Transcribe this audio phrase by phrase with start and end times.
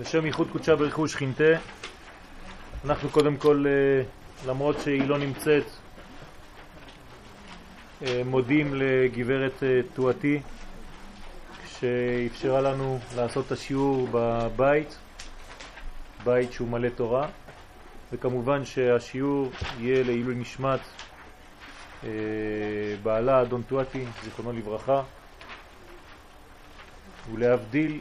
[0.00, 1.44] לשם ייחוד קודשה ברכו שכינתה.
[2.84, 4.02] אנחנו קודם כל, אה,
[4.50, 5.64] למרות שהיא לא נמצאת,
[8.02, 10.40] אה, מודים לגברת אה, תואתי
[11.66, 14.98] שאפשרה לנו לעשות את השיעור בבית,
[16.24, 17.28] בית שהוא מלא תורה,
[18.12, 20.80] וכמובן שהשיעור יהיה לעילוי נשמת
[23.02, 25.02] בעלה אדון תואתי, זיכרונו לברכה,
[27.32, 28.00] ולהבדיל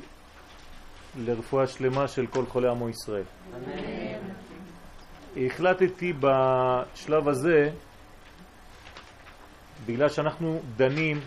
[1.17, 3.23] לרפואה שלמה של כל חולי עמו ישראל.
[3.55, 4.37] אמן.
[5.45, 7.69] החלטתי בשלב הזה,
[9.85, 11.19] בגלל שאנחנו דנים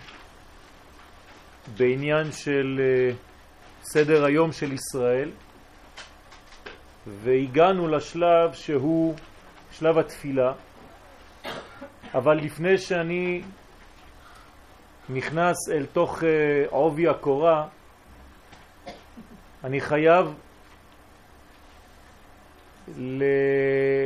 [1.76, 3.14] בעניין של אה,
[3.82, 5.30] סדר היום של ישראל,
[7.06, 9.14] והגענו לשלב שהוא
[9.72, 10.52] שלב התפילה,
[12.14, 13.42] אבל לפני שאני
[15.08, 16.28] נכנס אל תוך אה,
[16.70, 17.68] עובי הקורה,
[19.64, 20.34] אני חייב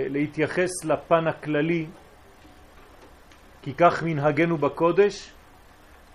[0.08, 1.86] להתייחס לפן הכללי,
[3.62, 5.32] כי כך מנהגנו בקודש,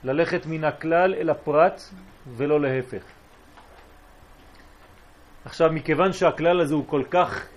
[0.03, 1.81] ללכת מן הכלל אל הפרט
[2.27, 3.03] ולא להפך.
[5.45, 7.47] עכשיו, מכיוון שהכלל הזה הוא כל כך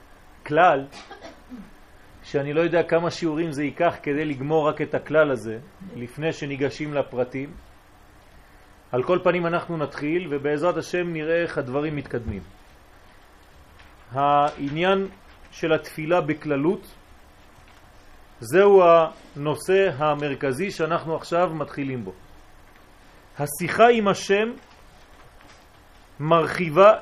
[0.47, 0.87] כלל,
[2.23, 5.59] שאני לא יודע כמה שיעורים זה ייקח כדי לגמור רק את הכלל הזה,
[5.97, 7.55] לפני שניגשים לפרטים,
[8.93, 12.43] על כל פנים אנחנו נתחיל, ובעזרת השם נראה איך הדברים מתקדמים.
[14.11, 15.09] העניין
[15.51, 16.95] של התפילה בכללות,
[18.41, 22.12] זהו הנושא המרכזי שאנחנו עכשיו מתחילים בו.
[23.39, 24.53] השיחה עם השם
[26.21, 26.93] מרחיבה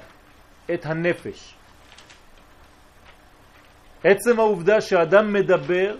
[0.75, 1.55] את הנפש.
[4.05, 5.97] עצם העובדה שאדם מדבר,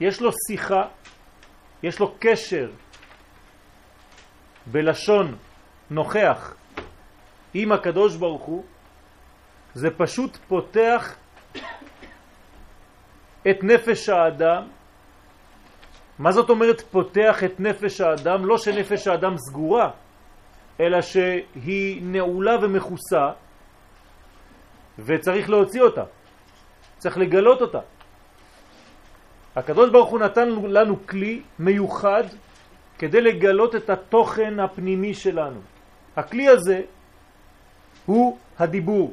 [0.00, 0.82] יש לו שיחה,
[1.82, 2.70] יש לו קשר
[4.70, 5.36] בלשון
[5.90, 6.54] נוכח
[7.54, 8.64] עם הקדוש ברוך הוא,
[9.74, 11.16] זה פשוט פותח
[13.50, 14.62] את נפש האדם.
[16.18, 18.44] מה זאת אומרת פותח את נפש האדם?
[18.44, 19.90] לא שנפש האדם סגורה,
[20.80, 23.30] אלא שהיא נעולה ומכוסה,
[24.98, 26.04] וצריך להוציא אותה,
[26.98, 27.80] צריך לגלות אותה.
[29.56, 32.24] הקדוש ברוך הוא נתן לנו כלי מיוחד
[32.98, 35.60] כדי לגלות את התוכן הפנימי שלנו.
[36.16, 36.82] הכלי הזה
[38.06, 39.12] הוא הדיבור.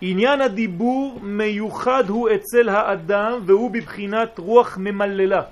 [0.00, 5.42] עניין הדיבור מיוחד הוא אצל האדם והוא בבחינת רוח ממללה.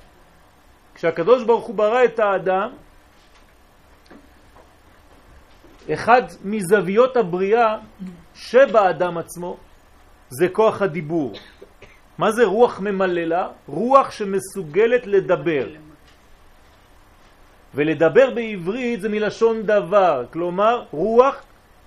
[0.95, 2.71] כשהקדוש ברוך הוא ברא את האדם,
[5.93, 7.77] אחד מזוויות הבריאה
[8.35, 9.57] שבאדם עצמו
[10.29, 11.33] זה כוח הדיבור.
[12.19, 13.49] מה זה רוח ממללה?
[13.67, 15.69] רוח שמסוגלת לדבר.
[17.75, 21.43] ולדבר בעברית זה מלשון דבר, כלומר רוח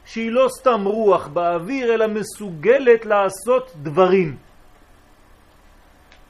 [0.06, 4.38] שהיא לא סתם רוח באוויר, אלא מסוגלת לעשות דברים.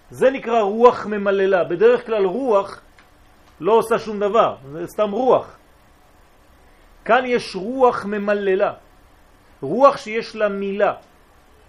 [0.10, 1.64] זה נקרא רוח ממללה.
[1.64, 2.82] בדרך כלל רוח
[3.60, 5.58] לא עושה שום דבר, זה סתם רוח.
[7.06, 8.74] כאן יש רוח ממללה,
[9.62, 10.94] רוח שיש לה מילה,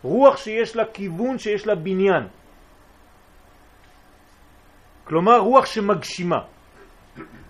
[0.02, 2.26] רוח שיש לה כיוון, שיש לה בניין.
[5.04, 6.55] כלומר רוח שמגשימה.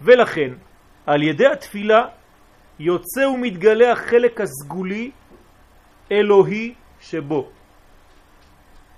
[0.02, 0.52] ולכן,
[1.06, 2.08] על ידי התפילה
[2.78, 5.10] יוצא ומתגלה החלק הסגולי
[6.12, 7.48] אלוהי שבו.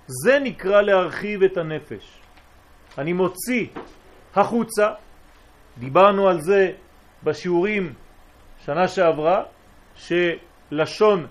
[0.07, 2.21] זה נקרא להרחיב את הנפש.
[2.99, 3.67] אני מוציא
[4.35, 4.93] החוצה,
[5.79, 6.73] דיברנו על זה
[7.25, 7.93] בשיעורים
[8.65, 9.43] שנה שעברה,
[9.97, 11.27] שלשון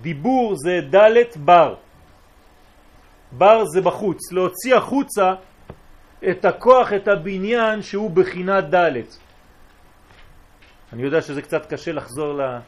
[0.00, 1.74] דיבור זה דלת בר.
[3.32, 5.34] בר זה בחוץ, להוציא החוצה
[6.28, 9.18] את הכוח, את הבניין שהוא בחינת דלת.
[10.92, 12.58] אני יודע שזה קצת קשה לחזור ל...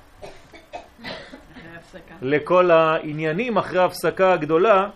[2.22, 4.88] לכל העניינים אחרי ההפסקה הגדולה,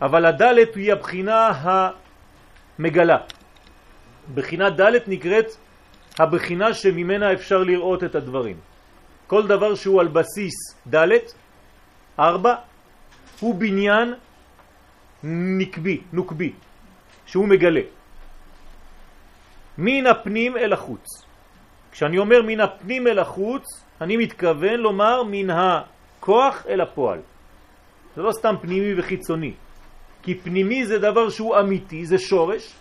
[0.00, 1.50] אבל הדלת היא הבחינה
[2.78, 3.18] המגלה.
[4.34, 5.46] בחינה דלת נקראת
[6.18, 8.56] הבחינה שממנה אפשר לראות את הדברים.
[9.26, 10.54] כל דבר שהוא על בסיס
[10.86, 11.34] דלת,
[12.18, 12.54] ארבע,
[13.40, 14.14] הוא בניין
[15.58, 16.52] נקבי, נוקבי,
[17.26, 17.80] שהוא מגלה.
[19.78, 21.24] מן הפנים אל החוץ.
[21.92, 23.64] כשאני אומר מן הפנים אל החוץ,
[24.00, 27.20] אני מתכוון לומר מן הכוח אל הפועל.
[28.16, 29.52] זה לא סתם פנימי וחיצוני,
[30.22, 32.74] כי פנימי זה דבר שהוא אמיתי, זה שורש,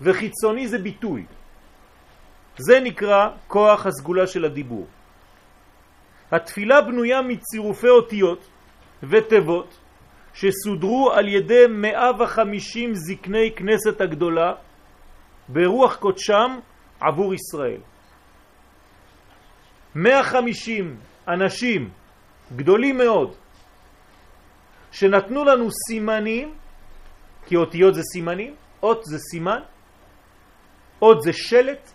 [0.00, 1.24] וחיצוני זה ביטוי.
[2.58, 4.86] זה נקרא כוח הסגולה של הדיבור.
[6.30, 8.42] התפילה בנויה מצירופי אותיות
[9.02, 9.70] ותיבות
[10.38, 14.54] שסודרו על ידי 150 זקני כנסת הגדולה
[15.48, 16.58] ברוח קודשם
[17.00, 17.80] עבור ישראל.
[19.94, 20.96] 150
[21.28, 21.90] אנשים
[22.56, 23.34] גדולים מאוד
[24.92, 26.54] שנתנו לנו סימנים,
[27.46, 29.60] כי אותיות זה סימנים, אות זה סימן,
[31.02, 31.90] אות זה שלט,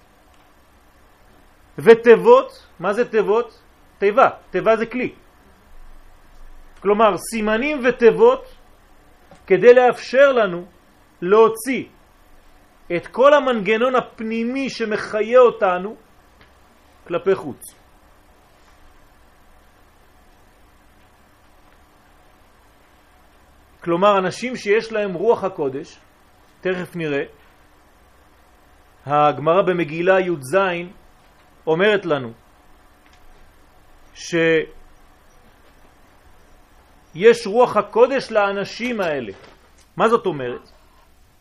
[1.77, 3.59] ותיבות, מה זה תיבות?
[3.97, 5.22] תיבה, תיבה זה כלי.
[6.83, 8.55] כלומר, סימנים ותיבות
[9.47, 10.65] כדי לאפשר לנו
[11.21, 11.83] להוציא
[12.95, 15.95] את כל המנגנון הפנימי שמחיה אותנו
[17.07, 17.61] כלפי חוץ.
[23.83, 25.99] כלומר, אנשים שיש להם רוח הקודש,
[26.61, 27.23] תכף נראה,
[29.05, 30.57] הגמרא במגילה י"ז
[31.67, 32.31] אומרת לנו
[37.13, 39.31] שיש רוח הקודש לאנשים האלה.
[39.97, 40.71] מה זאת אומרת?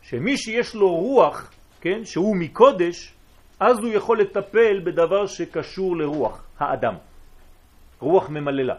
[0.01, 3.13] שמי שיש לו רוח, כן, שהוא מקודש,
[3.59, 6.95] אז הוא יכול לטפל בדבר שקשור לרוח האדם,
[7.99, 8.75] רוח ממללה.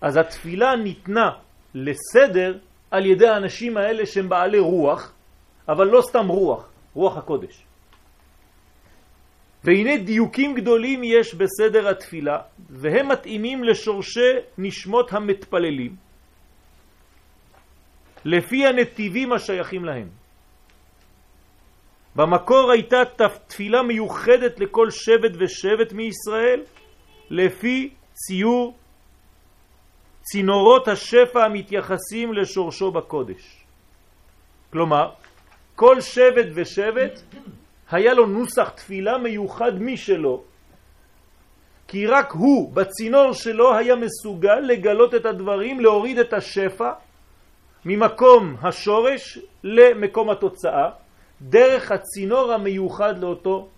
[0.00, 1.30] אז התפילה ניתנה
[1.74, 2.58] לסדר
[2.90, 5.12] על ידי האנשים האלה שהם בעלי רוח,
[5.68, 7.64] אבל לא סתם רוח, רוח הקודש.
[9.64, 12.38] והנה דיוקים גדולים יש בסדר התפילה,
[12.70, 15.96] והם מתאימים לשורשי נשמות המתפללים,
[18.24, 20.08] לפי הנתיבים השייכים להם.
[22.16, 23.02] במקור הייתה
[23.48, 26.60] תפילה מיוחדת לכל שבט ושבט מישראל,
[27.30, 28.74] לפי ציור
[30.20, 33.64] צינורות השפע המתייחסים לשורשו בקודש.
[34.72, 35.10] כלומר,
[35.74, 37.20] כל שבט ושבט
[37.90, 40.42] היה לו נוסח תפילה מיוחד משלו,
[41.88, 46.90] כי רק הוא בצינור שלו היה מסוגל לגלות את הדברים, להוריד את השפע
[47.84, 50.90] ממקום השורש למקום התוצאה,
[51.42, 53.68] דרך הצינור המיוחד לאותו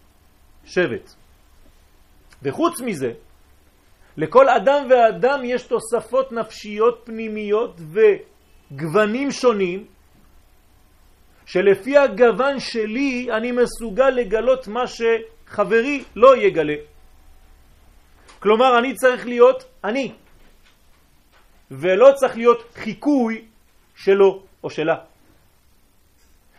[0.65, 1.15] שבט.
[2.43, 3.13] וחוץ מזה,
[4.17, 7.81] לכל אדם ואדם יש תוספות נפשיות פנימיות
[8.71, 9.85] וגוונים שונים,
[11.47, 16.75] שלפי הגוון שלי אני מסוגל לגלות מה שחברי לא יגלה.
[18.39, 20.13] כלומר, אני צריך להיות אני,
[21.71, 23.45] ולא צריך להיות חיקוי
[23.95, 24.97] שלו או שלה.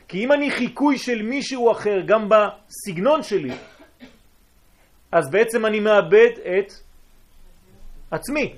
[0.07, 3.51] כי אם אני חיקוי של מישהו אחר גם בסגנון שלי,
[5.11, 6.71] אז בעצם אני מאבד את
[8.11, 8.55] עצמי.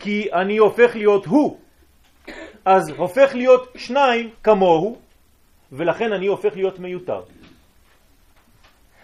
[0.00, 1.60] כי אני הופך להיות הוא,
[2.64, 4.98] אז הופך להיות שניים כמוהו,
[5.72, 7.22] ולכן אני הופך להיות מיותר.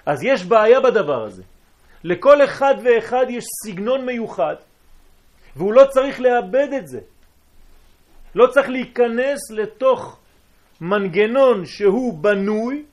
[0.07, 1.43] אז יש בעיה בדבר הזה.
[2.05, 4.57] לכל אחד ואחד יש סגנון מיוחד,
[5.57, 7.01] והוא לא צריך לאבד את זה.
[8.35, 10.19] לא צריך להיכנס לתוך
[10.81, 12.85] מנגנון שהוא בנוי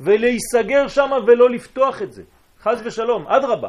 [0.00, 2.22] ולהיסגר שם ולא לפתוח את זה.
[2.62, 3.68] חז ושלום, עד רבה.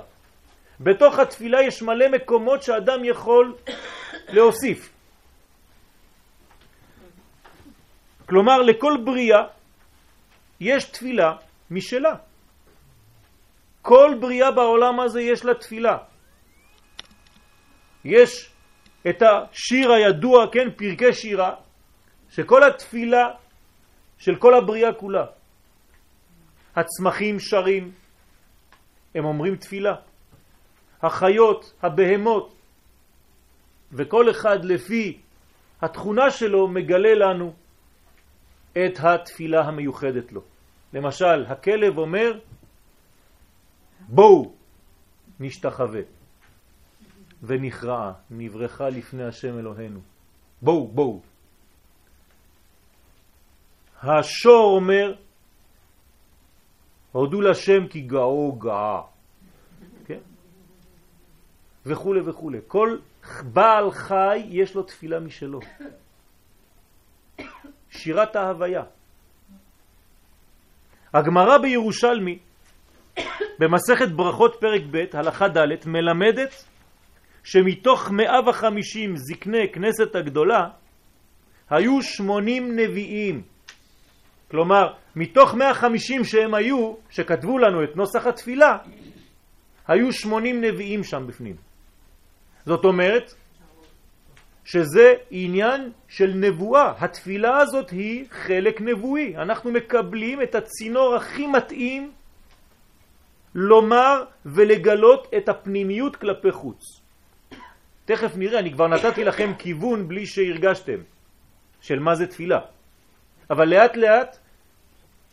[0.79, 3.55] בתוך התפילה יש מלא מקומות שאדם יכול
[4.29, 5.00] להוסיף.
[8.31, 9.43] כלומר, לכל בריאה
[10.59, 11.35] יש תפילה
[11.71, 12.15] משלה.
[13.81, 15.97] כל בריאה בעולם הזה יש לה תפילה.
[18.05, 18.51] יש
[19.09, 21.55] את השיר הידוע, כן, פרקי שירה,
[22.29, 23.35] שכל התפילה
[24.17, 25.25] של כל הבריאה כולה.
[26.75, 27.91] הצמחים שרים,
[29.15, 29.95] הם אומרים תפילה.
[31.03, 32.55] החיות, הבהמות,
[33.91, 35.19] וכל אחד לפי
[35.81, 37.60] התכונה שלו מגלה לנו
[38.71, 40.41] את התפילה המיוחדת לו.
[40.93, 42.39] למשל, הכלב אומר,
[44.07, 44.53] בואו
[45.39, 46.01] נשתחווה.
[47.43, 49.99] ונכרעה, נברכה לפני השם אלוהינו.
[50.61, 51.21] בואו, בואו.
[54.03, 55.15] השור אומר,
[57.11, 59.01] הודו לשם כי גאו גאה.
[60.05, 60.19] כן?
[61.85, 62.51] וכו' וכו'.
[62.67, 62.97] כל
[63.53, 65.59] בעל חי יש לו תפילה משלו.
[67.91, 68.83] שירת ההוויה.
[71.13, 72.39] הגמרא בירושלמי,
[73.59, 76.63] במסכת ברכות פרק ב', הלכה ד', מלמדת
[77.43, 80.67] שמתוך 150 זקני כנסת הגדולה,
[81.69, 83.43] היו 80 נביאים.
[84.51, 88.77] כלומר, מתוך 150 שהם היו, שכתבו לנו את נוסח התפילה,
[89.87, 91.55] היו 80 נביאים שם בפנים.
[92.65, 93.33] זאת אומרת
[94.71, 96.93] שזה עניין של נבואה.
[96.99, 99.37] התפילה הזאת היא חלק נבואי.
[99.37, 102.11] אנחנו מקבלים את הצינור הכי מתאים
[103.55, 107.01] לומר ולגלות את הפנימיות כלפי חוץ.
[108.05, 110.99] תכף נראה, אני כבר נתתי לכם כיוון בלי שהרגשתם
[111.81, 112.59] של מה זה תפילה.
[113.49, 114.37] אבל לאט לאט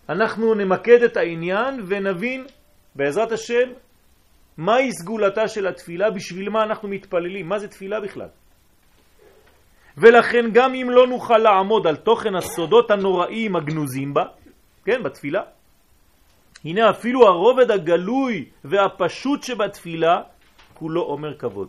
[0.09, 2.47] אנחנו נמקד את העניין ונבין
[2.95, 3.71] בעזרת השם,
[4.57, 6.11] מהי סגולתה של התפילה?
[6.11, 7.49] בשביל מה אנחנו מתפללים?
[7.49, 8.29] מה זה תפילה בכלל?
[10.01, 14.25] ולכן גם אם לא נוכל לעמוד על תוכן הסודות הנוראים הגנוזים בה,
[14.85, 15.43] כן, בתפילה,
[16.65, 20.23] הנה אפילו הרובד הגלוי והפשוט שבתפילה
[20.75, 21.69] כולו אומר כבוד.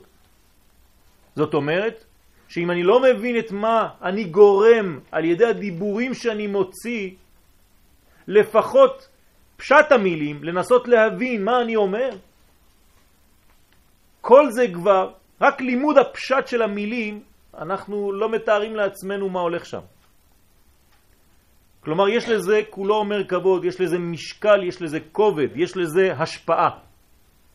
[1.36, 2.04] זאת אומרת
[2.48, 7.12] שאם אני לא מבין את מה אני גורם על ידי הדיבורים שאני מוציא,
[8.28, 9.08] לפחות
[9.58, 12.10] פשט המילים, לנסות להבין מה אני אומר,
[14.22, 17.24] כל זה כבר, רק לימוד הפשט של המילים,
[17.60, 19.82] אנחנו לא מתארים לעצמנו מה הולך שם.
[21.80, 26.70] כלומר, יש לזה, כולו אומר כבוד, יש לזה משקל, יש לזה כובד, יש לזה השפעה.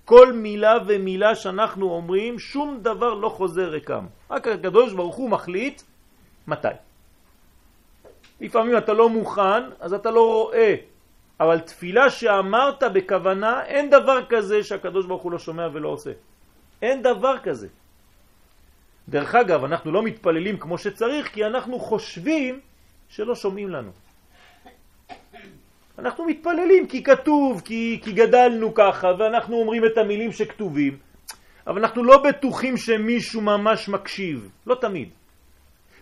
[0.04, 4.06] כל מילה ומילה שאנחנו אומרים, שום דבר לא חוזר רקם.
[4.30, 5.82] רק הקדוש ברוך הוא מחליט
[6.46, 6.76] מתי.
[8.40, 10.74] לפעמים אתה לא מוכן, אז אתה לא רואה.
[11.40, 16.12] אבל תפילה שאמרת בכוונה, אין דבר כזה שהקדוש ברוך הוא לא שומע ולא עושה.
[16.82, 17.68] אין דבר כזה.
[19.08, 22.60] דרך אגב, אנחנו לא מתפללים כמו שצריך, כי אנחנו חושבים
[23.08, 23.90] שלא שומעים לנו.
[25.98, 30.98] אנחנו מתפללים כי כתוב, כי, כי גדלנו ככה, ואנחנו אומרים את המילים שכתובים,
[31.66, 35.08] אבל אנחנו לא בטוחים שמישהו ממש מקשיב, לא תמיד.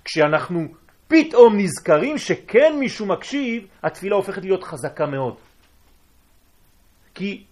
[0.04, 0.66] כשאנחנו
[1.08, 5.36] פתאום נזכרים שכן מישהו מקשיב, התפילה הופכת להיות חזקה מאוד.
[7.14, 7.44] כי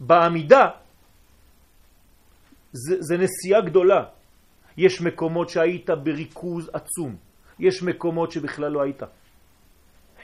[0.00, 0.68] בעמידה
[2.72, 4.15] זה, זה נסיעה גדולה.
[4.76, 7.16] יש מקומות שהיית בריכוז עצום,
[7.58, 9.02] יש מקומות שבכלל לא היית.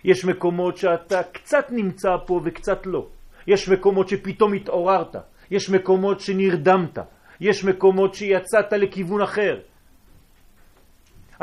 [0.04, 3.06] יש מקומות שאתה קצת נמצא פה וקצת לא.
[3.46, 5.16] יש מקומות שפתאום התעוררת.
[5.50, 6.98] יש מקומות שנרדמת.
[7.40, 9.60] יש מקומות שיצאת לכיוון אחר.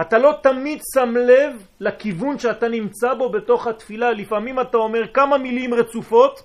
[0.02, 4.12] אתה לא תמיד שם לב לכיוון שאתה נמצא בו בתוך התפילה.
[4.12, 6.44] לפעמים אתה אומר כמה מילים רצופות,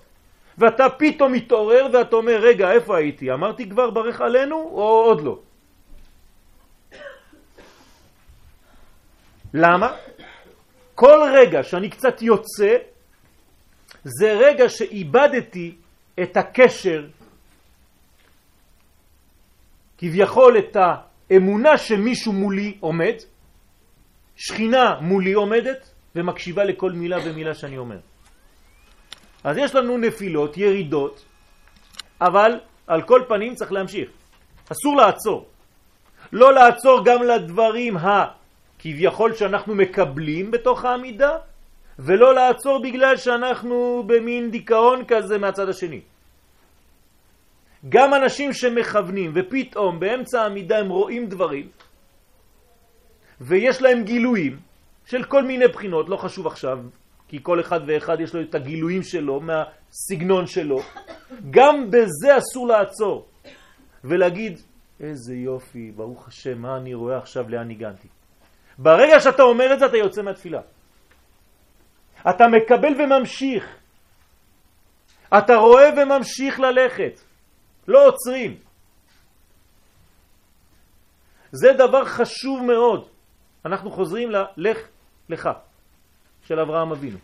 [0.58, 3.32] ואתה פתאום מתעורר ואתה אומר, רגע, איפה הייתי?
[3.32, 5.38] אמרתי כבר ברך עלינו או עוד לא?
[9.54, 9.96] למה?
[10.94, 12.76] כל רגע שאני קצת יוצא,
[14.04, 15.74] זה רגע שאיבדתי
[16.22, 17.06] את הקשר,
[19.98, 23.14] כביכול את האמונה שמישהו מולי עומד,
[24.36, 27.98] שכינה מולי עומדת ומקשיבה לכל מילה ומילה שאני אומר.
[29.44, 31.24] אז יש לנו נפילות, ירידות,
[32.20, 34.08] אבל על כל פנים צריך להמשיך.
[34.72, 35.46] אסור לעצור.
[36.32, 37.96] לא לעצור גם לדברים
[38.84, 41.36] כביכול שאנחנו מקבלים בתוך העמידה,
[41.98, 46.00] ולא לעצור בגלל שאנחנו במין דיכאון כזה מהצד השני.
[47.88, 51.68] גם אנשים שמכוונים ופתאום באמצע העמידה הם רואים דברים
[53.40, 54.58] ויש להם גילויים
[55.06, 56.78] של כל מיני בחינות, לא חשוב עכשיו,
[57.28, 60.80] כי כל אחד ואחד יש לו את הגילויים שלו מהסגנון שלו.
[61.50, 63.26] גם בזה אסור לעצור
[64.04, 64.60] ולהגיד,
[65.00, 68.08] איזה יופי, ברוך השם, מה אני רואה עכשיו, לאן הגעתי.
[68.78, 70.60] ברגע שאתה אומר את זה אתה יוצא מהתפילה.
[72.30, 73.64] אתה מקבל וממשיך.
[75.38, 77.20] אתה רואה וממשיך ללכת.
[77.88, 78.56] לא עוצרים.
[81.52, 83.08] זה דבר חשוב מאוד.
[83.64, 84.78] אנחנו חוזרים ללך
[85.28, 85.48] לך
[86.42, 87.18] של אברהם אבינו.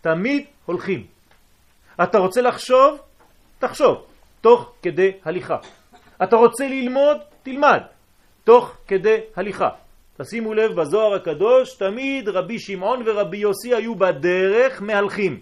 [0.00, 1.06] תמיד הולכים.
[2.02, 2.98] אתה רוצה לחשוב?
[3.58, 4.06] תחשוב,
[4.40, 5.56] תוך כדי הליכה.
[6.22, 7.16] אתה רוצה ללמוד?
[7.42, 7.80] תלמד,
[8.44, 9.68] תוך כדי הליכה.
[10.16, 15.40] תשימו לב, בזוהר הקדוש תמיד רבי שמעון ורבי יוסי היו בדרך מהלכים.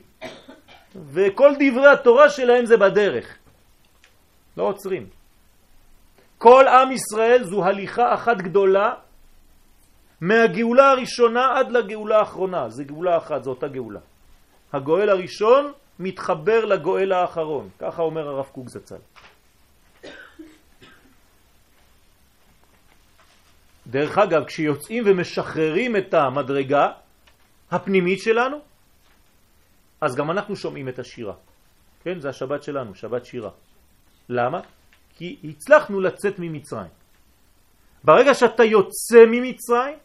[1.12, 3.38] וכל דברי התורה שלהם זה בדרך.
[4.56, 5.06] לא עוצרים.
[6.38, 8.94] כל עם ישראל זו הליכה אחת גדולה
[10.20, 12.68] מהגאולה הראשונה עד לגאולה האחרונה.
[12.68, 14.00] זה גאולה אחת, זו אותה גאולה.
[14.72, 17.68] הגואל הראשון מתחבר לגואל האחרון.
[17.78, 18.96] ככה אומר הרב קוק זצ"ל.
[23.86, 26.88] דרך אגב, כשיוצאים ומשחררים את המדרגה
[27.70, 28.56] הפנימית שלנו,
[30.00, 31.34] אז גם אנחנו שומעים את השירה.
[32.04, 33.50] כן, זה השבת שלנו, שבת שירה.
[34.28, 34.60] למה?
[35.16, 36.90] כי הצלחנו לצאת ממצרים.
[38.04, 39.98] ברגע שאתה יוצא ממצרים,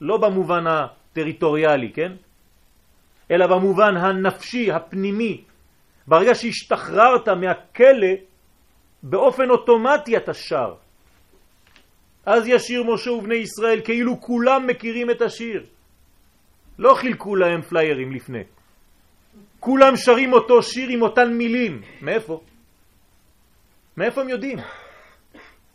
[0.00, 2.12] לא במובן הטריטוריאלי, כן?
[3.30, 5.44] אלא במובן הנפשי, הפנימי,
[6.06, 8.14] ברגע שהשתחררת מהכלא,
[9.02, 10.74] באופן אוטומטי אתה שר.
[12.26, 15.66] אז ישיר משה ובני ישראל כאילו כולם מכירים את השיר.
[16.78, 18.42] לא חילקו להם פליירים לפני.
[19.60, 21.82] כולם שרים אותו שיר עם אותן מילים.
[22.02, 22.40] מאיפה?
[23.96, 24.58] מאיפה הם יודעים?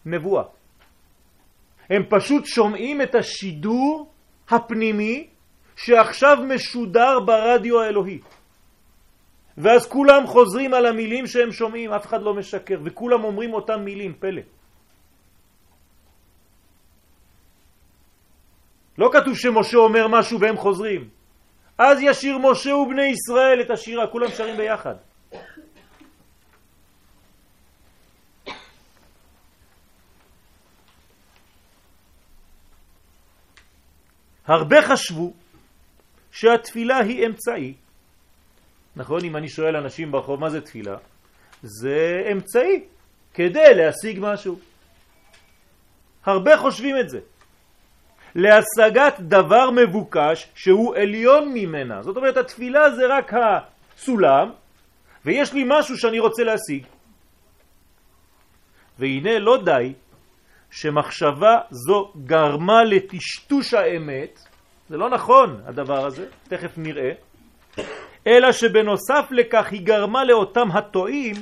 [0.06, 0.44] נבואה.
[1.90, 4.12] הם פשוט שומעים את השידור
[4.50, 5.28] הפנימי
[5.76, 8.20] שעכשיו משודר ברדיו האלוהי.
[9.58, 14.14] ואז כולם חוזרים על המילים שהם שומעים, אף אחד לא משקר, וכולם אומרים אותם מילים,
[14.20, 14.42] פלא.
[18.98, 21.10] לא כתוב שמשה אומר משהו והם חוזרים.
[21.78, 24.96] אז ישיר משה ובני ישראל את השירה, כולם שרים ביחד.
[34.48, 35.34] הרבה חשבו
[36.32, 37.74] שהתפילה היא אמצעי.
[38.96, 40.98] נכון, אם אני שואל אנשים ברחוב מה זה תפילה,
[41.62, 42.84] זה אמצעי
[43.34, 44.60] כדי להשיג משהו.
[46.26, 47.20] הרבה חושבים את זה.
[48.36, 52.02] להשגת דבר מבוקש שהוא עליון ממנה.
[52.02, 54.50] זאת אומרת, התפילה זה רק הסולם,
[55.26, 56.86] ויש לי משהו שאני רוצה להשיג.
[59.00, 59.94] והנה לא די
[60.72, 64.40] שמחשבה זו גרמה לטשטוש האמת,
[64.90, 67.12] זה לא נכון הדבר הזה, תכף נראה,
[68.28, 71.36] אלא שבנוסף לכך היא גרמה לאותם הטועים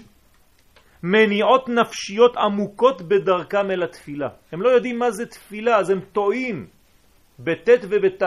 [1.04, 4.28] מניעות נפשיות עמוקות בדרכם אל התפילה.
[4.52, 6.68] הם לא יודעים מה זה תפילה, אז הם טועים
[7.44, 8.24] בט' ובת'.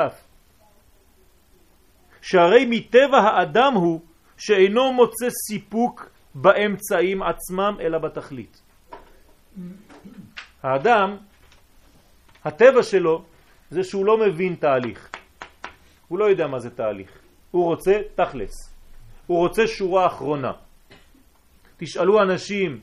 [2.22, 4.00] שהרי מטבע האדם הוא
[4.36, 8.62] שאינו מוצא סיפוק באמצעים עצמם אלא בתכלית.
[10.62, 11.16] האדם,
[12.44, 13.24] הטבע שלו
[13.70, 15.10] זה שהוא לא מבין תהליך.
[16.08, 17.10] הוא לא יודע מה זה תהליך.
[17.50, 18.54] הוא רוצה תכלס.
[19.26, 20.52] הוא רוצה שורה אחרונה.
[21.76, 22.80] תשאלו אנשים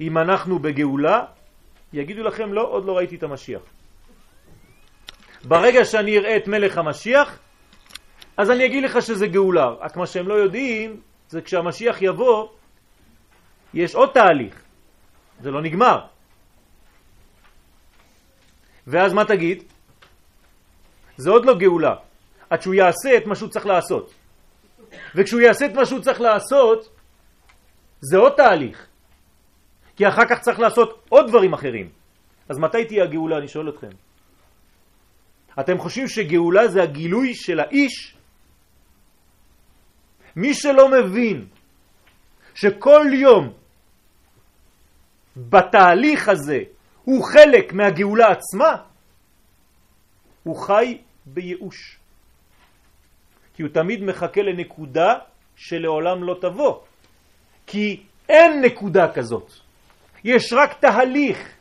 [0.00, 1.24] אם אנחנו בגאולה,
[1.92, 3.62] יגידו לכם לא, עוד לא ראיתי את המשיח.
[5.44, 7.38] ברגע שאני אראה את מלך המשיח,
[8.36, 9.68] אז אני אגיד לך שזה גאולה.
[9.80, 12.48] רק מה שהם לא יודעים, זה כשהמשיח יבוא,
[13.74, 14.62] יש עוד תהליך.
[15.40, 15.98] זה לא נגמר.
[18.86, 19.62] ואז מה תגיד?
[21.16, 21.94] זה עוד לא גאולה,
[22.50, 24.14] עד שהוא יעשה את מה שהוא צריך לעשות.
[25.14, 26.88] וכשהוא יעשה את מה שהוא צריך לעשות,
[28.00, 28.86] זה עוד תהליך.
[29.96, 31.88] כי אחר כך צריך לעשות עוד דברים אחרים.
[32.48, 33.38] אז מתי תהיה הגאולה?
[33.38, 34.09] אני שואל אתכם.
[35.60, 38.14] אתם חושבים שגאולה זה הגילוי של האיש?
[40.36, 41.46] מי שלא מבין
[42.54, 43.52] שכל יום
[45.36, 46.58] בתהליך הזה
[47.04, 48.76] הוא חלק מהגאולה עצמה,
[50.42, 51.96] הוא חי בייאוש.
[53.54, 55.18] כי הוא תמיד מחכה לנקודה
[55.56, 56.80] שלעולם לא תבוא.
[57.66, 59.52] כי אין נקודה כזאת.
[60.24, 61.59] יש רק תהליך.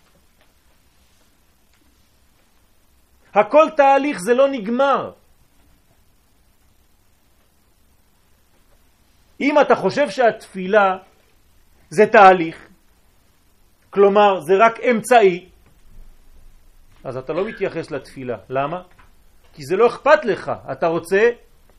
[3.34, 5.12] הכל תהליך, זה לא נגמר.
[9.42, 10.98] אם אתה חושב שהתפילה
[11.90, 12.68] זה תהליך,
[13.90, 15.50] כלומר זה רק אמצעי,
[17.04, 18.38] אז אתה לא מתייחס לתפילה.
[18.50, 18.82] למה?
[19.54, 21.30] כי זה לא אכפת לך, אתה רוצה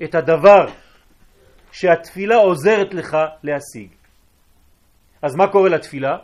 [0.04, 0.66] את הדבר
[1.72, 3.90] שהתפילה עוזרת לך להשיג.
[5.22, 6.18] אז מה קורה לתפילה?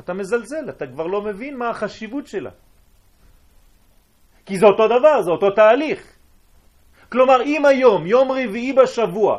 [0.00, 2.50] אתה מזלזל, אתה כבר לא מבין מה החשיבות שלה.
[4.46, 6.14] כי זה אותו דבר, זה אותו תהליך.
[7.08, 9.38] כלומר, אם היום, יום רביעי בשבוע,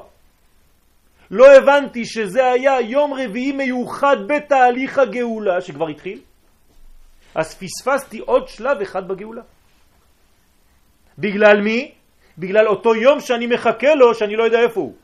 [1.32, 6.20] לא הבנתי שזה היה יום רביעי מיוחד בתהליך הגאולה שכבר התחיל,
[7.36, 9.42] אז פספסתי עוד שלב אחד בגאולה.
[11.18, 11.92] בגלל מי?
[12.38, 14.96] בגלל אותו יום שאני מחכה לו, שאני לא יודע איפה הוא.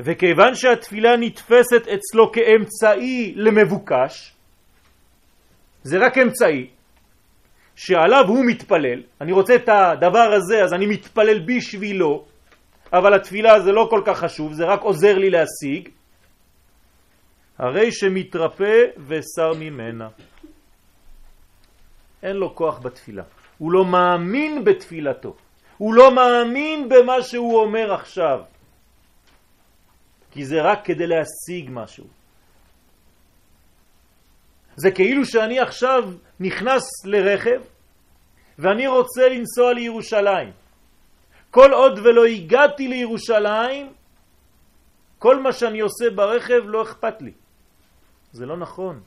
[0.00, 4.35] וכיוון שהתפילה נתפסת אצלו כאמצעי למבוקש,
[5.86, 6.66] זה רק אמצעי
[7.76, 12.24] שעליו הוא מתפלל, אני רוצה את הדבר הזה אז אני מתפלל בשבילו,
[12.92, 15.88] אבל התפילה זה לא כל כך חשוב, זה רק עוזר לי להשיג,
[17.58, 20.08] הרי שמתרפא ושר ממנה.
[22.22, 23.22] אין לו כוח בתפילה.
[23.58, 25.36] הוא לא מאמין בתפילתו.
[25.78, 28.40] הוא לא מאמין במה שהוא אומר עכשיו.
[30.30, 32.15] כי זה רק כדי להשיג משהו.
[34.76, 36.02] זה כאילו שאני עכשיו
[36.40, 37.60] נכנס לרכב
[38.58, 40.52] ואני רוצה לנסוע לירושלים.
[41.50, 43.92] כל עוד ולא הגעתי לירושלים,
[45.18, 47.32] כל מה שאני עושה ברכב לא אכפת לי.
[48.32, 49.00] זה לא נכון.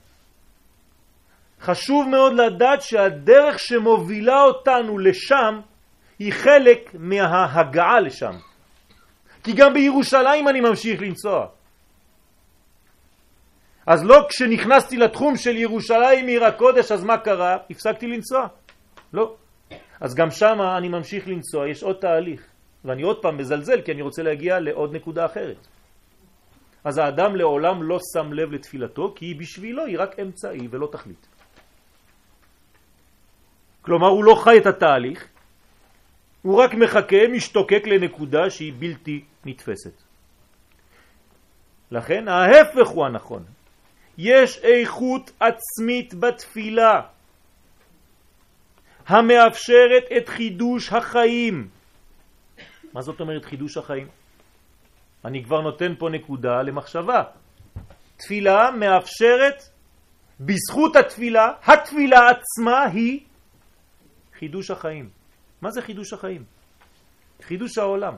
[1.60, 5.60] חשוב מאוד לדעת שהדרך שמובילה אותנו לשם
[6.18, 8.34] היא חלק מההגעה לשם.
[9.44, 11.46] כי גם בירושלים אני ממשיך לנסוע.
[13.90, 17.56] אז לא כשנכנסתי לתחום של ירושלים עיר הקודש, אז מה קרה?
[17.70, 18.46] הפסקתי לנסוע.
[19.12, 19.34] לא.
[20.00, 22.46] אז גם שם אני ממשיך לנסוע, יש עוד תהליך.
[22.84, 25.66] ואני עוד פעם מזלזל כי אני רוצה להגיע לעוד נקודה אחרת.
[26.84, 31.26] אז האדם לעולם לא שם לב לתפילתו, כי בשבילו היא רק אמצעי ולא תכלית.
[33.82, 35.28] כלומר, הוא לא חי את התהליך,
[36.42, 40.02] הוא רק מחכה, משתוקק לנקודה שהיא בלתי נתפסת.
[41.90, 43.59] לכן ההפך הוא הנכון.
[44.22, 47.00] יש איכות עצמית בתפילה
[49.06, 51.68] המאפשרת את חידוש החיים.
[52.92, 54.08] מה זאת אומרת חידוש החיים?
[55.24, 57.22] אני כבר נותן פה נקודה למחשבה.
[58.16, 59.62] תפילה מאפשרת,
[60.40, 63.20] בזכות התפילה, התפילה עצמה היא
[64.38, 65.10] חידוש החיים.
[65.62, 66.44] מה זה חידוש החיים?
[67.42, 68.14] חידוש העולם.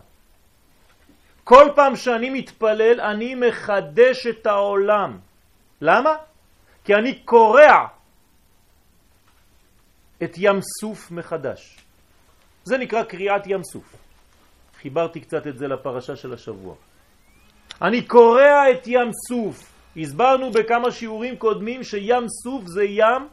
[1.45, 5.32] כל פעם שאני מתפלל אני מחדש את העולם.
[5.83, 6.15] למה?
[6.85, 7.87] כי אני קורע
[10.23, 11.79] את ים סוף מחדש.
[12.65, 13.97] זה נקרא קריאת ים סוף.
[14.81, 16.75] חיברתי קצת את זה לפרשה של השבוע.
[17.83, 19.73] אני קורע את ים סוף.
[19.97, 23.29] הסברנו בכמה שיעורים קודמים שים סוף זה ים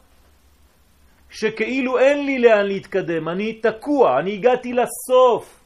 [1.29, 5.59] שכאילו אין לי לאן להתקדם, אני תקוע, אני הגעתי לסוף.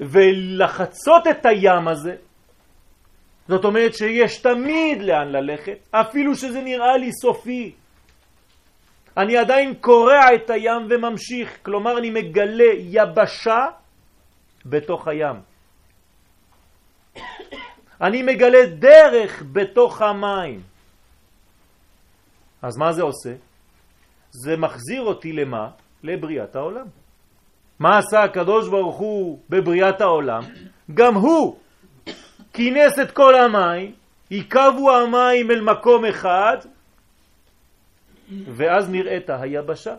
[0.00, 2.16] ולחצות את הים הזה,
[3.48, 7.72] זאת אומרת שיש תמיד לאן ללכת, אפילו שזה נראה לי סופי.
[9.16, 13.66] אני עדיין קורע את הים וממשיך, כלומר אני מגלה יבשה
[14.66, 15.36] בתוך הים.
[18.00, 20.60] אני מגלה דרך בתוך המים.
[22.62, 23.34] אז מה זה עושה?
[24.30, 25.70] זה מחזיר אותי למה?
[26.02, 26.86] לבריאת העולם.
[27.78, 30.42] מה עשה הקדוש ברוך הוא בבריאת העולם?
[30.94, 31.58] גם הוא
[32.58, 33.92] כינס את כל המים,
[34.30, 36.56] יקבו המים אל מקום אחד,
[38.46, 39.94] ואז נראית היבשה.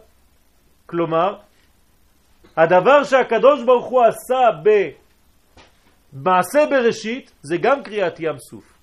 [0.85, 1.35] כלומר,
[2.57, 4.49] הדבר שהקדוש ברוך הוא עשה
[6.13, 8.73] במעשה בראשית זה גם קריאת ים סוף.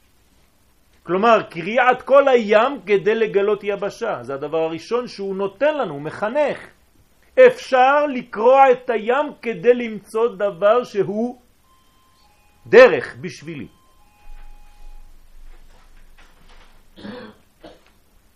[1.03, 4.19] כלומר, קריאת כל הים כדי לגלות יבשה.
[4.23, 6.59] זה הדבר הראשון שהוא נותן לנו, הוא מחנך.
[7.47, 11.39] אפשר לקרוע את הים כדי למצוא דבר שהוא
[12.69, 13.67] דרך בשבילי.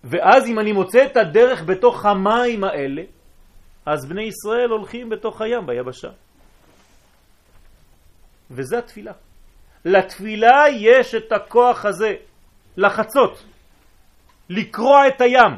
[0.05, 3.03] ואז אם אני מוצא את הדרך בתוך המים האלה,
[3.87, 6.09] אז בני ישראל הולכים בתוך הים, ביבשה.
[8.51, 9.13] וזה התפילה.
[9.85, 12.15] לתפילה יש את הכוח הזה,
[12.77, 13.45] לחצות,
[14.51, 15.53] לקרוע את הים,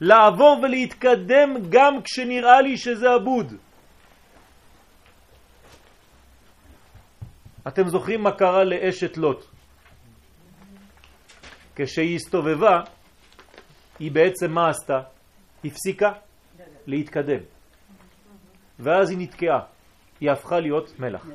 [0.00, 3.54] לעבור ולהתקדם גם כשנראה לי שזה אבוד.
[7.68, 9.44] אתם זוכרים מה קרה לאשת לוט?
[11.76, 12.80] כשהיא הסתובבה,
[13.98, 15.00] היא בעצם מה עשתה?
[15.64, 16.12] הפסיקה
[16.86, 17.40] להתקדם.
[18.78, 19.60] ואז היא נתקעה.
[20.20, 21.26] היא הפכה להיות מלח.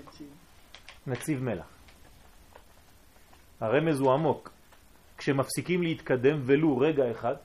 [1.08, 1.66] נציב, מלח.
[3.60, 4.52] הרמז הוא עמוק.
[5.18, 7.36] כשמפסיקים להתקדם ולו רגע אחד,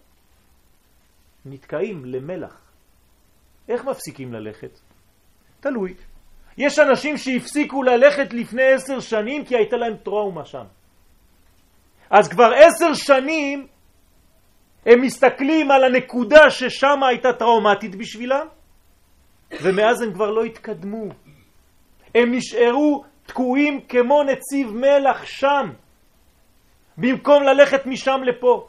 [1.44, 2.60] נתקעים למלח.
[3.68, 4.78] איך מפסיקים ללכת?
[5.60, 5.94] תלוי.
[6.58, 10.64] יש אנשים שהפסיקו ללכת לפני עשר שנים כי הייתה להם טראומה שם.
[12.10, 13.66] אז כבר עשר שנים
[14.86, 18.46] הם מסתכלים על הנקודה ששם הייתה טראומטית בשבילם,
[19.62, 21.04] ומאז הם כבר לא התקדמו.
[22.14, 25.72] הם נשארו תקועים כמו נציב מלח שם,
[26.98, 28.68] במקום ללכת משם לפה.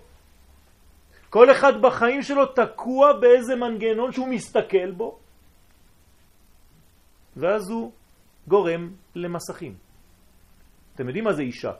[1.30, 5.19] כל אחד בחיים שלו תקוע באיזה מנגנון שהוא מסתכל בו,
[7.38, 7.91] ואז הוא
[8.48, 9.76] גורם למסכים.
[10.96, 11.72] אתם יודעים מה זה אישה?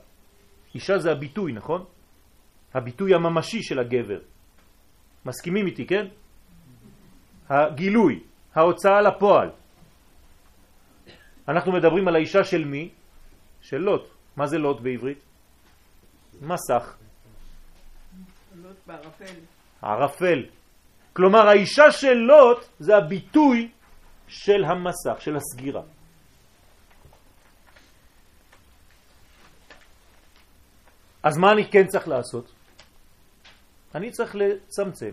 [0.76, 1.86] אישה זה הביטוי, נכון?
[2.74, 4.20] הביטוי הממשי של הגבר.
[5.26, 6.06] מסכימים איתי, כן?
[7.50, 8.24] הגילוי,
[8.56, 9.50] ההוצאה לפועל.
[11.48, 12.89] אנחנו מדברים על האישה של מי?
[13.62, 14.10] של לוט.
[14.36, 15.20] מה זה לוט בעברית?
[16.42, 16.98] מסך.
[18.56, 19.39] לוט בערפל.
[19.82, 20.46] ערפל.
[21.13, 23.72] כלומר האישה של לוט זה הביטוי
[24.34, 25.82] של המסך, של הסגירה.
[31.24, 32.52] אז מה אני כן צריך לעשות?
[33.96, 35.12] אני צריך לצמצם.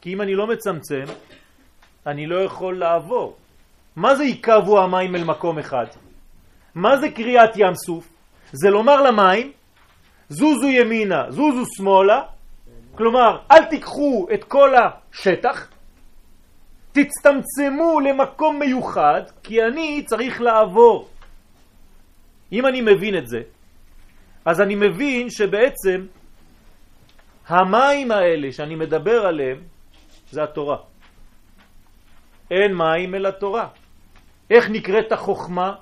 [0.00, 1.04] כי אם אני לא מצמצם,
[2.06, 3.36] אני לא יכול לעבור.
[3.96, 5.86] מה זה יקבו המים אל מקום אחד?
[6.74, 8.08] מה זה קריאת ים סוף?
[8.52, 9.52] זה לומר למים,
[10.28, 12.22] זוזו ימינה, זוזו שמאלה,
[12.94, 15.68] כלומר, אל תיקחו את כל השטח,
[17.04, 21.08] תצטמצמו למקום מיוחד, כי אני צריך לעבור.
[22.52, 23.40] אם אני מבין את זה,
[24.44, 26.06] אז אני מבין שבעצם
[27.48, 29.58] המים האלה שאני מדבר עליהם
[30.30, 30.76] זה התורה.
[32.50, 33.68] אין מים אלא תורה.
[34.50, 35.74] איך נקראת החוכמה?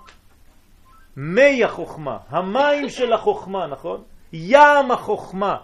[1.16, 4.02] מי החוכמה, המים של החוכמה, נכון?
[4.33, 5.57] ים החוכמה.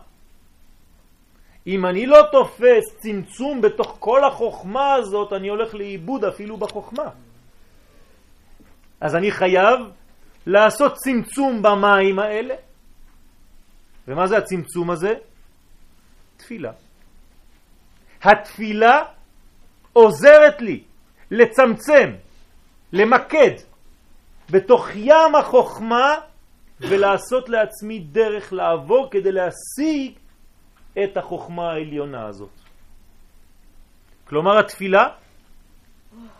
[1.66, 7.08] אם אני לא תופס צמצום בתוך כל החוכמה הזאת, אני הולך לאיבוד אפילו בחוכמה.
[9.00, 9.80] אז אני חייב
[10.46, 12.54] לעשות צמצום במים האלה.
[14.08, 15.14] ומה זה הצמצום הזה?
[16.36, 16.72] תפילה.
[18.22, 19.02] התפילה
[19.92, 20.82] עוזרת לי
[21.30, 22.10] לצמצם,
[22.92, 23.54] למקד
[24.50, 26.14] בתוך ים החוכמה
[26.80, 30.12] ולעשות לעצמי דרך לעבור כדי להשיג
[30.98, 32.50] את החוכמה העליונה הזאת.
[34.24, 35.04] כלומר התפילה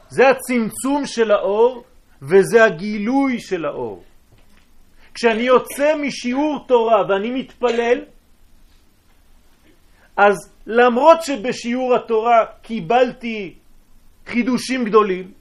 [0.08, 1.84] זה הצמצום של האור
[2.22, 4.04] וזה הגילוי של האור.
[5.14, 8.04] כשאני יוצא משיעור תורה ואני מתפלל,
[10.16, 10.36] אז
[10.66, 13.54] למרות שבשיעור התורה קיבלתי
[14.26, 15.32] חידושים גדולים,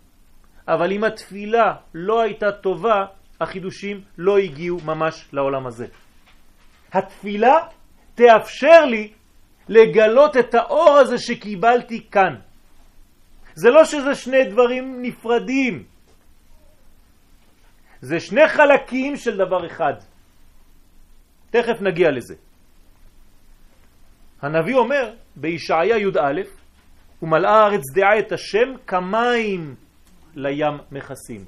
[0.68, 3.06] אבל אם התפילה לא הייתה טובה,
[3.42, 5.88] החידושים לא הגיעו ממש לעולם הזה.
[6.94, 7.56] התפילה
[8.16, 9.14] תאפשר לי
[9.70, 12.36] לגלות את האור הזה שקיבלתי כאן.
[13.56, 15.84] זה לא שזה שני דברים נפרדים,
[18.02, 19.94] זה שני חלקים של דבר אחד.
[21.50, 22.36] תכף נגיע לזה.
[24.42, 26.42] הנביא אומר בישעיה י"א,
[27.22, 29.76] ומלאה הארץ דעה את השם כמים
[30.36, 31.46] לים מכסים.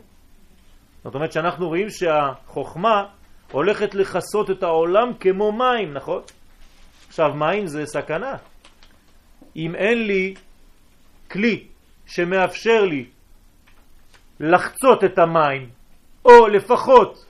[1.03, 3.03] זאת אומרת שאנחנו רואים שהחוכמה
[3.51, 6.21] הולכת לחסות את העולם כמו מים, נכון?
[7.13, 8.35] עכשיו מים זה סכנה.
[9.55, 10.33] אם אין לי
[11.31, 11.67] כלי
[12.05, 13.05] שמאפשר לי
[14.39, 15.69] לחצות את המים,
[16.25, 17.25] או לפחות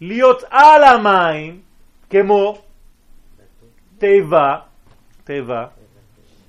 [0.00, 1.60] להיות על המים,
[2.10, 2.58] כמו
[3.98, 4.58] תיבה,
[5.24, 5.66] תיבה,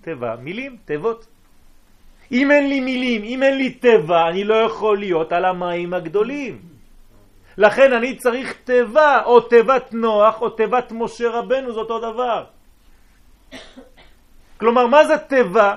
[0.01, 1.25] תיבה, מילים, תיבות.
[2.31, 6.74] אם אין לי מילים, אם אין לי תיבה, אני לא יכול להיות על המים הגדולים.
[7.57, 12.45] לכן אני צריך תיבה, או תיבת נוח, או תיבת משה רבנו, זה אותו דבר.
[14.57, 15.75] כלומר, מה זה תיבה?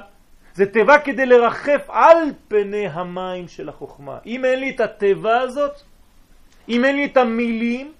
[0.55, 4.19] זה תיבה כדי לרחף על פני המים של החוכמה.
[4.27, 5.73] אם אין לי את התיבה הזאת,
[6.69, 7.93] אם אין לי את המילים,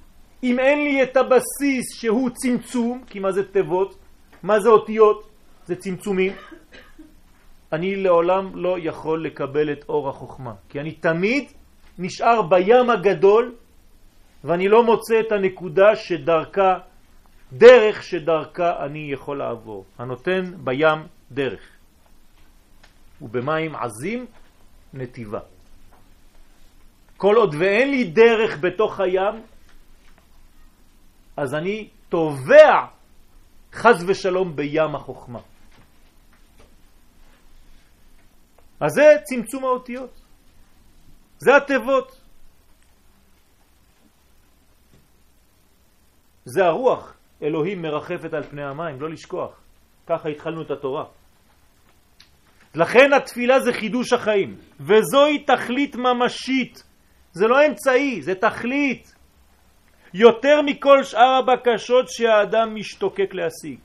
[0.43, 3.99] אם אין לי את הבסיס שהוא צמצום, כי מה זה תיבות?
[4.43, 5.29] מה זה אותיות?
[5.67, 6.33] זה צמצומים.
[7.73, 11.45] אני לעולם לא יכול לקבל את אור החוכמה, כי אני תמיד
[11.99, 13.55] נשאר בים הגדול
[14.45, 16.79] ואני לא מוצא את הנקודה שדרכה,
[17.53, 21.79] דרך שדרכה אני יכול לעבור, הנותן בים דרך.
[23.23, 24.27] ובמים עזים
[24.95, 25.41] נתיבה.
[27.17, 29.43] כל עוד ואין לי דרך בתוך הים,
[31.37, 32.87] אז אני תובע
[33.73, 35.41] חז ושלום בים החוכמה.
[38.81, 40.21] אז זה צמצום האותיות.
[41.39, 42.18] זה התיבות.
[46.49, 49.61] זה הרוח, אלוהים מרחפת על פני המים, לא לשכוח.
[50.07, 51.05] ככה התחלנו את התורה.
[52.75, 56.83] לכן התפילה זה חידוש החיים, וזוהי תכלית ממשית.
[57.33, 59.15] זה לא אמצעי, זה תכלית.
[60.15, 63.79] יותר מכל שאר הבקשות שהאדם משתוקק להשיג.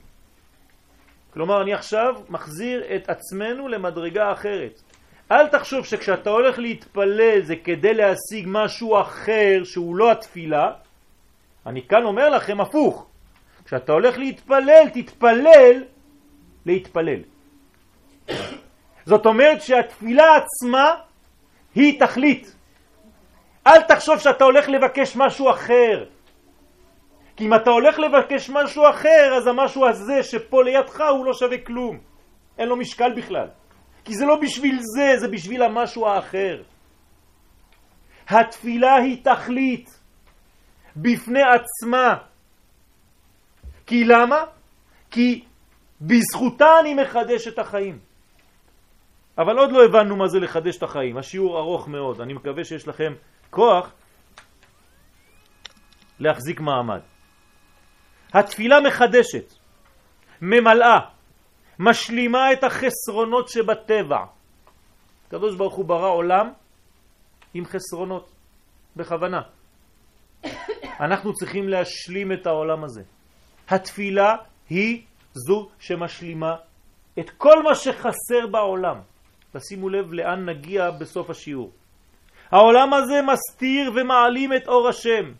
[1.32, 4.82] כלומר, אני עכשיו מחזיר את עצמנו למדרגה אחרת.
[5.32, 10.83] אל תחשוב שכשאתה הולך להתפלל זה כדי להשיג משהו אחר שהוא לא התפילה.
[11.66, 13.06] אני כאן אומר לכם הפוך.
[13.64, 15.84] כשאתה הולך להתפלל, תתפלל
[16.66, 17.20] להתפלל.
[19.06, 20.94] זאת אומרת שהתפילה עצמה
[21.74, 22.56] היא תכלית.
[23.66, 26.04] אל תחשוב שאתה הולך לבקש משהו אחר.
[27.36, 31.58] כי אם אתה הולך לבקש משהו אחר, אז המשהו הזה שפה לידך הוא לא שווה
[31.58, 31.98] כלום.
[32.58, 33.46] אין לו משקל בכלל.
[34.04, 36.62] כי זה לא בשביל זה, זה בשביל המשהו האחר.
[38.28, 40.03] התפילה היא תכלית
[40.96, 42.14] בפני עצמה.
[43.86, 44.44] כי למה?
[45.10, 45.44] כי
[46.00, 47.98] בזכותה אני מחדש את החיים.
[49.38, 51.16] אבל עוד לא הבנו מה זה לחדש את החיים.
[51.16, 52.20] השיעור ארוך מאוד.
[52.20, 53.12] אני מקווה שיש לכם
[53.50, 53.92] כוח
[56.18, 57.00] להחזיק מעמד.
[58.34, 59.54] התפילה מחדשת,
[60.42, 61.00] ממלאה,
[61.78, 64.24] משלימה את החסרונות שבטבע.
[65.26, 66.52] הקדוש ברוך הוא ברא עולם
[67.54, 68.30] עם חסרונות,
[68.96, 69.42] בכוונה.
[71.00, 73.02] אנחנו צריכים להשלים את העולם הזה.
[73.68, 74.36] התפילה
[74.70, 75.02] היא
[75.32, 76.56] זו שמשלימה
[77.18, 78.96] את כל מה שחסר בעולם.
[79.52, 81.70] תשימו לב לאן נגיע בסוף השיעור.
[82.50, 85.32] העולם הזה מסתיר ומעלים את אור השם,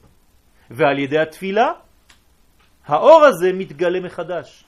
[0.70, 1.72] ועל ידי התפילה
[2.86, 4.64] האור הזה מתגלה מחדש.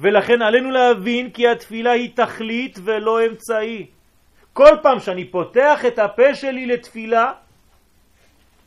[0.00, 3.86] ולכן עלינו להבין כי התפילה היא תכלית ולא אמצעי.
[4.52, 7.32] כל פעם שאני פותח את הפה שלי לתפילה,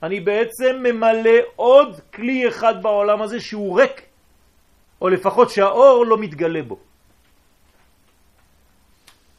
[0.03, 4.01] אני בעצם ממלא עוד כלי אחד בעולם הזה שהוא ריק
[5.01, 6.79] או לפחות שהאור לא מתגלה בו.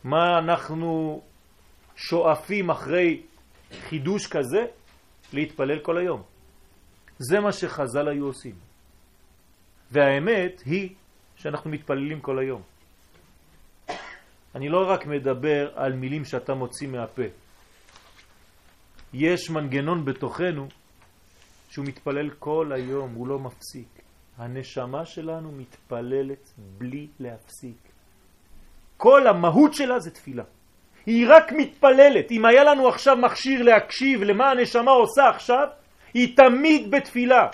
[0.04, 1.22] מה אנחנו
[1.96, 3.22] שואפים אחרי
[3.88, 4.66] חידוש כזה?
[5.32, 6.22] להתפלל כל היום.
[7.18, 8.54] זה מה שחז"ל היו עושים.
[9.90, 10.94] והאמת היא
[11.36, 12.62] שאנחנו מתפללים כל היום.
[14.54, 17.22] אני לא רק מדבר על מילים שאתה מוציא מהפה.
[19.12, 20.68] יש מנגנון בתוכנו
[21.68, 23.88] שהוא מתפלל כל היום, הוא לא מפסיק.
[24.38, 27.76] הנשמה שלנו מתפללת בלי להפסיק.
[28.96, 30.44] כל המהות שלה זה תפילה.
[31.06, 32.30] היא רק מתפללת.
[32.30, 35.66] אם היה לנו עכשיו מכשיר להקשיב למה הנשמה עושה עכשיו,
[36.14, 37.48] היא תמיד בתפילה.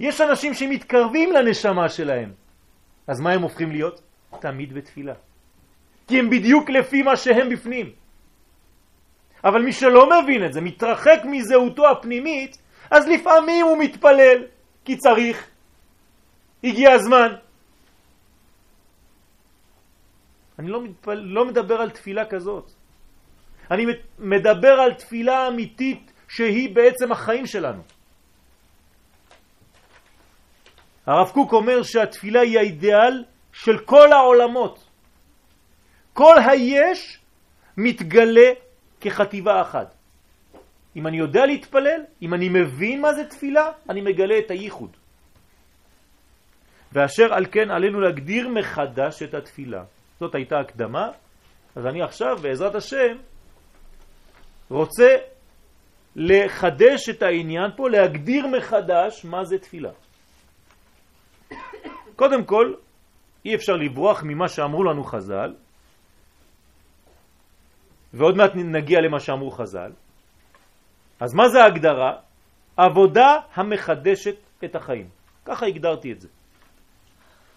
[0.00, 2.32] יש אנשים שמתקרבים לנשמה שלהם,
[3.06, 4.00] אז מה הם הופכים להיות?
[4.40, 5.14] תמיד בתפילה.
[6.08, 7.99] כי הם בדיוק לפי מה שהם בפנים.
[9.44, 12.58] אבל מי שלא מבין את זה, מתרחק מזהותו הפנימית,
[12.90, 14.44] אז לפעמים הוא מתפלל,
[14.84, 15.50] כי צריך.
[16.64, 17.34] הגיע הזמן.
[20.58, 21.14] אני לא, מתפל...
[21.14, 22.70] לא מדבר על תפילה כזאת.
[23.70, 23.86] אני
[24.18, 27.82] מדבר על תפילה אמיתית שהיא בעצם החיים שלנו.
[31.06, 34.84] הרב קוק אומר שהתפילה היא האידיאל של כל העולמות.
[36.12, 37.18] כל היש
[37.76, 38.50] מתגלה
[39.00, 39.94] כחטיבה אחת.
[40.96, 44.96] אם אני יודע להתפלל, אם אני מבין מה זה תפילה, אני מגלה את הייחוד.
[46.92, 49.84] ואשר על כן עלינו להגדיר מחדש את התפילה.
[50.20, 51.10] זאת הייתה הקדמה,
[51.76, 53.16] אז אני עכשיו בעזרת השם
[54.70, 55.16] רוצה
[56.16, 59.90] לחדש את העניין פה, להגדיר מחדש מה זה תפילה.
[62.16, 62.74] קודם כל,
[63.44, 65.54] אי אפשר לברוח ממה שאמרו לנו חז"ל,
[68.14, 69.92] ועוד מעט נגיע למה שאמרו חז"ל.
[71.20, 72.12] אז מה זה ההגדרה?
[72.76, 75.08] עבודה המחדשת את החיים.
[75.44, 76.28] ככה הגדרתי את זה.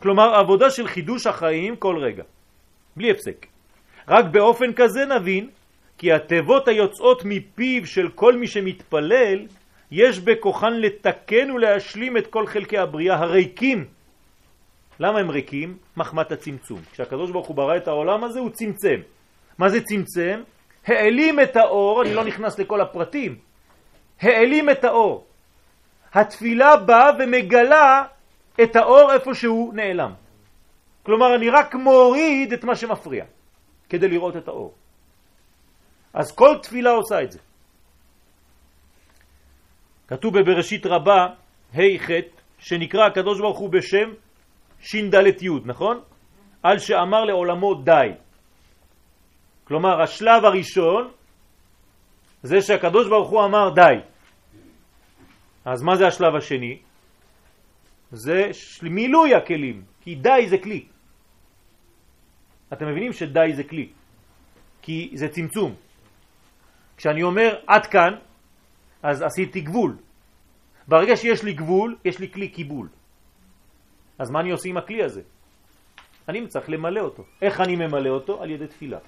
[0.02, 2.24] כלומר, עבודה של חידוש החיים כל רגע,
[2.96, 3.46] בלי הפסק.
[4.08, 5.50] רק באופן כזה נבין
[5.98, 9.48] כי התיבות היוצאות מפיו של כל מי שמתפלל,
[9.92, 13.86] יש בכוחן לתקן ולהשלים את כל חלקי הבריאה הריקים.
[15.00, 15.78] למה הם ריקים?
[15.98, 16.80] מחמת הצמצום.
[16.92, 19.00] כשהקדוש ברוך הוא ברא את העולם הזה הוא צמצם.
[19.58, 20.42] מה זה צמצם?
[20.88, 23.38] העלים את האור, אני לא נכנס לכל הפרטים,
[24.22, 25.26] העלים את האור.
[26.14, 28.04] התפילה באה ומגלה
[28.64, 30.14] את האור איפה שהוא נעלם.
[31.04, 33.26] כלומר, אני רק מוריד את מה שמפריע
[33.90, 34.74] כדי לראות את האור.
[36.14, 37.40] אז כל תפילה עושה את זה.
[40.08, 41.28] כתוב בבראשית רבה,
[41.74, 42.10] ה' ח',
[42.60, 44.14] שנקרא הקדוש ברוך הוא בשם
[44.80, 46.02] ש"ד י', נכון?
[46.64, 48.10] על שאמר לעולמו די.
[49.74, 51.12] כלומר, השלב הראשון
[52.44, 54.06] זה שהקדוש ברוך הוא אמר די.
[55.66, 56.78] אז מה זה השלב השני?
[58.12, 58.54] זה
[58.86, 60.86] מילוי הכלים, כי די זה כלי.
[62.74, 63.90] אתם מבינים שדי זה כלי,
[64.82, 65.74] כי זה צמצום.
[66.98, 68.14] כשאני אומר עד כאן,
[69.04, 69.98] אז עשיתי גבול.
[70.88, 72.88] ברגע שיש לי גבול, יש לי כלי קיבול.
[74.22, 75.22] אז מה אני עושה עם הכלי הזה?
[76.30, 77.24] אני צריך למלא אותו.
[77.42, 78.38] איך אני ממלא אותו?
[78.38, 79.02] על ידי תפילה.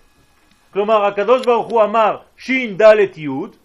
[0.75, 3.55] כלומר, הקדוש ברוך הוא אמר שין דלת יוד,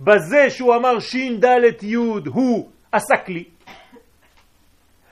[0.00, 3.44] בזה שהוא אמר שין דלת יוד הוא עשה כלי,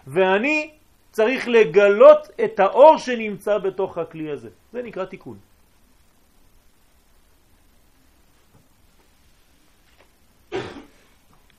[0.06, 0.70] ואני
[1.10, 4.50] צריך לגלות את האור שנמצא בתוך הכלי הזה.
[4.72, 5.38] זה נקרא תיקון.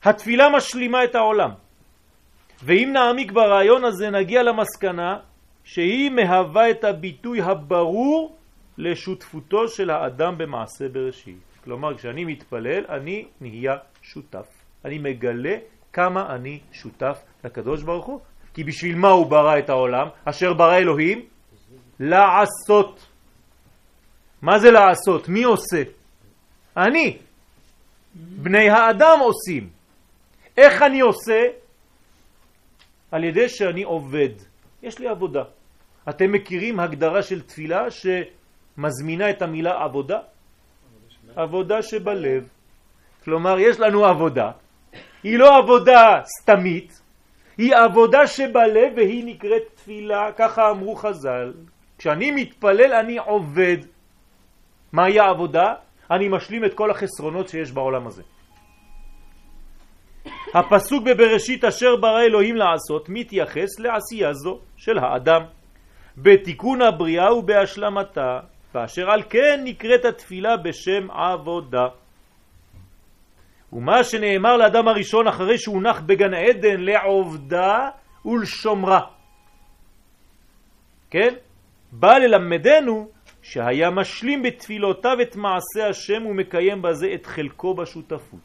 [0.04, 1.50] התפילה משלימה את העולם.
[2.64, 5.18] ואם נעמיק ברעיון הזה נגיע למסקנה
[5.64, 8.37] שהיא מהווה את הביטוי הברור
[8.78, 11.38] לשותפותו של האדם במעשה בראשית.
[11.64, 14.46] כלומר, כשאני מתפלל, אני נהיה שותף.
[14.84, 15.56] אני מגלה
[15.92, 18.20] כמה אני שותף לקדוש ברוך הוא.
[18.54, 20.06] כי בשביל מה הוא ברא את העולם?
[20.24, 21.26] אשר ברא אלוהים?
[22.00, 23.06] לעשות.
[24.42, 25.28] מה זה לעשות?
[25.28, 25.82] מי עושה?
[26.76, 27.18] אני.
[28.14, 29.68] בני האדם עושים.
[30.56, 31.40] איך אני עושה?
[33.10, 34.34] על ידי שאני עובד.
[34.82, 35.42] יש לי עבודה.
[36.08, 37.90] אתם מכירים הגדרה של תפילה
[38.78, 40.18] שמזמינה את המילה עבודה?
[41.36, 42.48] עבודה שבלב.
[43.24, 44.50] כלומר, יש לנו עבודה.
[45.22, 47.02] היא לא עבודה סתמית,
[47.58, 51.52] היא עבודה שבלב והיא נקראת תפילה, ככה אמרו חז"ל.
[51.98, 53.76] כשאני מתפלל אני עובד.
[54.92, 55.74] מהי העבודה?
[56.10, 58.22] אני משלים את כל החסרונות שיש בעולם הזה.
[60.54, 65.42] הפסוק בבראשית אשר ברא אלוהים לעשות מתייחס לעשייה זו של האדם
[66.16, 68.40] בתיקון הבריאה ובהשלמתה
[68.74, 71.86] ואשר על כן נקראת התפילה בשם עבודה.
[73.72, 77.88] ומה שנאמר לאדם הראשון אחרי שהוא נח בגן עדן לעובדה
[78.24, 79.00] ולשומרה.
[81.10, 81.34] כן?
[81.92, 83.08] בא ללמדנו
[83.42, 88.40] שהיה משלים בתפילותיו את מעשה השם ומקיים בזה את חלקו בשותפות.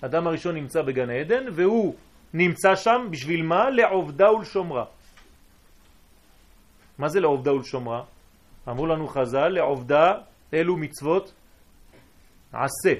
[0.00, 1.94] אדם הראשון נמצא בגן עדן והוא
[2.34, 3.70] נמצא שם בשביל מה?
[3.70, 4.84] לעובדה ולשומרה.
[6.98, 8.02] מה זה לעובדה ולשומרה?
[8.68, 10.12] אמרו לנו חז"ל, לעובדה
[10.54, 11.32] אלו מצוות
[12.52, 12.94] עשה,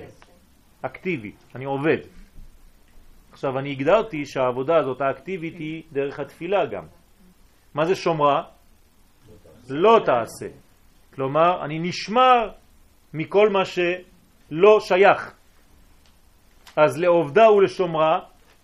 [0.82, 1.98] אקטיבי, אני עובד.
[3.32, 6.84] עכשיו אני הגדרתי שהעבודה הזאת האקטיבית היא דרך התפילה גם.
[7.74, 8.42] מה זה שומרה?
[9.68, 10.46] לא תעשה.
[11.14, 12.50] כלומר, אני נשמר
[13.14, 15.34] מכל מה שלא שייך.
[16.76, 18.20] אז לעובדה ולשומרה,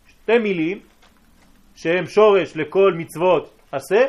[0.09, 0.81] שתי מילים
[1.77, 4.01] שהם שורש לכל מצוות עשה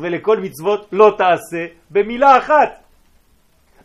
[0.00, 2.84] ולכל מצוות לא תעשה במילה אחת.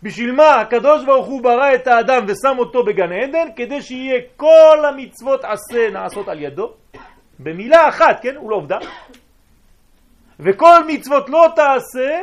[0.03, 3.47] בשביל מה הקדוש ברוך הוא ברא את האדם ושם אותו בגן עדן?
[3.55, 6.73] כדי שיהיה כל המצוות עשה נעשות על ידו
[7.39, 8.35] במילה אחת, כן?
[8.35, 8.77] הוא לא עובדה.
[10.39, 12.21] וכל מצוות לא תעשה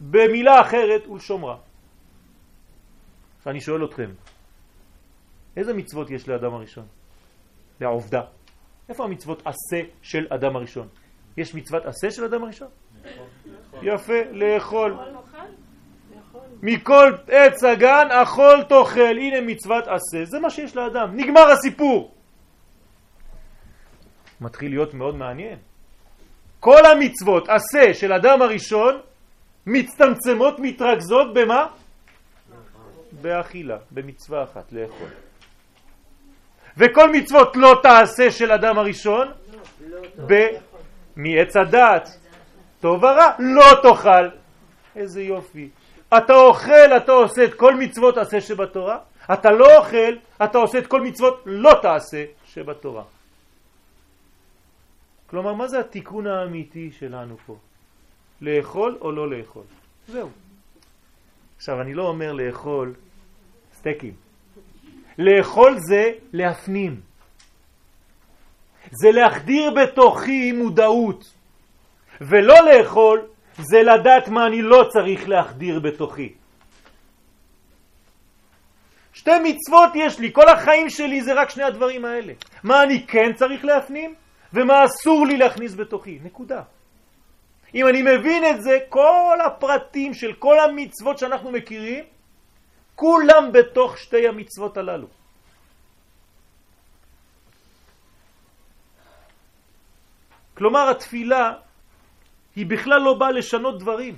[0.00, 1.56] במילה אחרת ולשומרה.
[3.46, 4.10] אני שואל אתכם,
[5.56, 6.86] איזה מצוות יש לאדם הראשון?
[7.80, 8.20] לעובדה.
[8.88, 10.88] איפה המצוות עשה של אדם הראשון?
[11.36, 12.68] יש מצוות עשה של אדם הראשון?
[13.82, 14.96] יפה, לאכול.
[16.62, 22.14] מכל עץ הגן אכול תאכל, הנה מצוות עשה, זה מה שיש לאדם, נגמר הסיפור.
[24.40, 25.58] מתחיל להיות מאוד מעניין.
[26.60, 29.00] כל המצוות עשה של אדם הראשון
[29.66, 31.66] מצטמצמות, מתרכזות במה?
[33.12, 35.08] באכילה, במצווה אחת, לאכול.
[36.76, 39.28] וכל מצוות לא תעשה של אדם הראשון
[40.26, 40.34] ב...
[41.16, 42.08] מעץ הדעת,
[42.80, 44.28] טוב ורע, לא תאכל.
[44.96, 45.68] איזה יופי.
[46.16, 48.98] אתה אוכל, אתה עושה את כל מצוות עשה שבתורה,
[49.32, 53.04] אתה לא אוכל, אתה עושה את כל מצוות לא תעשה שבתורה.
[55.26, 57.56] כלומר, מה זה התיקון האמיתי שלנו פה?
[58.40, 59.62] לאכול או לא לאכול?
[60.08, 60.28] זהו.
[61.56, 62.94] עכשיו, אני לא אומר לאכול
[63.74, 64.14] סטייקים.
[65.18, 67.00] לאכול זה להפנים.
[68.90, 71.34] זה להחדיר בתוכי מודעות.
[72.20, 73.26] ולא לאכול
[73.58, 76.32] זה לדעת מה אני לא צריך להחדיר בתוכי.
[79.12, 82.32] שתי מצוות יש לי, כל החיים שלי זה רק שני הדברים האלה.
[82.64, 84.14] מה אני כן צריך להפנים
[84.52, 86.62] ומה אסור לי להכניס בתוכי, נקודה.
[87.74, 92.04] אם אני מבין את זה, כל הפרטים של כל המצוות שאנחנו מכירים,
[92.94, 95.06] כולם בתוך שתי המצוות הללו.
[100.60, 101.52] כלומר, התפילה
[102.56, 104.14] היא בכלל לא באה לשנות דברים.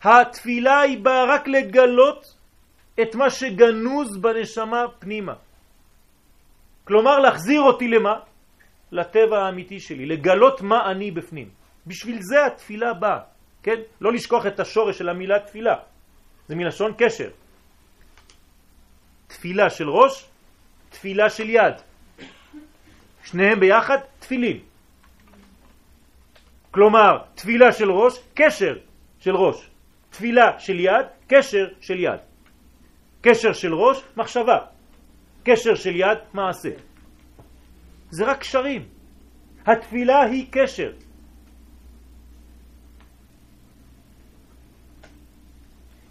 [0.00, 2.34] התפילה היא באה רק לגלות
[2.96, 5.34] את מה שגנוז בנשמה פנימה.
[6.88, 8.14] כלומר, להחזיר אותי למה?
[8.92, 11.48] לטבע האמיתי שלי, לגלות מה אני בפנים.
[11.86, 13.20] בשביל זה התפילה באה,
[13.62, 13.76] כן?
[14.00, 15.76] לא לשכוח את השורש של המילה תפילה.
[16.48, 17.28] זה מלשון קשר.
[19.28, 20.28] תפילה של ראש,
[20.90, 21.91] תפילה של יד.
[23.24, 24.60] שניהם ביחד תפילים.
[26.70, 28.74] כלומר, תפילה של ראש, קשר
[29.18, 29.70] של ראש.
[30.10, 32.20] תפילה של יד, קשר של יד.
[33.20, 34.58] קשר של ראש, מחשבה.
[35.44, 36.70] קשר של יד, מעשה.
[38.10, 38.88] זה רק קשרים.
[39.66, 40.92] התפילה היא קשר.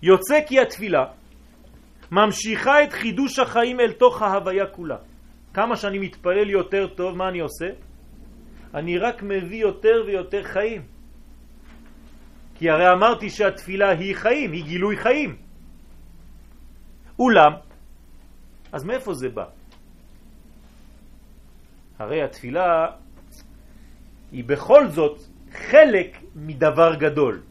[0.01, 1.05] יוצא כי התפילה
[2.11, 5.10] ממשיכה את חידוש החיים אל תוך ההוויה כולה.
[5.53, 7.69] כמה שאני מתפלל יותר טוב, מה אני עושה?
[8.73, 10.81] אני רק מביא יותר ויותר חיים.
[12.55, 15.35] כי הרי אמרתי שהתפילה היא חיים, היא גילוי חיים.
[17.19, 17.53] אולם,
[18.71, 19.45] אז מאיפה זה בא?
[21.99, 22.87] הרי התפילה
[24.31, 25.21] היא בכל זאת
[25.51, 27.41] חלק מדבר גדול.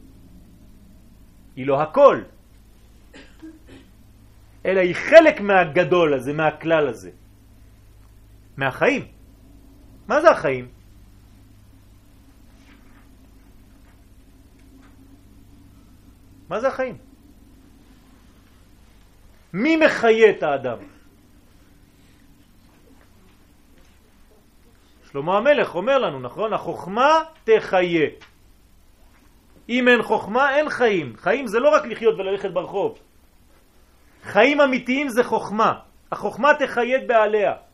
[1.55, 2.21] היא לא הכל,
[4.65, 7.11] אלא היא חלק מהגדול הזה, מהכלל הזה,
[8.61, 9.07] מהחיים.
[10.07, 10.65] מה זה החיים?
[16.49, 16.97] מה זה החיים?
[19.53, 20.77] מי מחיה את האדם?
[25.11, 26.53] שלמה המלך אומר לנו, נכון?
[26.53, 27.09] החוכמה
[27.43, 28.07] תחיה.
[29.69, 31.17] אם אין חוכמה, אין חיים.
[31.17, 32.99] חיים זה לא רק לחיות וללכת ברחוב.
[34.23, 35.73] חיים אמיתיים זה חוכמה.
[36.11, 37.70] החוכמה תחיה את בעליה.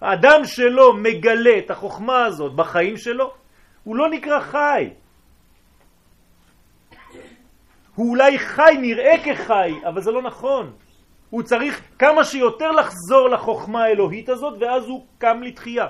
[0.00, 3.32] האדם שלו מגלה את החוכמה הזאת בחיים שלו,
[3.84, 4.90] הוא לא נקרא חי.
[7.94, 10.72] הוא אולי חי, נראה כחי, אבל זה לא נכון.
[11.30, 15.86] הוא צריך כמה שיותר לחזור לחוכמה האלוהית הזאת, ואז הוא קם לתחייה.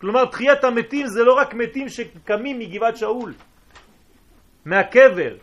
[0.00, 3.34] כלומר, תחיית המתים זה לא רק מתים שקמים מגבעת שאול,
[4.64, 5.36] מהקבר.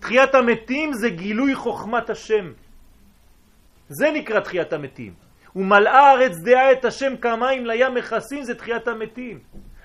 [0.00, 2.52] תחיית המתים זה גילוי חוכמת השם.
[3.88, 5.29] זה נקרא תחיית המתים.
[5.56, 9.38] ומלאה הארץ דעה את השם כמים לים מכסים זה תחיית המתים.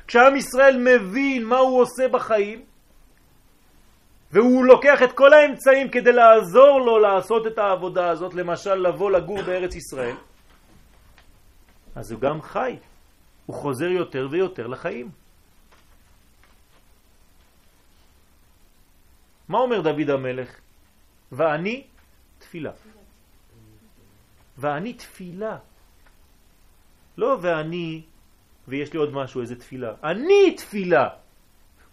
[0.08, 2.66] כשעם ישראל מבין מה הוא עושה בחיים,
[4.32, 9.42] והוא לוקח את כל האמצעים כדי לעזור לו לעשות את העבודה הזאת, למשל לבוא לגור
[9.42, 10.16] בארץ ישראל,
[11.96, 12.78] אז הוא גם חי,
[13.46, 15.10] הוא חוזר יותר ויותר לחיים.
[19.48, 20.60] מה אומר דוד המלך?
[21.32, 21.84] ואני
[22.40, 22.72] תפילה.
[24.58, 25.58] ואני תפילה.
[27.18, 28.02] לא ואני,
[28.68, 29.94] ויש לי עוד משהו, איזה תפילה.
[30.04, 31.10] אני תפילה.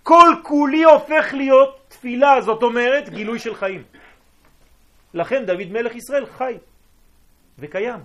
[0.02, 3.82] כל כולי הופך להיות תפילה, זאת אומרת גילוי של חיים.
[5.14, 6.58] לכן דוד מלך ישראל חי
[7.58, 8.00] וקיים.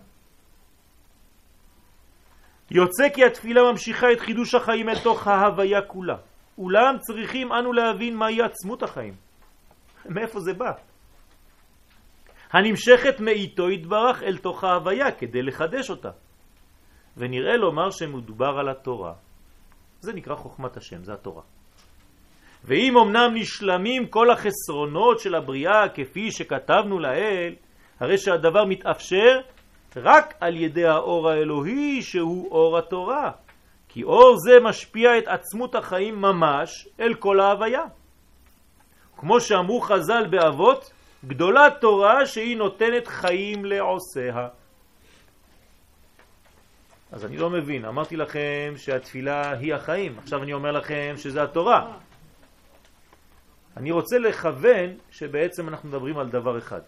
[2.72, 6.18] יוצא כי התפילה ממשיכה את חידוש החיים אל תוך ההוויה כולה.
[6.58, 9.16] אולם צריכים אנו להבין מהי עצמות החיים.
[10.06, 10.72] מאיפה זה בא?
[12.52, 16.10] הנמשכת מאיתו יתברך אל תוך ההוויה כדי לחדש אותה.
[17.18, 19.14] ונראה לומר שמודבר על התורה.
[20.00, 21.42] זה נקרא חוכמת השם, זה התורה.
[22.64, 27.56] ואם אמנם נשלמים כל החסרונות של הבריאה כפי שכתבנו לאל,
[28.00, 29.40] הרי שהדבר מתאפשר
[29.96, 33.32] רק על ידי האור האלוהי שהוא אור התורה.
[33.90, 37.84] כי אור זה משפיע את עצמות החיים ממש אל כל ההוויה.
[39.18, 40.92] כמו שאמרו חז"ל באבות,
[41.28, 44.48] גדולה תורה שהיא נותנת חיים לעושיה.
[47.12, 51.98] אז אני לא מבין, אמרתי לכם שהתפילה היא החיים, עכשיו אני אומר לכם שזה התורה.
[53.78, 56.82] אני רוצה לכוון שבעצם אנחנו מדברים על דבר אחד.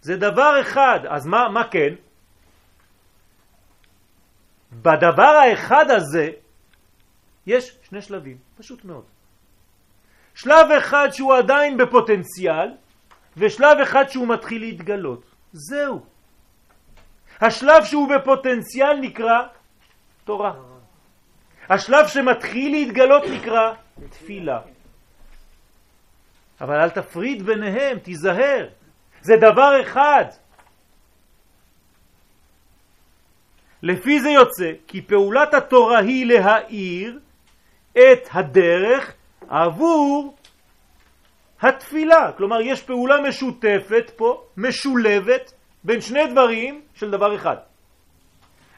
[0.00, 1.94] זה דבר אחד, אז מה, מה כן?
[4.72, 6.30] בדבר האחד הזה
[7.46, 9.04] יש שני שלבים, פשוט מאוד.
[10.34, 12.68] שלב אחד שהוא עדיין בפוטנציאל,
[13.36, 15.24] ושלב אחד שהוא מתחיל להתגלות.
[15.52, 16.00] זהו.
[17.40, 19.42] השלב שהוא בפוטנציאל נקרא
[20.24, 20.52] תורה.
[21.68, 23.72] השלב שמתחיל להתגלות נקרא
[24.10, 24.60] תפילה.
[26.60, 28.68] אבל אל תפריד ביניהם, תיזהר.
[29.22, 30.24] זה דבר אחד.
[33.82, 37.18] לפי זה יוצא כי פעולת התורה היא להאיר
[37.92, 39.14] את הדרך
[39.48, 40.35] עבור
[41.60, 42.32] התפילה.
[42.36, 45.52] כלומר, יש פעולה משותפת פה, משולבת,
[45.84, 47.56] בין שני דברים של דבר אחד.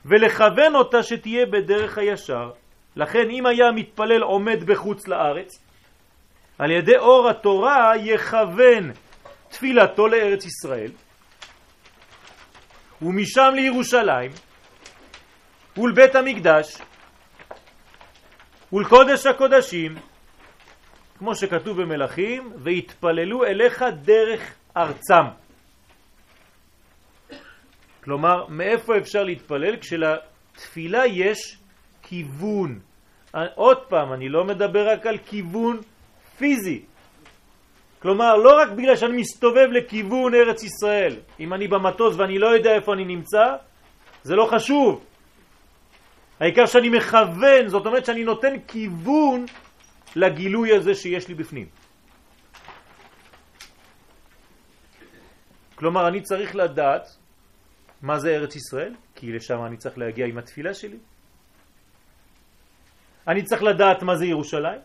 [0.04, 2.50] ולכוון אותה שתהיה בדרך הישר.
[2.96, 5.62] לכן אם היה מתפלל עומד בחוץ לארץ,
[6.58, 8.92] על ידי אור התורה יכוון
[9.48, 10.90] תפילתו לארץ ישראל,
[13.02, 14.30] ומשם לירושלים,
[15.76, 16.78] ולבית המקדש,
[18.72, 19.94] ולקודש הקודשים,
[21.18, 25.24] כמו שכתוב במלכים, והתפללו אליך דרך ארצם.
[28.04, 29.76] כלומר, מאיפה אפשר להתפלל?
[29.76, 31.58] כשלתפילה יש
[32.02, 32.78] כיוון.
[33.54, 35.80] עוד פעם, אני לא מדבר רק על כיוון
[36.38, 36.82] פיזי.
[37.98, 41.16] כלומר, לא רק בגלל שאני מסתובב לכיוון ארץ ישראל.
[41.40, 43.44] אם אני במטוס ואני לא יודע איפה אני נמצא,
[44.22, 45.04] זה לא חשוב.
[46.40, 49.46] העיקר שאני מכוון, זאת אומרת שאני נותן כיוון
[50.16, 51.68] לגילוי הזה שיש לי בפנים.
[55.74, 57.06] כלומר, אני צריך לדעת
[58.02, 60.98] מה זה ארץ ישראל, כי לשם אני צריך להגיע עם התפילה שלי.
[63.28, 64.80] אני צריך לדעת מה זה ירושלים.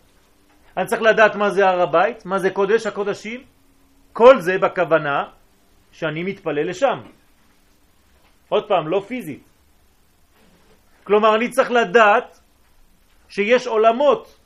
[0.78, 3.44] אני צריך לדעת מה זה הר הבית, מה זה קודש הקודשים.
[4.14, 5.24] כל זה בכוונה
[5.92, 7.00] שאני מתפלל לשם.
[8.50, 9.44] עוד פעם, לא פיזית.
[11.04, 12.40] כלומר, אני צריך לדעת
[13.30, 14.40] שיש עולמות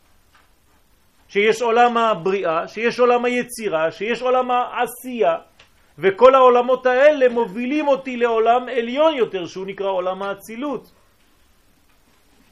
[1.28, 5.36] שיש עולם הבריאה, שיש עולם היצירה, שיש עולם העשייה,
[5.99, 10.91] וכל העולמות האלה מובילים אותי לעולם עליון יותר, שהוא נקרא עולם האצילות.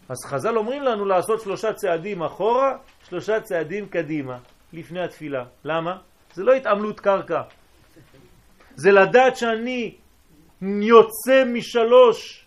[0.10, 2.78] אז חז"ל אומרים לנו לעשות שלושה צעדים אחורה,
[3.10, 4.38] שלושה צעדים קדימה,
[4.74, 5.46] לפני התפילה.
[5.66, 5.98] למה?
[6.34, 7.42] זה לא התעמלות קרקע.
[8.76, 9.96] זה לדעת שאני
[10.62, 12.46] יוצא משלוש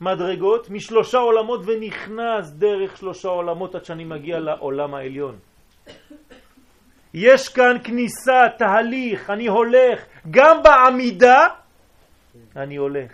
[0.00, 5.38] מדרגות, משלושה עולמות ונכנס דרך שלושה עולמות עד שאני מגיע לעולם העליון.
[7.14, 11.48] יש כאן כניסה, תהליך, אני הולך, גם בעמידה
[12.56, 13.12] אני הולך.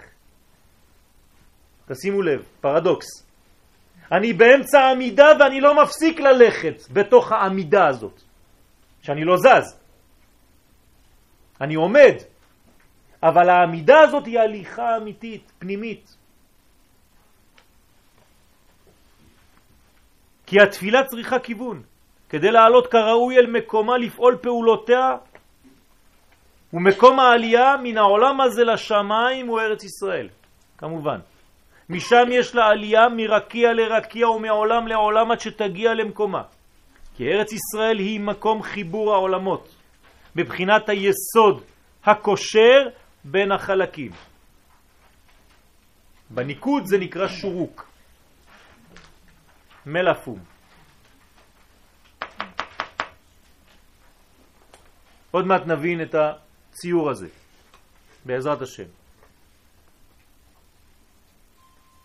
[1.88, 3.06] תשימו לב, פרדוקס.
[4.12, 8.22] אני באמצע העמידה ואני לא מפסיק ללכת בתוך העמידה הזאת,
[9.02, 9.78] שאני לא זז.
[11.60, 12.14] אני עומד,
[13.22, 16.16] אבל העמידה הזאת היא הליכה אמיתית, פנימית.
[20.46, 21.82] כי התפילה צריכה כיוון.
[22.28, 25.16] כדי לעלות כראוי אל מקומה לפעול פעולותיה,
[26.72, 30.28] ומקום העלייה מן העולם הזה לשמיים הוא ארץ ישראל,
[30.78, 31.18] כמובן.
[31.88, 36.42] משם יש לה עלייה מרקיע לרקיע ומעולם לעולם עד שתגיע למקומה.
[37.16, 39.74] כי ארץ ישראל היא מקום חיבור העולמות,
[40.36, 41.62] בבחינת היסוד
[42.04, 42.88] הקושר
[43.24, 44.10] בין החלקים.
[46.30, 47.88] בניקוד זה נקרא שורוק,
[49.86, 50.55] מלאפום.
[55.36, 57.28] עוד מעט נבין את הציור הזה,
[58.24, 58.88] בעזרת השם.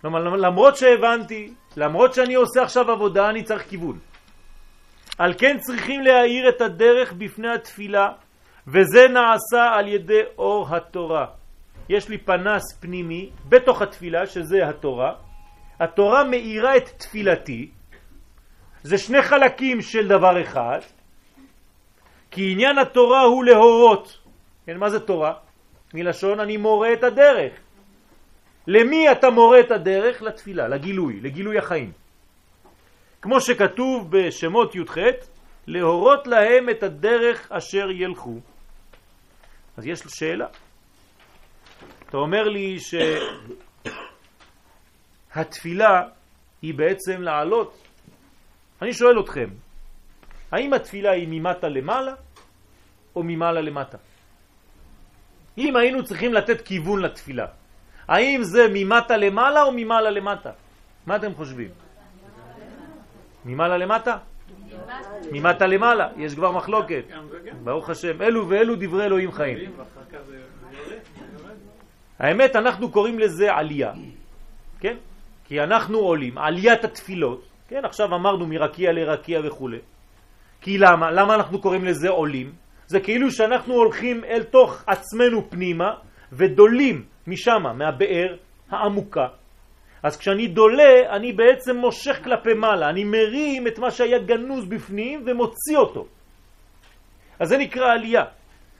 [0.02, 4.00] כלומר, למרות שהבנתי, למרות שאני עושה עכשיו עבודה, אני צריך כיוון.
[5.18, 8.08] על כן צריכים להאיר את הדרך בפני התפילה,
[8.68, 11.26] וזה נעשה על ידי אור התורה.
[11.90, 15.14] יש לי פנס פנימי בתוך התפילה, שזה התורה.
[15.80, 17.72] התורה מאירה את תפילתי.
[18.84, 20.80] זה שני חלקים של דבר אחד,
[22.32, 24.18] כי עניין התורה הוא להורות.
[24.66, 25.34] כן, מה זה תורה?
[25.94, 27.54] מלשון אני מורה את הדרך.
[28.68, 30.22] למי אתה מורה את הדרך?
[30.22, 31.92] לתפילה, לגילוי, לגילוי החיים.
[33.22, 34.98] כמו שכתוב בשמות י"ח,
[35.68, 38.40] להורות להם את הדרך אשר ילכו.
[39.78, 40.48] אז יש שאלה.
[42.10, 42.78] אתה אומר לי
[45.34, 46.02] שהתפילה
[46.62, 47.88] היא בעצם לעלות.
[48.82, 49.50] אני שואל אתכם,
[50.52, 52.14] האם התפילה היא ממטה למעלה
[53.16, 53.98] או ממעלה למטה?
[55.58, 57.46] אם היינו צריכים לתת כיוון לתפילה,
[58.08, 60.52] האם זה ממטה למעלה או ממעלה למטה?
[61.06, 61.70] מה אתם חושבים?
[63.46, 64.18] ממעלה למטה?
[65.32, 67.04] ממטה למעלה, יש כבר מחלוקת.
[67.64, 69.58] ברוך השם, אלו ואלו דברי אלוהים חיים.
[72.20, 73.94] האמת, אנחנו קוראים לזה עלייה,
[74.80, 74.98] כן?
[75.48, 77.86] כי אנחנו עולים, עליית התפילות, כן?
[77.86, 79.70] עכשיו אמרנו מרקיע לרקיע וכו'.
[80.62, 81.12] כי למה?
[81.12, 82.52] למה אנחנו קוראים לזה עולים?
[82.88, 85.94] זה כאילו שאנחנו הולכים אל תוך עצמנו פנימה
[86.32, 88.36] ודולים משם, מהבאר
[88.70, 89.28] העמוקה.
[90.04, 95.24] אז כשאני דולה, אני בעצם מושך כלפי מעלה, אני מרים את מה שהיה גנוז בפנים
[95.26, 96.06] ומוציא אותו.
[97.40, 98.24] אז זה נקרא עלייה.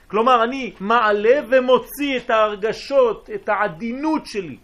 [0.08, 4.56] כלומר, אני מעלה ומוציא את ההרגשות, את העדינות שלי,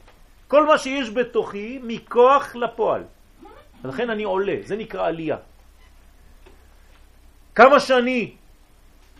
[0.49, 3.03] כל מה שיש בתוכי מכוח לפועל.
[3.85, 5.37] לכן אני עולה, זה נקרא עלייה.
[7.59, 8.31] כמה שאני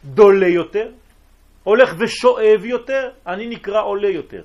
[0.05, 0.89] דולה יותר,
[1.65, 4.43] הולך ושואב יותר, אני נקרא עולה יותר.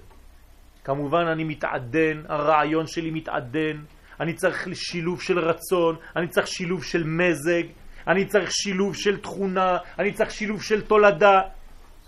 [0.83, 3.77] כמובן אני מתעדן, הרעיון שלי מתעדן,
[4.19, 7.63] אני צריך שילוב של רצון, אני צריך שילוב של מזג,
[8.07, 11.41] אני צריך שילוב של תכונה, אני צריך שילוב של תולדה.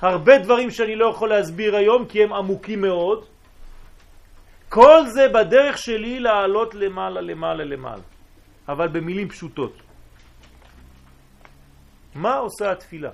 [0.02, 3.26] הרבה דברים שאני לא יכול להסביר היום כי הם עמוקים מאוד.
[4.70, 8.04] כל זה בדרך שלי לעלות למעלה, למעלה, למעלה.
[8.70, 9.86] אבל במילים פשוטות.
[12.16, 13.12] מה עושה התפילה?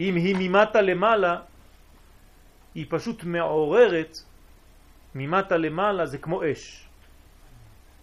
[0.00, 1.40] אם היא ממטה למעלה,
[2.74, 4.16] היא פשוט מעוררת,
[5.14, 6.88] ממטה למעלה זה כמו אש,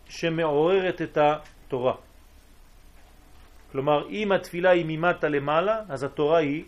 [0.09, 1.95] שמעוררת את התורה.
[3.71, 6.63] כלומר, אם התפילה היא ממטה למעלה, אז התורה היא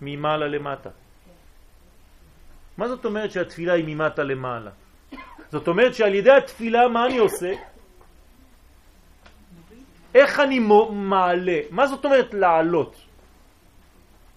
[0.00, 0.90] ממעלה למטה.
[2.76, 4.70] מה זאת אומרת שהתפילה היא ממטה למעלה?
[5.52, 7.73] זאת אומרת שעל ידי התפילה מה אני עושה?
[10.14, 10.58] איך אני
[10.90, 11.58] מעלה?
[11.70, 12.96] מה זאת אומרת לעלות?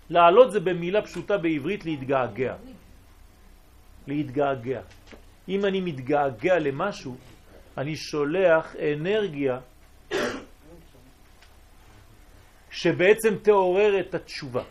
[0.09, 2.55] לעלות זה במילה פשוטה בעברית להתגעגע.
[4.07, 4.81] להתגעגע.
[5.49, 7.15] אם אני מתגעגע למשהו,
[7.77, 9.59] אני שולח אנרגיה
[12.71, 14.63] שבעצם תעורר את התשובה.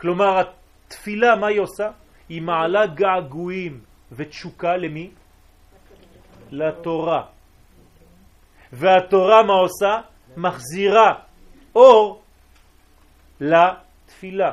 [0.00, 1.90] כלומר, התפילה, מה היא עושה?
[2.28, 3.80] היא מעלה געגועים
[4.12, 5.10] ותשוקה למי?
[6.50, 7.39] לתורה.
[8.72, 10.00] והתורה מה עושה?
[10.36, 11.12] מחזירה
[11.74, 12.22] אור
[13.40, 14.52] לתפילה,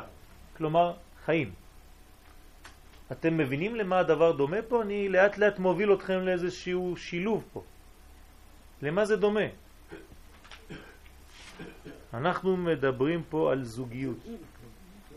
[0.58, 0.94] כלומר
[1.26, 1.52] חיים.
[3.12, 4.82] אתם מבינים למה הדבר דומה פה?
[4.82, 7.64] אני לאט לאט מוביל אתכם לאיזשהו שילוב פה.
[8.82, 9.48] למה זה דומה?
[12.14, 14.18] אנחנו מדברים פה על זוגיות.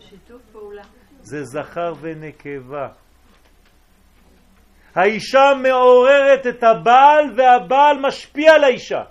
[0.01, 0.83] שיתוף פעולה.
[1.21, 2.89] זה זכר ונקבה.
[4.95, 9.03] האישה מעוררת את הבעל והבעל משפיע על האישה.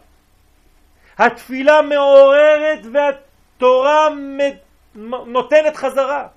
[1.18, 4.08] התפילה מעוררת והתורה
[5.26, 6.28] נותנת חזרה.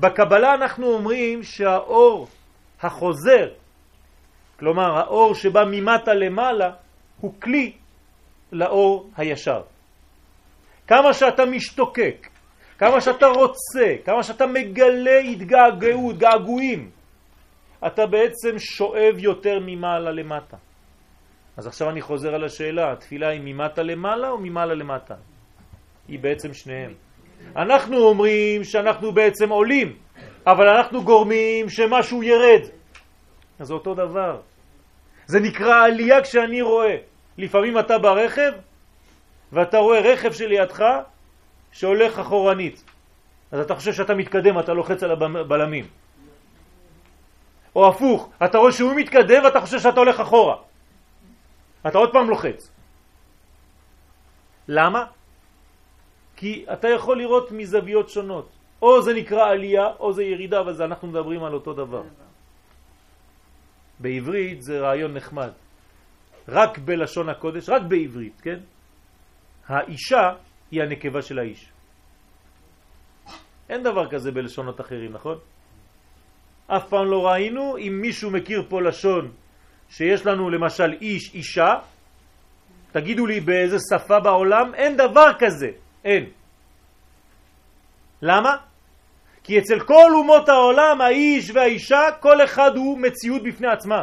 [0.00, 2.28] בקבלה אנחנו אומרים שהאור
[2.82, 3.48] החוזר,
[4.58, 6.70] כלומר האור שבא ממטה למעלה,
[7.20, 7.72] הוא כלי
[8.52, 9.62] לאור הישר.
[10.86, 12.26] כמה שאתה משתוקק,
[12.78, 16.90] כמה שאתה רוצה, כמה שאתה מגלה התגעגעות, געגועים,
[17.86, 20.56] אתה בעצם שואב יותר ממעלה למטה.
[21.56, 25.14] אז עכשיו אני חוזר על השאלה, התפילה היא ממטה למעלה או ממעלה למטה?
[26.08, 26.94] היא בעצם שניהם.
[27.56, 29.96] אנחנו אומרים שאנחנו בעצם עולים,
[30.46, 32.62] אבל אנחנו גורמים שמשהו ירד.
[33.58, 34.40] אז זה אותו דבר.
[35.26, 36.96] זה נקרא עלייה כשאני רואה.
[37.38, 38.52] לפעמים אתה ברכב
[39.52, 40.84] ואתה רואה רכב שלידך
[41.72, 42.84] שהולך אחורנית.
[43.52, 45.84] אז אתה חושב שאתה מתקדם, אתה לוחץ על הבלמים.
[47.80, 50.56] או הפוך, אתה רואה שהוא מתקדם ואתה חושב שאתה הולך אחורה.
[51.88, 52.70] אתה עוד פעם לוחץ.
[54.68, 55.04] למה?
[56.36, 58.48] כי אתה יכול לראות מזוויות שונות.
[58.82, 62.02] או זה נקרא עלייה או זה ירידה, אבל אנחנו מדברים על אותו דבר.
[64.00, 65.52] בעברית זה רעיון נחמד.
[66.48, 68.60] רק בלשון הקודש, רק בעברית, כן?
[69.68, 70.36] האישה
[70.70, 71.72] היא הנקבה של האיש.
[73.68, 75.38] אין דבר כזה בלשונות אחרים, נכון?
[76.76, 79.30] אף פעם לא ראינו, אם מישהו מכיר פה לשון
[79.90, 81.74] שיש לנו למשל איש, אישה,
[82.92, 85.70] תגידו לי באיזה שפה בעולם, אין דבר כזה,
[86.04, 86.24] אין.
[88.22, 88.56] למה?
[89.44, 94.02] כי אצל כל אומות העולם, האיש והאישה, כל אחד הוא מציאות בפני עצמה.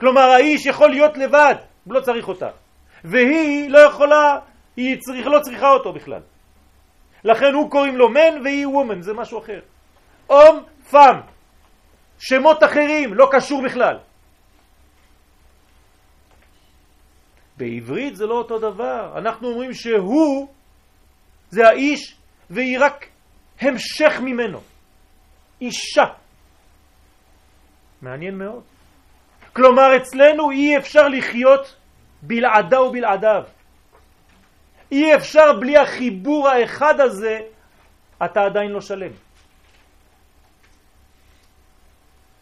[0.00, 2.48] כלומר, האיש יכול להיות לבד, הוא לא צריך אותה.
[3.04, 4.38] והיא לא יכולה,
[4.76, 6.20] היא צריך, לא צריכה אותו בכלל.
[7.24, 9.60] לכן הוא קוראים לו מן והיא וומן, זה משהו אחר.
[10.30, 11.16] אום, פאם,
[12.18, 13.98] שמות אחרים, לא קשור בכלל.
[17.56, 19.18] בעברית זה לא אותו דבר.
[19.18, 20.48] אנחנו אומרים שהוא,
[21.50, 22.16] זה האיש,
[22.50, 23.06] והיא רק
[23.60, 24.60] המשך ממנו.
[25.60, 26.04] אישה.
[28.02, 28.62] מעניין מאוד.
[29.52, 31.76] כלומר, אצלנו אי אפשר לחיות
[32.22, 33.42] בלעדה ובלעדיו.
[34.92, 37.38] אי אפשר בלי החיבור האחד הזה,
[38.24, 39.25] אתה עדיין לא שלם.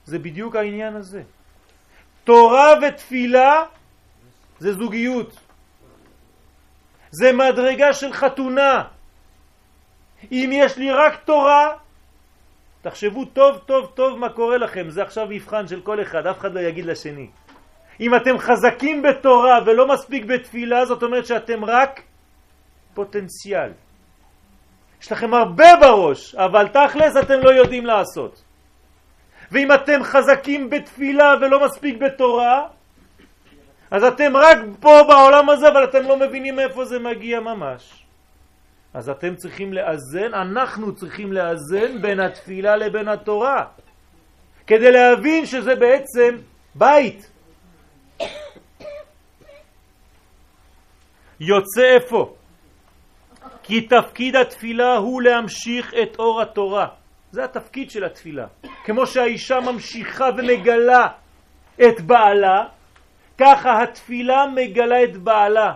[0.04, 1.22] זה בדיוק העניין הזה.
[2.24, 3.62] תורה ותפילה
[4.58, 5.38] זה זוגיות.
[7.10, 8.84] זה מדרגה של חתונה.
[10.32, 11.76] אם יש לי רק תורה,
[12.82, 16.54] תחשבו טוב טוב טוב מה קורה לכם, זה עכשיו מבחן של כל אחד, אף אחד
[16.54, 17.30] לא יגיד לשני.
[18.00, 22.00] אם אתם חזקים בתורה ולא מספיק בתפילה, זאת אומרת שאתם רק
[22.94, 23.72] פוטנציאל.
[25.00, 28.43] יש לכם הרבה בראש, אבל תכלס אתם לא יודעים לעשות.
[29.54, 32.66] ואם אתם חזקים בתפילה ולא מספיק בתורה,
[33.90, 38.04] אז אתם רק פה בעולם הזה, אבל אתם לא מבינים מאיפה זה מגיע ממש.
[38.94, 43.64] אז אתם צריכים לאזן, אנחנו צריכים לאזן בין התפילה לבין התורה,
[44.66, 46.36] כדי להבין שזה בעצם
[46.74, 47.30] בית.
[51.40, 52.34] יוצא איפה?
[53.62, 57.03] כי תפקיד התפילה הוא להמשיך את אור התורה.
[57.34, 58.46] זה התפקיד של התפילה.
[58.84, 61.06] כמו שהאישה ממשיכה ומגלה
[61.82, 62.64] את בעלה,
[63.38, 65.72] ככה התפילה מגלה את בעלה.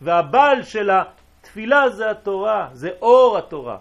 [0.00, 3.78] והבעל של התפילה זה התורה, זה אור התורה.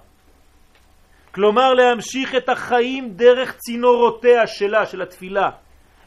[1.31, 5.49] כלומר להמשיך את החיים דרך צינורותיה שלה, של התפילה,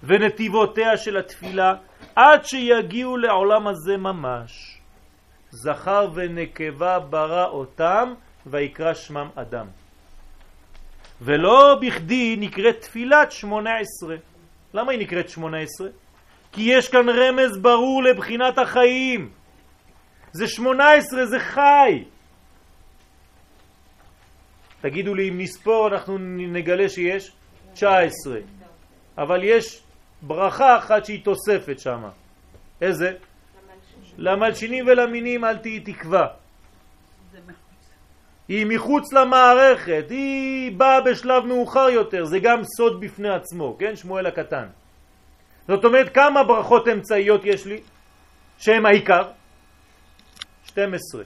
[0.03, 1.73] ונתיבותיה של התפילה,
[2.17, 4.81] עד שיגיעו לעולם הזה ממש.
[5.51, 8.15] זכר ונקבה ברא אותם,
[8.47, 9.67] ויקרא שמם אדם.
[11.21, 14.17] ולא בכדי נקראת תפילת שמונה עשרה.
[14.75, 15.89] למה היא נקראת שמונה עשרה?
[16.53, 19.31] כי יש כאן רמז ברור לבחינת החיים.
[20.33, 22.05] זה שמונה עשרה, זה חי.
[24.81, 27.33] תגידו לי, אם נספור אנחנו נגלה שיש
[27.73, 28.39] 19.
[29.19, 29.83] אבל יש
[30.23, 32.03] ברכה אחת שהיא תוספת שם.
[32.81, 33.13] איזה?
[34.19, 36.27] למלשינים ולמינים אל תהי תקווה.
[38.49, 43.97] היא מחוץ למערכת, היא באה בשלב מאוחר יותר, זה גם סוד בפני עצמו, כן?
[43.97, 44.67] שמואל הקטן.
[45.69, 47.81] זאת אומרת, כמה ברכות אמצעיות יש לי,
[48.59, 49.23] שהן העיקר?
[50.65, 51.23] 12.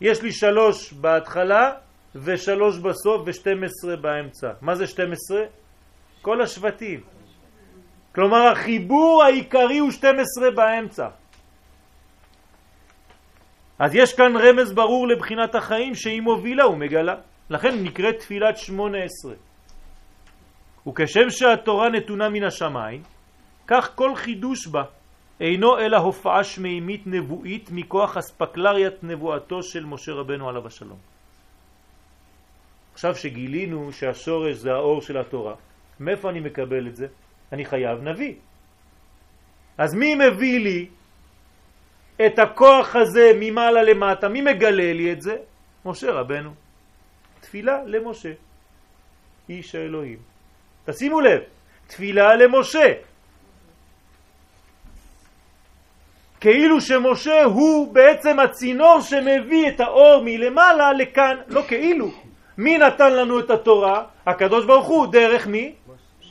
[0.00, 1.72] יש לי שלוש בהתחלה
[2.14, 4.50] ושלוש בסוף ו-12 באמצע.
[4.60, 5.42] מה זה 12?
[6.22, 7.00] כל השבטים.
[8.14, 11.08] כלומר, החיבור העיקרי הוא 12 באמצע.
[13.80, 17.14] אז יש כאן רמז ברור לבחינת החיים שהיא מובילה ומגלה.
[17.50, 19.34] לכן נקראת תפילת שמונה עשרה.
[20.88, 23.02] וכשם שהתורה נתונה מן השמיים,
[23.66, 24.82] כך כל חידוש בה
[25.40, 30.98] אינו אלא הופעה שמימית נבואית מכוח אספקלריית נבואתו של משה רבנו עליו השלום.
[32.92, 35.54] עכשיו שגילינו שהשורש זה האור של התורה,
[36.00, 37.06] מאיפה אני מקבל את זה?
[37.52, 38.34] אני חייב נביא.
[39.78, 40.88] אז מי מביא לי
[42.26, 45.36] את הכוח הזה ממעלה למטה, מי מגלה לי את זה?
[45.84, 46.50] משה רבנו.
[47.40, 48.32] תפילה למשה,
[49.48, 50.18] איש האלוהים.
[50.84, 51.40] תשימו לב,
[51.86, 52.92] תפילה למשה.
[56.40, 62.10] כאילו שמשה הוא בעצם הצינור שמביא את האור מלמעלה לכאן, לא כאילו.
[62.58, 64.04] מי נתן לנו את התורה?
[64.26, 65.74] הקדוש ברוך הוא, דרך מי?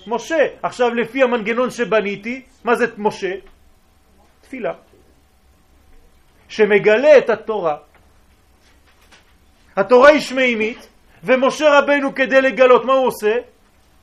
[0.08, 0.48] משה.
[0.64, 3.34] עכשיו לפי המנגנון שבניתי, מה זה משה?
[4.42, 4.74] תפילה.
[6.50, 7.78] שמגלה את התורה.
[9.76, 10.90] התורה היא שמימית,
[11.24, 13.36] ומשה רבנו כדי לגלות, מה הוא עושה?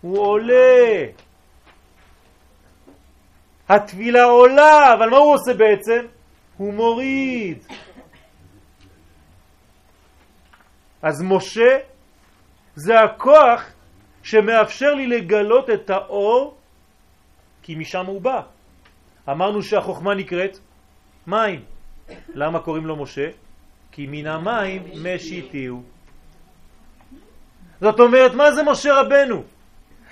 [0.01, 1.05] הוא עולה.
[3.68, 6.07] התפילה עולה, אבל מה הוא עושה בעצם?
[6.57, 7.64] הוא מוריד.
[11.03, 11.78] אז משה
[12.74, 13.72] זה הכוח
[14.22, 16.57] שמאפשר לי לגלות את האור,
[17.62, 18.40] כי משם הוא בא.
[19.28, 20.59] אמרנו שהחוכמה נקראת
[21.26, 21.76] מים.
[22.34, 23.28] למה קוראים לו משה?
[23.92, 25.82] כי מן המים משיתיהו.
[27.80, 29.42] זאת אומרת, מה זה משה רבנו?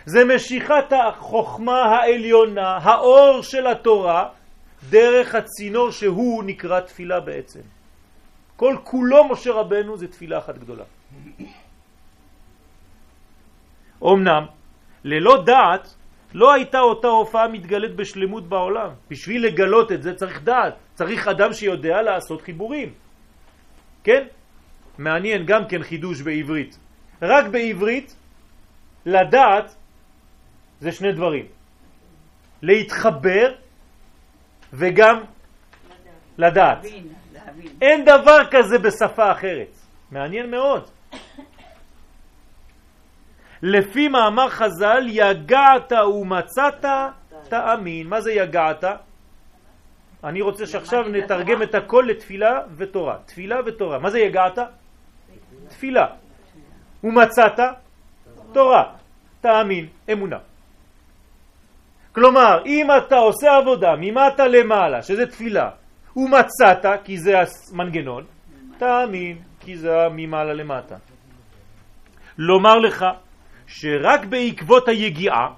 [0.07, 4.29] זה משיכת החוכמה העליונה, האור של התורה,
[4.91, 7.61] דרך הצינור שהוא נקרא תפילה בעצם.
[8.57, 10.85] כל כולו משה רבנו זה תפילה אחת גדולה.
[14.05, 14.45] אמנם,
[15.05, 15.95] ללא דעת,
[16.35, 18.91] לא הייתה אותה הופעה מתגלית בשלמות בעולם.
[19.11, 22.93] בשביל לגלות את זה צריך דעת, צריך אדם שיודע לעשות חיבורים.
[24.05, 24.27] כן?
[24.99, 26.79] מעניין גם כן חידוש בעברית.
[27.23, 28.17] רק בעברית
[29.07, 29.75] לדעת
[30.81, 31.47] זה שני דברים.
[32.63, 33.55] להתחבר
[34.73, 35.21] וגם
[36.39, 36.85] לדעת.
[37.83, 39.71] אין דבר כזה בשפה אחרת.
[40.11, 40.91] מעניין מאוד.
[43.65, 46.85] לפי מאמר חז"ל, יגעת ומצאת
[47.49, 48.07] תאמין.
[48.07, 48.85] מה זה יגעת?
[50.25, 53.17] אני רוצה שעכשיו נתרגם את הכל לתפילה ותורה.
[53.27, 53.99] תפילה ותורה.
[53.99, 54.59] מה זה יגעת?
[55.69, 56.07] תפילה.
[57.05, 57.61] ומצאת?
[58.53, 58.85] תורה.
[59.41, 60.39] תאמין, אמונה.
[62.13, 65.71] כלומר, אם אתה עושה עבודה ממטה למעלה, שזה תפילה,
[66.17, 67.33] ומצאת, כי זה
[67.73, 68.25] המנגנון,
[68.79, 70.97] תאמין, כי זה ממעלה למטה.
[72.39, 73.05] לומר לך
[73.77, 75.49] שרק בעקבות היגיעה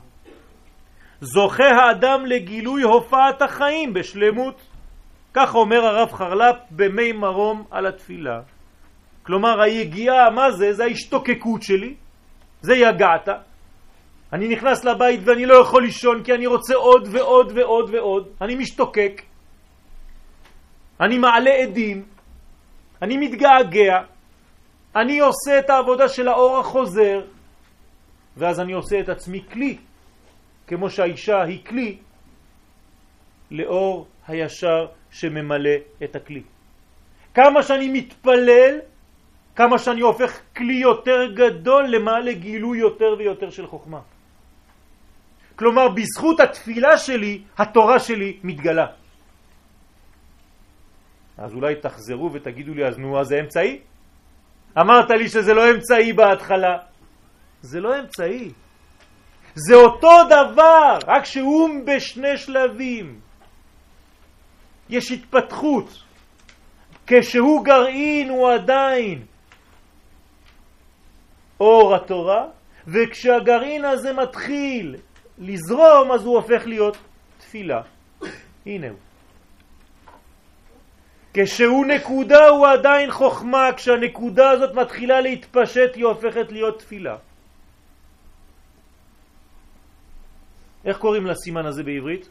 [1.21, 4.61] זוכה האדם לגילוי הופעת החיים בשלמות.
[5.35, 8.41] כך אומר הרב חרל"פ במי מרום על התפילה.
[9.23, 10.73] כלומר היגיעה, מה זה?
[10.73, 11.95] זה ההשתוקקות שלי,
[12.61, 13.29] זה יגעת.
[14.33, 18.29] אני נכנס לבית ואני לא יכול לישון כי אני רוצה עוד ועוד ועוד ועוד.
[18.41, 19.23] אני משתוקק,
[21.01, 22.05] אני מעלה עדים,
[23.03, 23.99] אני מתגעגע,
[24.97, 27.36] אני עושה את העבודה של האור החוזר,
[28.37, 29.79] ואז אני עושה את עצמי כלי,
[30.67, 31.99] כמו שהאישה היא כלי,
[33.51, 36.43] לאור הישר שממלא את הכלי.
[37.35, 38.79] כמה שאני מתפלל,
[39.57, 44.01] כמה שאני הופך כלי יותר גדול למעלה גילוי יותר ויותר של חוכמה.
[45.57, 48.87] כלומר, בזכות התפילה שלי, התורה שלי מתגלה.
[51.39, 53.81] אז אולי תחזרו ותגידו לי, אז נו, אז זה אמצעי?
[54.81, 56.79] אמרת לי שזה לא אמצעי בהתחלה.
[57.63, 58.53] זה לא אמצעי.
[59.55, 63.21] זה אותו דבר, רק שהוא בשני שלבים.
[64.89, 66.03] יש התפתחות.
[67.07, 69.25] כשהוא גרעין הוא עדיין
[71.61, 72.47] אור התורה,
[72.87, 74.97] וכשהגרעין הזה מתחיל
[75.39, 76.97] לזרום אז הוא הופך להיות
[77.39, 77.81] תפילה.
[78.67, 78.99] הנה הוא.
[81.35, 87.17] כשהוא נקודה הוא עדיין חוכמה, כשהנקודה הזאת מתחילה להתפשט היא הופכת להיות תפילה.
[90.87, 92.31] איך קוראים לסימן הזה בעברית?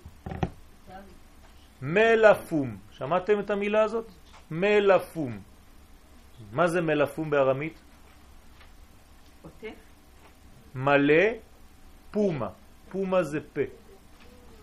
[1.82, 2.78] מלפום.
[2.92, 4.08] שמעתם את המילה הזאת?
[4.52, 5.40] מלפום.
[6.52, 7.82] מה זה מלפום בארמית?
[10.76, 11.26] מלא
[12.12, 12.50] פומה.
[12.90, 13.62] פומה זה פה.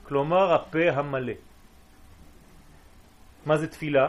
[0.03, 1.33] כלומר הפה המלא.
[3.47, 4.09] מה זה תפילה?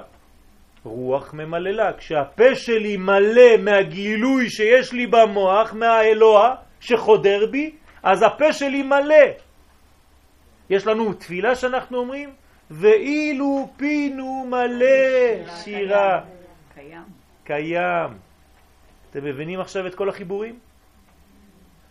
[0.83, 1.93] רוח ממללה.
[1.97, 9.25] כשהפה שלי מלא מהגילוי שיש לי במוח, מהאלוה שחודר בי, אז הפה שלי מלא.
[10.69, 12.29] יש לנו תפילה שאנחנו אומרים,
[12.71, 16.21] ואילו פינו מלא שירה.
[16.75, 17.03] קיים.
[17.43, 18.17] קיים.
[19.09, 20.59] אתם מבינים עכשיו את כל החיבורים?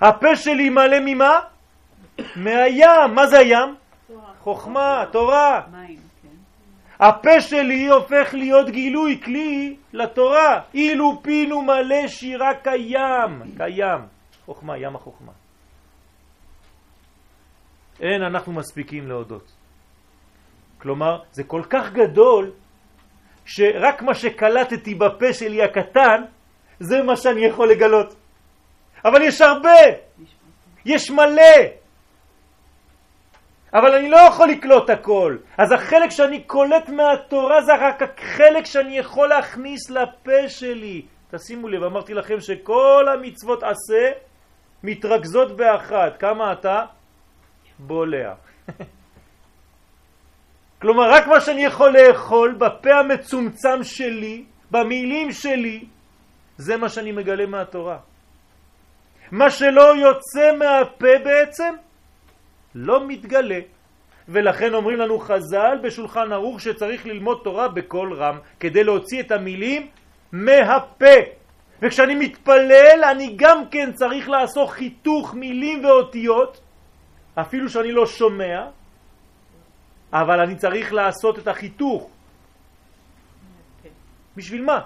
[0.00, 1.40] הפה שלי מלא ממה?
[2.36, 3.14] מהים.
[3.14, 3.74] מה זה הים?
[4.40, 5.60] חוכמה, תורה.
[6.22, 6.28] כן.
[7.04, 10.60] הפה שלי הופך להיות גילוי, כלי לתורה.
[10.74, 13.42] אילו פינו מלא שירה קיים.
[13.56, 14.00] קיים.
[14.46, 15.32] חוכמה, ים החוכמה.
[18.02, 19.52] אין אנחנו מספיקים להודות.
[20.78, 22.50] כלומר, זה כל כך גדול,
[23.44, 26.22] שרק מה שקלטתי בפה שלי הקטן,
[26.80, 28.14] זה מה שאני יכול לגלות.
[29.04, 29.80] אבל יש הרבה,
[30.84, 31.82] יש מלא.
[33.74, 35.36] אבל אני לא יכול לקלוט הכל.
[35.58, 41.02] אז החלק שאני קולט מהתורה זה רק החלק שאני יכול להכניס לפה שלי.
[41.30, 44.10] תשימו לב, אמרתי לכם שכל המצוות עשה
[44.82, 46.16] מתרכזות באחת.
[46.20, 46.84] כמה אתה?
[47.78, 48.34] בולע.
[50.82, 55.84] כלומר, רק מה שאני יכול לאכול בפה המצומצם שלי, במילים שלי,
[56.56, 57.98] זה מה שאני מגלה מהתורה.
[59.30, 61.74] מה שלא יוצא מהפה בעצם,
[62.74, 63.60] לא מתגלה.
[64.28, 69.88] ולכן אומרים לנו חז"ל בשולחן ערוך שצריך ללמוד תורה בקול רם כדי להוציא את המילים
[70.32, 71.16] מהפה.
[71.82, 76.60] וכשאני מתפלל אני גם כן צריך לעשות חיתוך מילים ואותיות,
[77.34, 78.68] אפילו שאני לא שומע,
[80.12, 82.10] אבל אני צריך לעשות את החיתוך.
[84.36, 84.80] בשביל מה?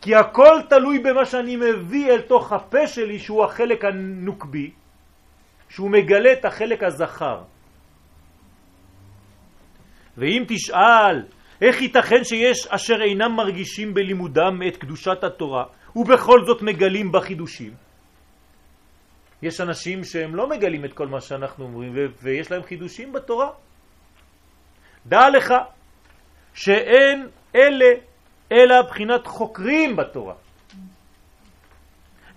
[0.00, 4.70] כי הכל תלוי במה שאני מביא אל תוך הפה שלי, שהוא החלק הנוקבי,
[5.68, 7.42] שהוא מגלה את החלק הזכר.
[10.16, 11.16] ואם תשאל,
[11.62, 15.64] איך ייתכן שיש אשר אינם מרגישים בלימודם את קדושת התורה,
[15.96, 17.81] ובכל זאת מגלים בחידושים?
[19.42, 23.50] יש אנשים שהם לא מגלים את כל מה שאנחנו אומרים, ויש להם חידושים בתורה.
[25.06, 25.54] דע לך
[26.54, 27.90] שאין אלה
[28.52, 30.34] אלא בחינת חוקרים בתורה.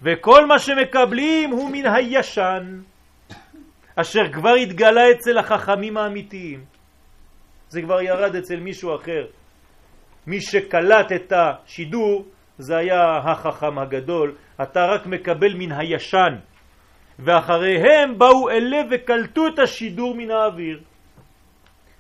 [0.01, 2.81] וכל מה שמקבלים הוא מן הישן,
[3.95, 6.65] אשר כבר התגלה אצל החכמים האמיתיים.
[7.69, 9.25] זה כבר ירד אצל מישהו אחר.
[10.27, 12.25] מי שקלט את השידור
[12.57, 16.35] זה היה החכם הגדול, אתה רק מקבל מן הישן.
[17.19, 20.81] ואחריהם באו אלה וקלטו את השידור מן האוויר.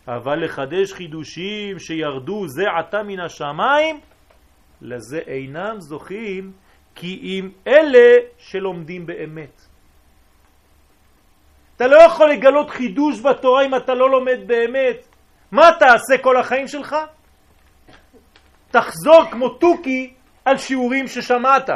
[0.07, 3.99] אבל לחדש חידושים שירדו זה עתה מן השמיים,
[4.81, 6.51] לזה אינם זוכים,
[6.95, 9.61] כי אם אלה שלומדים באמת.
[11.75, 15.07] אתה לא יכול לגלות חידוש בתורה אם אתה לא לומד באמת.
[15.51, 16.95] מה תעשה כל החיים שלך?
[18.71, 20.13] תחזור כמו תוכי
[20.45, 21.69] על שיעורים ששמעת.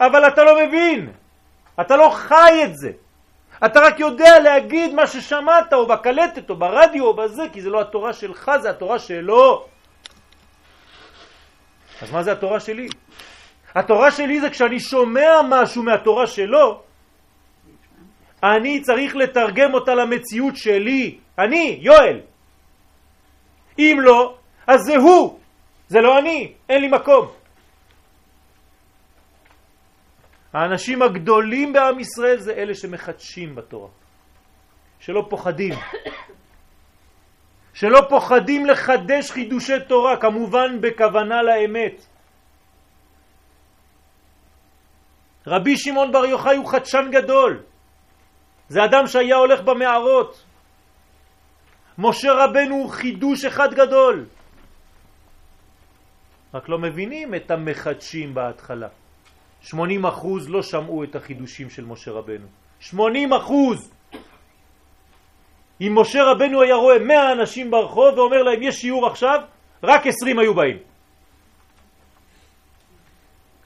[0.00, 1.10] אבל אתה לא מבין,
[1.80, 2.90] אתה לא חי את זה.
[3.66, 7.80] אתה רק יודע להגיד מה ששמעת או בקלטת או ברדיו או בזה, כי זה לא
[7.80, 9.66] התורה שלך, זה התורה שלו.
[12.02, 12.88] אז מה זה התורה שלי?
[13.74, 16.82] התורה שלי זה כשאני שומע משהו מהתורה שלו,
[18.42, 21.18] אני צריך לתרגם אותה למציאות שלי.
[21.38, 22.20] אני, יואל.
[23.78, 24.34] אם לא,
[24.66, 25.38] אז זה הוא,
[25.88, 27.37] זה לא אני, אין לי מקום.
[30.52, 33.88] האנשים הגדולים בעם ישראל זה אלה שמחדשים בתורה,
[35.00, 35.74] שלא פוחדים.
[37.78, 42.06] שלא פוחדים לחדש חידושי תורה, כמובן בכוונה לאמת.
[45.46, 47.62] רבי שמעון בר יוחאי הוא חדשן גדול.
[48.68, 50.44] זה אדם שהיה הולך במערות.
[51.98, 54.26] משה רבנו הוא חידוש אחד גדול.
[56.54, 58.88] רק לא מבינים את המחדשים בהתחלה.
[59.62, 62.46] 80 אחוז לא שמעו את החידושים של משה רבנו.
[62.80, 63.90] 80 אחוז!
[65.80, 69.40] אם משה רבנו היה רואה 100 אנשים ברחוב ואומר להם יש שיעור עכשיו,
[69.82, 70.78] רק 20 היו באים.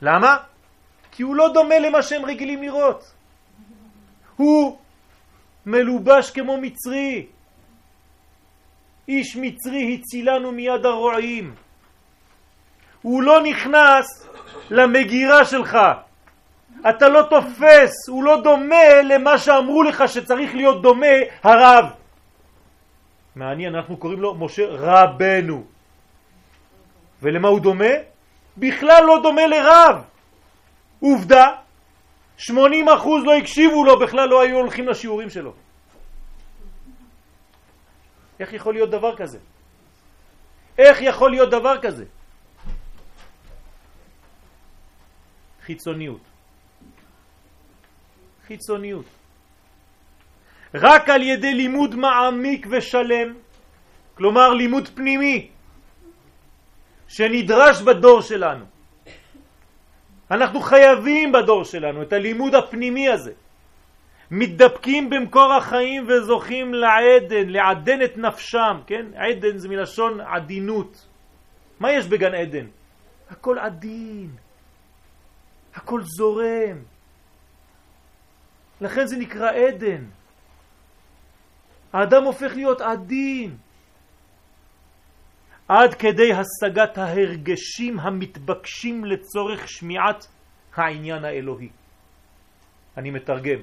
[0.02, 0.36] למה?
[1.12, 3.12] כי הוא לא דומה למה שהם רגילים לראות.
[4.36, 4.78] הוא
[5.66, 7.26] מלובש כמו מצרי.
[9.08, 11.54] איש מצרי הצילנו מיד הרועים.
[13.02, 14.28] הוא לא נכנס
[14.72, 15.78] למגירה שלך.
[16.88, 21.84] אתה לא תופס, הוא לא דומה למה שאמרו לך שצריך להיות דומה הרב.
[23.36, 25.64] מעניין, אנחנו קוראים לו משה רבנו.
[27.22, 27.94] ולמה הוא דומה?
[28.56, 30.04] בכלל לא דומה לרב.
[31.00, 31.46] עובדה,
[32.38, 32.50] 80%
[33.24, 35.52] לא הקשיבו לו, בכלל לא היו הולכים לשיעורים שלו.
[38.40, 39.38] איך יכול להיות דבר כזה?
[40.78, 42.04] איך יכול להיות דבר כזה?
[45.66, 46.20] חיצוניות.
[48.46, 49.04] חיצוניות.
[50.74, 53.34] רק על ידי לימוד מעמיק ושלם,
[54.14, 55.48] כלומר לימוד פנימי,
[57.08, 58.64] שנדרש בדור שלנו.
[60.30, 63.32] אנחנו חייבים בדור שלנו את הלימוד הפנימי הזה.
[64.30, 69.06] מתדפקים במקור החיים וזוכים לעדן, לעדן את נפשם, כן?
[69.16, 71.06] עדן זה מלשון עדינות.
[71.80, 72.66] מה יש בגן עדן?
[73.30, 74.30] הכל עדין,
[75.74, 76.78] הכל זורם.
[78.80, 80.04] לכן זה נקרא עדן.
[81.92, 83.56] האדם הופך להיות עדין.
[85.68, 90.26] עד כדי השגת ההרגשים המתבקשים לצורך שמיעת
[90.74, 91.68] העניין האלוהי.
[92.96, 93.60] אני מתרגם.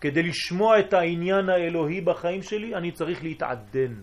[0.00, 3.94] כדי לשמוע את העניין האלוהי בחיים שלי, אני צריך להתעדן.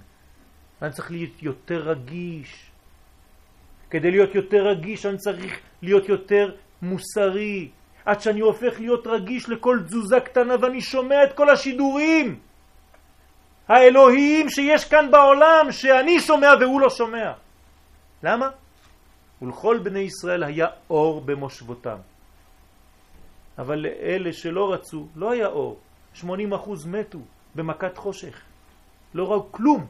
[0.82, 2.72] אני צריך להיות יותר רגיש.
[3.90, 7.70] כדי להיות יותר רגיש אני צריך להיות יותר מוסרי,
[8.06, 12.40] עד שאני הופך להיות רגיש לכל תזוזה קטנה ואני שומע את כל השידורים
[13.68, 17.32] האלוהיים שיש כאן בעולם, שאני שומע והוא לא שומע.
[18.24, 18.50] למה?
[19.42, 21.98] ולכל בני ישראל היה אור במושבותם.
[23.58, 25.80] אבל לאלה שלא רצו, לא היה אור.
[26.16, 26.26] 80%
[26.88, 27.20] מתו
[27.56, 28.42] במכת חושך.
[29.14, 29.86] לא ראו כלום,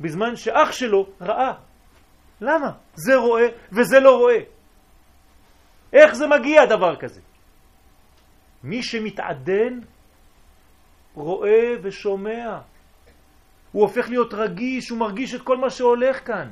[0.00, 1.52] בזמן שאח שלו ראה.
[2.40, 2.70] למה?
[2.94, 4.38] זה רואה וזה לא רואה.
[5.92, 7.20] איך זה מגיע דבר כזה?
[8.64, 9.80] מי שמתעדן
[11.14, 12.60] רואה ושומע.
[13.72, 16.50] הוא הופך להיות רגיש, הוא מרגיש את כל מה שהולך כאן.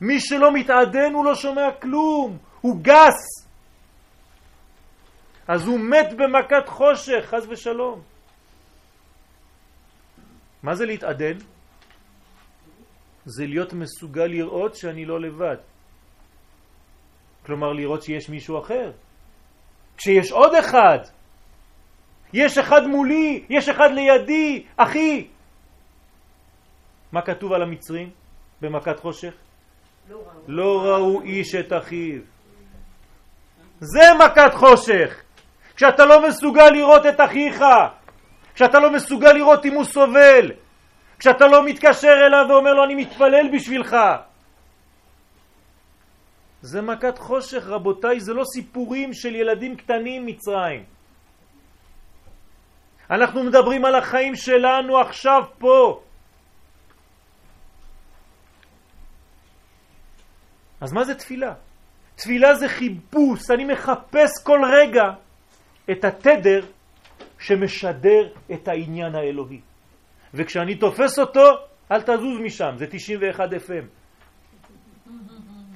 [0.00, 3.48] מי שלא מתעדן הוא לא שומע כלום, הוא גס.
[5.48, 8.02] אז הוא מת במכת חושך, חז ושלום.
[10.62, 11.38] מה זה להתעדן?
[13.24, 15.56] זה להיות מסוגל לראות שאני לא לבד.
[17.48, 18.90] כלומר לראות שיש מישהו אחר.
[19.96, 20.98] כשיש עוד אחד,
[22.32, 25.26] יש אחד מולי, יש אחד לידי, אחי.
[27.12, 28.10] מה כתוב על המצרים
[28.60, 29.32] במכת חושך?
[30.48, 32.20] לא ראו, איש את אחיו.
[33.80, 35.22] זה מכת חושך.
[35.76, 37.64] כשאתה לא מסוגל לראות את אחיך,
[38.54, 40.52] כשאתה לא מסוגל לראות אם הוא סובל,
[41.18, 43.96] כשאתה לא מתקשר אליו ואומר לו אני מתפלל בשבילך,
[46.62, 50.84] זה מכת חושך, רבותיי, זה לא סיפורים של ילדים קטנים מצרים.
[53.10, 56.00] אנחנו מדברים על החיים שלנו עכשיו פה.
[60.80, 61.54] אז מה זה תפילה?
[62.14, 65.04] תפילה זה חיפוש, אני מחפש כל רגע
[65.90, 66.66] את התדר
[67.38, 69.60] שמשדר את העניין האלוהי.
[70.34, 71.46] וכשאני תופס אותו,
[71.92, 73.97] אל תזוז משם, זה 91 FM.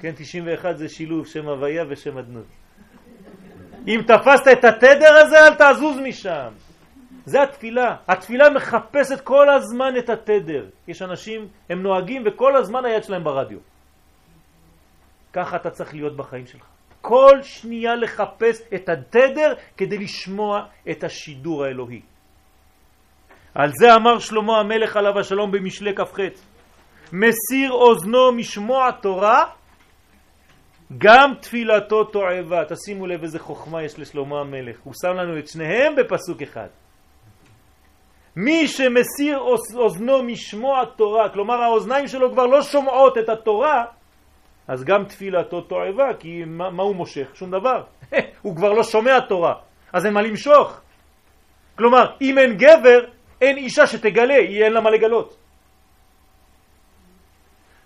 [0.03, 2.45] כן, 91 זה שילוב שם הוויה ושם אדנות.
[3.87, 6.49] אם תפסת את התדר הזה, אל תזוז משם.
[7.25, 7.95] זה התפילה.
[8.07, 10.69] התפילה מחפשת כל הזמן את התדר.
[10.87, 13.59] יש אנשים, הם נוהגים וכל הזמן היד שלהם ברדיו.
[15.33, 16.65] ככה אתה צריך להיות בחיים שלך.
[17.01, 22.01] כל שנייה לחפש את התדר כדי לשמוע את השידור האלוהי.
[23.55, 26.17] על זה אמר שלמה המלך עליו השלום במשלי כ"ח
[27.13, 29.43] מסיר אוזנו משמוע תורה
[30.97, 32.65] גם תפילתו תועבה.
[32.65, 34.77] תשימו לב איזה חוכמה יש לשלמה המלך.
[34.83, 36.67] הוא שם לנו את שניהם בפסוק אחד.
[38.35, 39.39] מי שמסיר
[39.75, 43.85] אוזנו משמוע תורה, כלומר האוזניים שלו כבר לא שומעות את התורה,
[44.67, 47.35] אז גם תפילתו תועבה, כי מה, מה הוא מושך?
[47.35, 47.83] שום דבר.
[48.41, 49.53] הוא כבר לא שומע תורה,
[49.93, 50.81] אז אין מה למשוך.
[51.77, 52.99] כלומר, אם אין גבר,
[53.41, 55.37] אין אישה שתגלה, היא אין לה מה לגלות.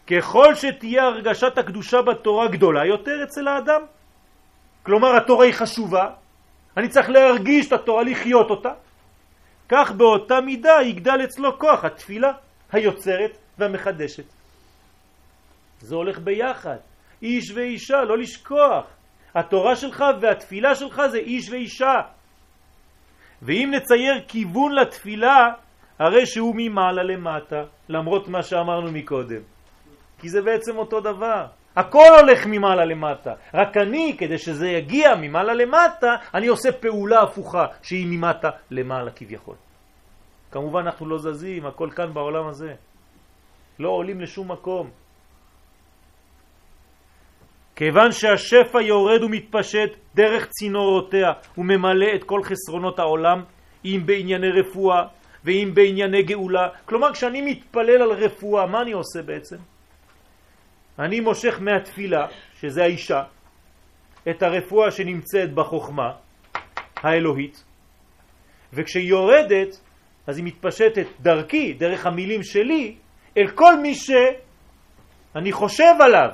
[0.07, 3.81] ככל שתהיה הרגשת הקדושה בתורה גדולה יותר אצל האדם,
[4.83, 6.09] כלומר התורה היא חשובה,
[6.77, 8.73] אני צריך להרגיש את התורה, לחיות אותה,
[9.69, 12.31] כך באותה מידה יגדל אצלו כוח התפילה
[12.71, 14.23] היוצרת והמחדשת.
[15.79, 16.77] זה הולך ביחד,
[17.21, 18.85] איש ואישה, לא לשכוח.
[19.35, 21.95] התורה שלך והתפילה שלך זה איש ואישה.
[23.41, 25.51] ואם נצייר כיוון לתפילה,
[25.99, 29.56] הרי שהוא ממעלה למטה, למרות מה שאמרנו מקודם.
[30.19, 31.45] כי זה בעצם אותו דבר.
[31.75, 33.33] הכל הולך ממעלה למטה.
[33.53, 39.55] רק אני, כדי שזה יגיע ממעלה למטה, אני עושה פעולה הפוכה, שהיא ממטה למעלה כביכול.
[40.51, 42.73] כמובן אנחנו לא זזים, הכל כאן בעולם הזה.
[43.79, 44.89] לא עולים לשום מקום.
[47.75, 53.43] כיוון שהשפע יורד ומתפשט דרך צינורותיה וממלא את כל חסרונות העולם,
[53.85, 55.03] אם בענייני רפואה
[55.45, 56.67] ואם בענייני גאולה.
[56.85, 59.57] כלומר, כשאני מתפלל על רפואה, מה אני עושה בעצם?
[60.99, 62.27] אני מושך מהתפילה,
[62.59, 63.23] שזה האישה,
[64.29, 66.11] את הרפואה שנמצאת בחוכמה
[66.95, 67.63] האלוהית,
[68.73, 69.81] וכשהיא יורדת,
[70.27, 72.95] אז היא מתפשטת דרכי, דרך המילים שלי,
[73.37, 76.29] אל כל מי שאני חושב עליו,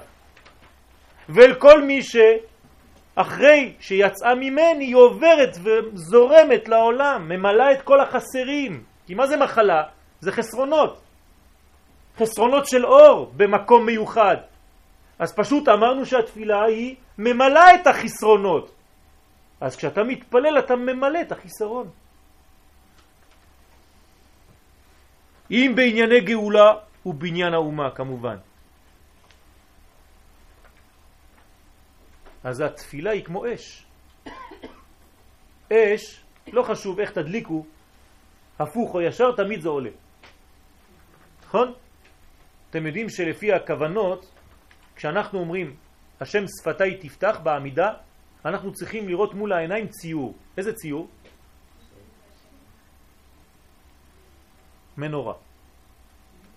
[1.29, 8.83] ואל כל מי שאחרי שיצאה ממני היא עוברת וזורמת לעולם, ממלאה את כל החסרים.
[9.07, 9.83] כי מה זה מחלה?
[10.19, 11.01] זה חסרונות.
[12.17, 14.37] חסרונות של אור במקום מיוחד.
[15.19, 18.71] אז פשוט אמרנו שהתפילה היא ממלאה את החסרונות.
[19.61, 21.89] אז כשאתה מתפלל אתה ממלא את החיסרון.
[25.51, 26.73] אם בענייני גאולה
[27.05, 28.37] ובניין האומה כמובן.
[32.43, 33.85] אז התפילה היא כמו אש.
[35.73, 37.65] אש, לא חשוב איך תדליקו,
[38.59, 39.89] הפוך או ישר, תמיד זה עולה.
[41.45, 41.73] נכון?
[42.69, 44.32] אתם יודעים שלפי הכוונות
[44.95, 45.75] כשאנחנו אומרים
[46.21, 47.93] השם שפתיי תפתח בעמידה,
[48.45, 50.33] אנחנו צריכים לראות מול העיניים ציור.
[50.57, 51.07] איזה ציור?
[54.97, 55.33] מנורה.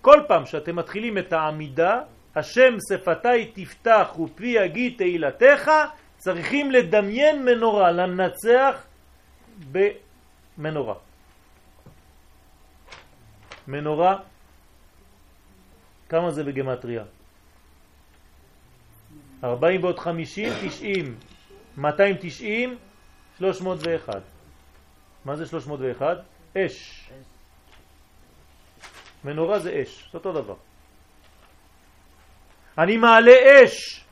[0.01, 2.01] כל פעם שאתם מתחילים את העמידה,
[2.35, 5.71] השם שפתיי תפתח ופי יגיד תהילתך,
[6.17, 8.85] צריכים לדמיין מנורה, לנצח
[9.71, 10.95] במנורה.
[13.67, 14.19] מנורה,
[16.09, 17.03] כמה זה בגמטריה?
[19.43, 21.15] 40 ועוד 50, 90,
[21.77, 22.77] 290,
[23.37, 24.21] 301.
[25.25, 26.17] מה זה 301?
[26.57, 27.09] אש.
[29.23, 30.55] מנורה זה אש, זה אותו דבר.
[32.77, 33.31] אני מעלה
[33.63, 34.05] אש,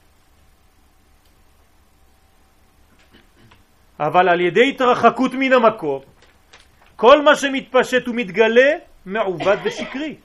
[3.99, 6.03] אבל על ידי התרחקות מן המקור,
[6.95, 8.71] כל מה שמתפשט ומתגלה
[9.05, 10.15] מעובד ושקרי.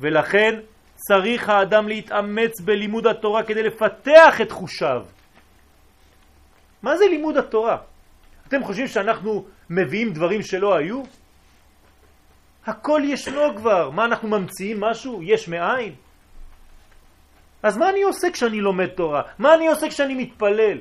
[0.00, 0.60] ולכן
[1.06, 5.04] צריך האדם להתאמץ בלימוד התורה כדי לפתח את חושיו.
[6.82, 7.76] מה זה לימוד התורה?
[8.48, 11.02] אתם חושבים שאנחנו מביאים דברים שלא היו?
[12.66, 13.90] הכל ישנו כבר.
[13.90, 15.22] מה, אנחנו ממציאים משהו?
[15.22, 15.94] יש מאין?
[17.62, 19.22] אז מה אני עושה כשאני לומד תורה?
[19.38, 20.78] מה אני עושה כשאני מתפלל?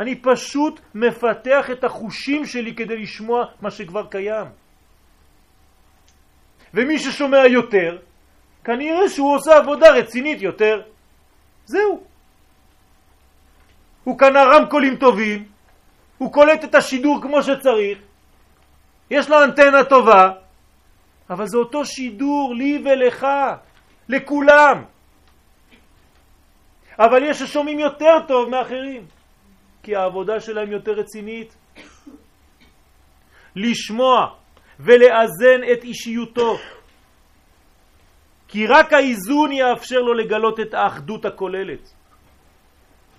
[0.00, 4.46] אני פשוט מפתח את החושים שלי כדי לשמוע מה שכבר קיים.
[6.74, 7.98] ומי ששומע יותר,
[8.66, 10.82] כנראה שהוא עושה עבודה רצינית יותר.
[11.66, 12.02] זהו.
[14.04, 15.44] הוא קנה רמקולים טובים,
[16.18, 17.98] הוא קולט את השידור כמו שצריך,
[19.10, 20.30] יש לו אנטנה טובה,
[21.30, 23.26] אבל זה אותו שידור לי ולך,
[24.08, 24.84] לכולם.
[26.98, 29.06] אבל יש ששומעים יותר טוב מאחרים,
[29.82, 31.56] כי העבודה שלהם יותר רצינית.
[33.56, 34.26] לשמוע
[34.80, 36.58] ולאזן את אישיותו,
[38.56, 41.94] כי רק האיזון יאפשר לו לגלות את האחדות הכוללת.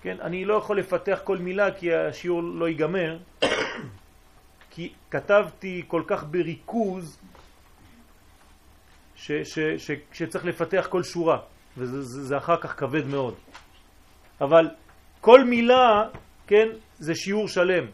[0.02, 3.18] כן, אני לא יכול לפתח כל מילה כי השיעור לא ייגמר,
[4.70, 7.20] כי כתבתי כל כך בריכוז
[9.16, 11.38] ש, ש, ש, שצריך לפתח כל שורה,
[11.76, 13.34] וזה זה, זה אחר כך כבד מאוד.
[14.40, 14.68] אבל
[15.20, 16.02] כל מילה,
[16.46, 17.86] כן, זה שיעור שלם.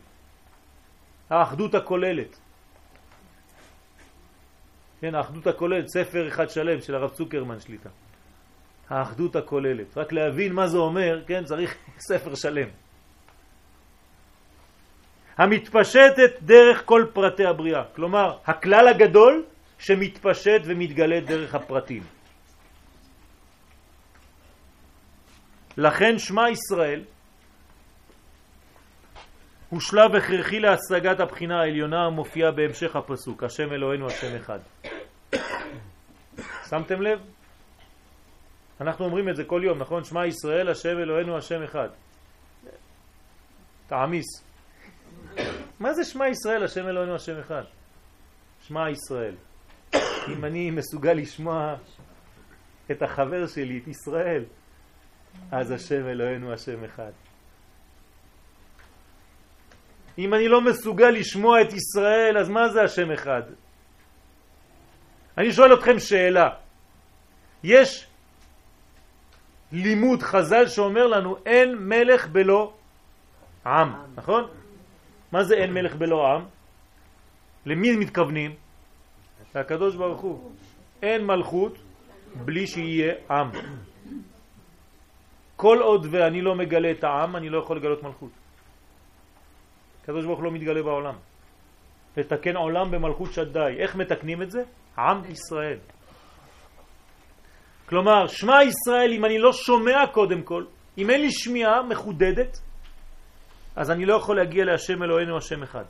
[1.30, 2.43] האחדות הכוללת.
[5.04, 7.88] כן, האחדות הכוללת, ספר אחד שלם של הרב צוקרמן שליטה.
[8.88, 9.98] האחדות הכוללת.
[9.98, 11.76] רק להבין מה זה אומר, כן, צריך
[12.08, 12.68] ספר שלם.
[15.36, 17.84] המתפשטת דרך כל פרטי הבריאה.
[17.94, 19.44] כלומר, הכלל הגדול
[19.78, 22.02] שמתפשט ומתגלה דרך הפרטים.
[25.76, 27.04] לכן שמה ישראל
[29.74, 34.58] הוא שלב הכרחי להשגת הבחינה העליונה המופיעה בהמשך הפסוק, השם אלוהינו השם אחד.
[36.70, 37.18] שמתם לב?
[38.80, 40.04] אנחנו אומרים את זה כל יום, נכון?
[40.04, 41.88] שמע ישראל, השם אלוהינו השם אחד.
[43.86, 44.24] תעמיס.
[45.80, 47.62] מה זה שמע ישראל, השם אלוהינו השם אחד?
[48.62, 49.34] שמע ישראל.
[50.32, 51.74] אם אני מסוגל לשמוע
[52.90, 54.44] את החבר שלי, את ישראל,
[55.52, 57.12] אז השם אלוהינו השם אחד.
[60.18, 63.42] אם אני לא מסוגל לשמוע את ישראל, אז מה זה השם אחד?
[65.38, 66.48] אני שואל אתכם שאלה.
[67.64, 68.06] יש
[69.72, 72.72] לימוד חז"ל שאומר לנו אין מלך בלא
[73.66, 74.44] עם, נכון?
[75.32, 76.42] מה זה אין מלך בלא עם?
[77.66, 78.54] למי מתכוונים?
[79.54, 80.50] לקדוש ברוך הוא.
[81.02, 81.78] אין מלכות
[82.44, 83.50] בלי שיהיה עם.
[85.56, 88.30] כל עוד ואני לא מגלה את העם, אני לא יכול לגלות מלכות.
[90.02, 91.14] הקדוש ברוך לא מתגלה בעולם.
[92.16, 93.76] לתקן עולם במלכות שדי.
[93.78, 94.62] איך מתקנים את זה?
[94.98, 95.78] עם ישראל.
[97.88, 100.64] כלומר, שמע ישראל, אם אני לא שומע קודם כל,
[100.98, 102.60] אם אין לי שמיעה מחודדת,
[103.76, 105.84] אז אני לא יכול להגיע להשם אלוהינו השם אחד.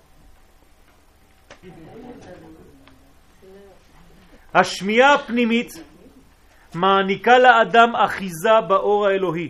[4.55, 5.73] השמיעה הפנימית
[6.75, 9.49] מעניקה לאדם אחיזה באור האלוהי.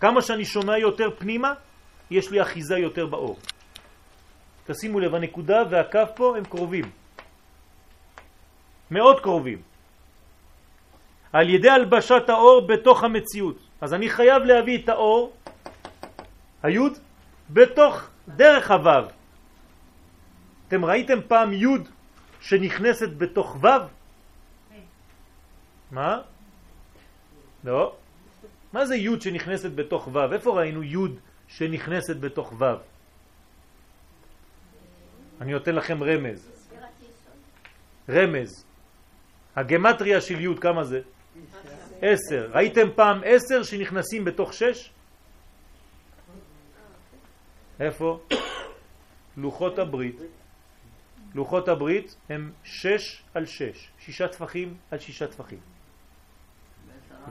[0.00, 1.52] כמה שאני שומע יותר פנימה,
[2.10, 3.38] יש לי אחיזה יותר באור.
[4.66, 6.84] תשימו לב, הנקודה והקו פה הם קרובים.
[8.90, 9.62] מאוד קרובים.
[11.32, 13.58] על ידי הלבשת האור בתוך המציאות.
[13.80, 15.32] אז אני חייב להביא את האור,
[16.62, 16.92] היוד,
[17.50, 19.08] בתוך דרך הוו.
[20.68, 21.88] אתם ראיתם פעם יוד
[22.40, 23.68] שנכנסת בתוך וו?
[25.90, 26.20] מה?
[27.64, 27.96] לא.
[28.72, 30.32] מה זה יוד שנכנסת בתוך וו?
[30.32, 31.18] איפה ראינו יוד
[31.48, 32.91] שנכנסת בתוך ו'.
[35.40, 36.50] אני נותן לכם רמז.
[38.08, 38.64] רמז.
[39.56, 41.00] הגמטריה של י' כמה זה?
[42.02, 42.50] עשר.
[42.52, 44.90] ראיתם פעם עשר שנכנסים בתוך שש?
[47.80, 48.20] איפה?
[49.36, 50.16] לוחות הברית.
[51.34, 55.58] לוחות הברית הם שש על שש, שישה טפחים על שישה טפחים.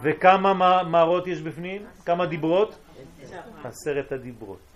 [0.02, 1.86] וכמה מערות יש בפנים?
[2.06, 2.78] כמה דיברות?
[3.64, 4.71] עשרת הדיברות.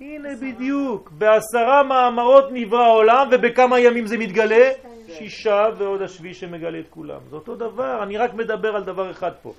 [0.00, 4.70] הנה בדיוק, בעשרה מאמרות נברא העולם ובכמה ימים זה מתגלה?
[5.08, 7.20] שישה ועוד השביעי שמגלה את כולם.
[7.30, 9.52] זה אותו דבר, אני רק מדבר על דבר אחד פה.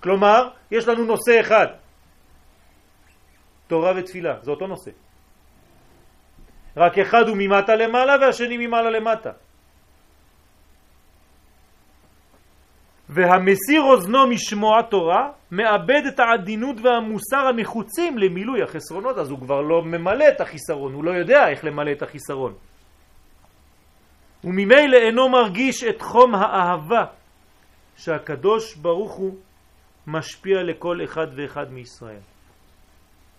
[0.00, 1.66] כלומר, יש לנו נושא אחד,
[3.66, 4.90] תורה ותפילה, זה אותו נושא.
[6.76, 9.30] רק אחד הוא ממטה למעלה והשני ממעלה למטה.
[13.14, 19.82] והמסיר אוזנו משמוע תורה מאבד את העדינות והמוסר הנחוצים למילוי החסרונות, אז הוא כבר לא
[19.82, 22.54] ממלא את החיסרון, הוא לא יודע איך למלא את החיסרון.
[24.44, 27.04] וממילא אינו מרגיש את חום האהבה
[27.96, 29.34] שהקדוש ברוך הוא
[30.06, 32.24] משפיע לכל אחד ואחד מישראל.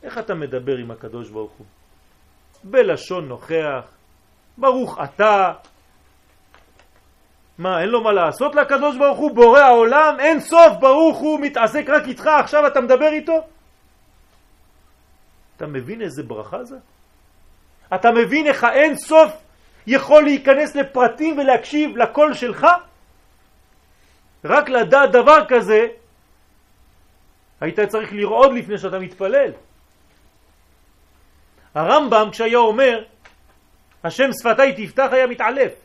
[0.04, 1.66] איך אתה מדבר עם הקדוש ברוך הוא?
[2.64, 3.84] בלשון נוכח,
[4.58, 5.54] ברוך אתה.
[7.58, 9.36] מה, אין לו מה לעשות לקדוש ברוך הוא?
[9.36, 13.48] בורא העולם, אין סוף, ברוך הוא מתעסק רק איתך, עכשיו אתה מדבר איתו?
[15.58, 16.76] אתה מבין איזה ברכה זה?
[17.96, 19.32] אתה מבין איך האין סוף
[19.88, 22.68] יכול להיכנס לפרטים ולהקשיב לקול שלך?
[24.46, 25.88] רק לדעת דבר כזה,
[27.62, 29.52] היית צריך לרעוד לפני שאתה מתפלל.
[31.76, 33.04] הרמב"ם כשהיה אומר
[34.04, 35.85] השם שפתיי תפתח היה מתעלף.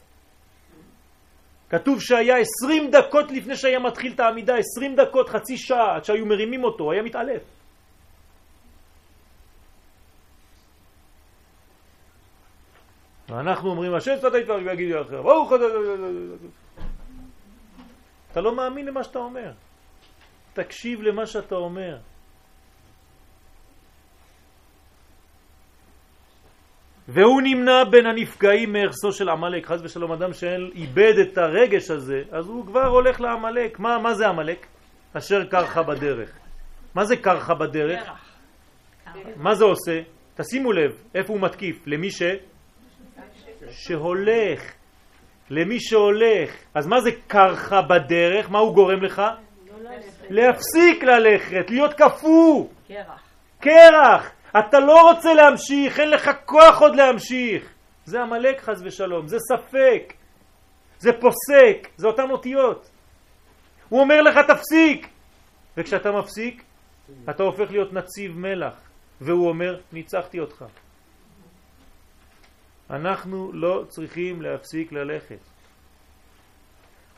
[1.71, 6.27] כתוב שהיה עשרים דקות לפני שהיה מתחיל את העמידה, עשרים דקות, חצי שעה, עד שהיו
[6.27, 7.43] מרימים אותו, היה מתעלף.
[13.29, 15.53] ואנחנו אומרים, השם שפתיי תפתח ויגיד אחר, ברוך
[18.33, 19.53] אתה לא מאמין למה שאתה אומר.
[20.53, 21.99] תקשיב למה שאתה אומר.
[27.13, 29.67] והוא נמנע בין הנפגעים מארסו של עמלק.
[29.67, 33.79] חז ושלום אדם שאיבד את הרגש הזה, אז הוא כבר הולך לעמלק.
[33.79, 34.67] מה, מה זה עמלק?
[35.13, 36.31] אשר קרח בדרך.
[36.95, 38.11] מה זה קרח בדרך?
[39.37, 40.01] מה זה עושה?
[40.35, 41.87] תשימו לב, איפה הוא מתקיף?
[41.87, 42.23] למי ש...
[43.71, 44.73] שהולך.
[45.51, 46.51] למי שהולך.
[46.75, 48.51] אז מה זה קרחה בדרך?
[48.51, 49.23] מה הוא גורם לך?
[50.31, 52.69] להפסיק ללכת, להיות כפו.
[52.89, 53.23] קרח.
[53.61, 54.31] קרח.
[54.59, 57.75] אתה לא רוצה להמשיך, אין לך כוח עוד להמשיך.
[58.05, 60.15] זה המלאק חז ושלום, זה ספק,
[60.99, 62.91] זה פוסק, זה אותן אותיות.
[63.89, 65.09] הוא אומר לך תפסיק,
[65.77, 66.63] וכשאתה מפסיק,
[67.31, 68.75] אתה הופך להיות נציב מלח,
[69.21, 70.65] והוא אומר ניצחתי אותך.
[72.91, 75.39] אנחנו לא צריכים להפסיק ללכת.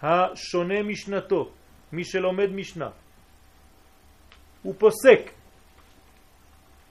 [0.02, 1.52] השונה משנתו,
[1.92, 2.88] מי שלומד משנה,
[4.62, 5.30] הוא פוסק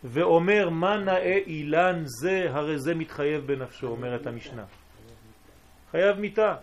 [0.03, 4.63] ואומר מה נאה אילן זה, הרי זה מתחייב בנפשו, אומרת המשנה.
[5.91, 6.55] חייב מיטה.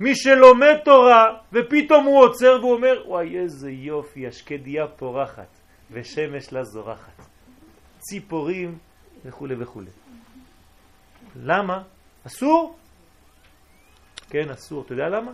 [0.00, 5.60] מי שלומד תורה ופתאום הוא עוצר והוא אומר, וואי איזה יופי, השקדיה פורחת
[5.90, 7.22] ושמש לה זורחת.
[7.98, 8.78] ציפורים
[9.24, 9.80] וכו' וכו'.
[11.36, 11.82] למה?
[12.26, 12.76] אסור?
[14.30, 14.82] כן, אסור.
[14.82, 15.32] אתה יודע למה?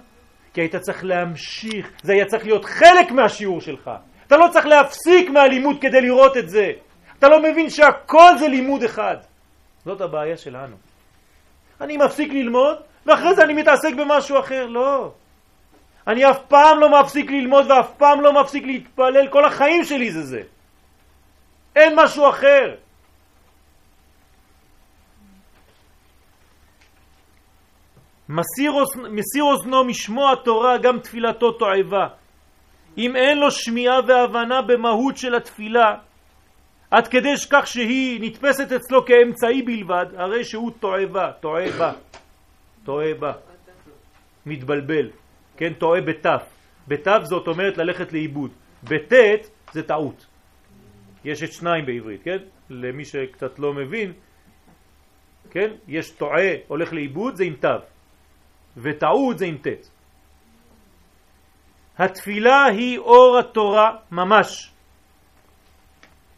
[0.54, 3.90] כי היית צריך להמשיך, זה היה צריך להיות חלק מהשיעור שלך.
[4.26, 6.72] אתה לא צריך להפסיק מהלימוד כדי לראות את זה.
[7.18, 9.16] אתה לא מבין שהכל זה לימוד אחד.
[9.84, 10.76] זאת הבעיה שלנו.
[11.80, 12.76] אני מפסיק ללמוד,
[13.06, 14.66] ואחרי זה אני מתעסק במשהו אחר.
[14.66, 15.12] לא.
[16.06, 20.22] אני אף פעם לא מפסיק ללמוד ואף פעם לא מפסיק להתפלל, כל החיים שלי זה
[20.22, 20.42] זה.
[21.76, 22.74] אין משהו אחר.
[28.28, 28.72] מסיר,
[29.10, 32.06] מסיר אוזנו משמוע תורה, גם תפילתו תועבה.
[32.98, 35.94] אם אין לו שמיעה והבנה במהות של התפילה,
[36.94, 41.92] עד כדי כך שהיא נתפסת אצלו כאמצעי בלבד, הרי שהוא טועה בה, טועה בה,
[42.84, 43.32] טועה בה,
[44.46, 45.10] מתבלבל,
[45.56, 46.42] כן, טועה בתף.
[46.88, 48.50] בתף זאת אומרת ללכת לאיבוד,
[48.84, 50.26] בטית זה טעות.
[51.24, 52.38] יש את שניים בעברית, כן?
[52.70, 54.12] למי שקצת לא מבין,
[55.50, 55.70] כן?
[55.88, 57.68] יש טועה, הולך לאיבוד, זה עם תו,
[58.76, 59.90] וטעות זה עם טית.
[61.98, 64.73] התפילה היא אור התורה ממש.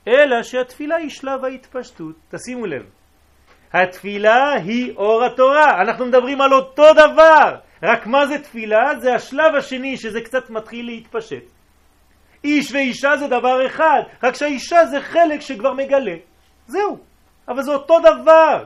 [0.09, 2.15] אלא שהתפילה היא שלב ההתפשטות.
[2.31, 2.87] תשימו לב,
[3.73, 8.99] התפילה היא אור התורה, אנחנו מדברים על אותו דבר, רק מה זה תפילה?
[9.01, 11.43] זה השלב השני שזה קצת מתחיל להתפשט.
[12.45, 16.17] איש ואישה זה דבר אחד, רק שהאישה זה חלק שכבר מגלה.
[16.67, 16.99] זהו.
[17.49, 18.65] אבל זה אותו דבר.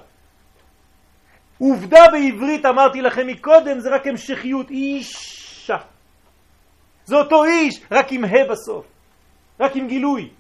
[1.59, 4.71] עובדה בעברית, אמרתי לכם מקודם, זה רק המשכיות.
[4.71, 5.77] אישה.
[7.05, 8.87] זה אותו איש, רק עם ה' בסוף.
[9.61, 10.31] רק עם גילוי.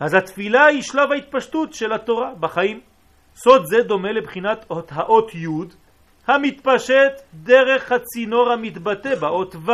[0.00, 2.80] אז התפילה היא שלב ההתפשטות של התורה בחיים.
[3.36, 5.46] סוד זה דומה לבחינת האות י'
[6.26, 9.72] המתפשט דרך הצינור המתבטא באות ו'.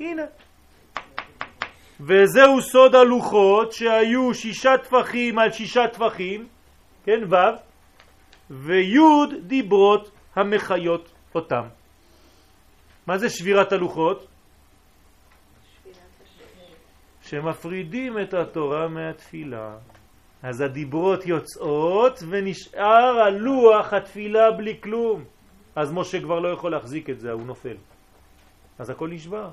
[0.00, 0.22] הנה.
[2.00, 6.46] וזהו סוד הלוחות שהיו שישה טפחים על שישה טפחים,
[7.04, 7.36] כן, ו',
[8.50, 8.98] וי'
[9.46, 11.62] דיברות המחיות אותם.
[13.06, 14.26] מה זה שבירת הלוחות?
[17.24, 19.76] שמפרידים את התורה מהתפילה.
[20.42, 25.24] אז הדיברות יוצאות ונשאר הלוח התפילה בלי כלום.
[25.76, 27.76] אז משה כבר לא יכול להחזיק את זה, הוא נופל.
[28.78, 29.50] אז הכל נשבר.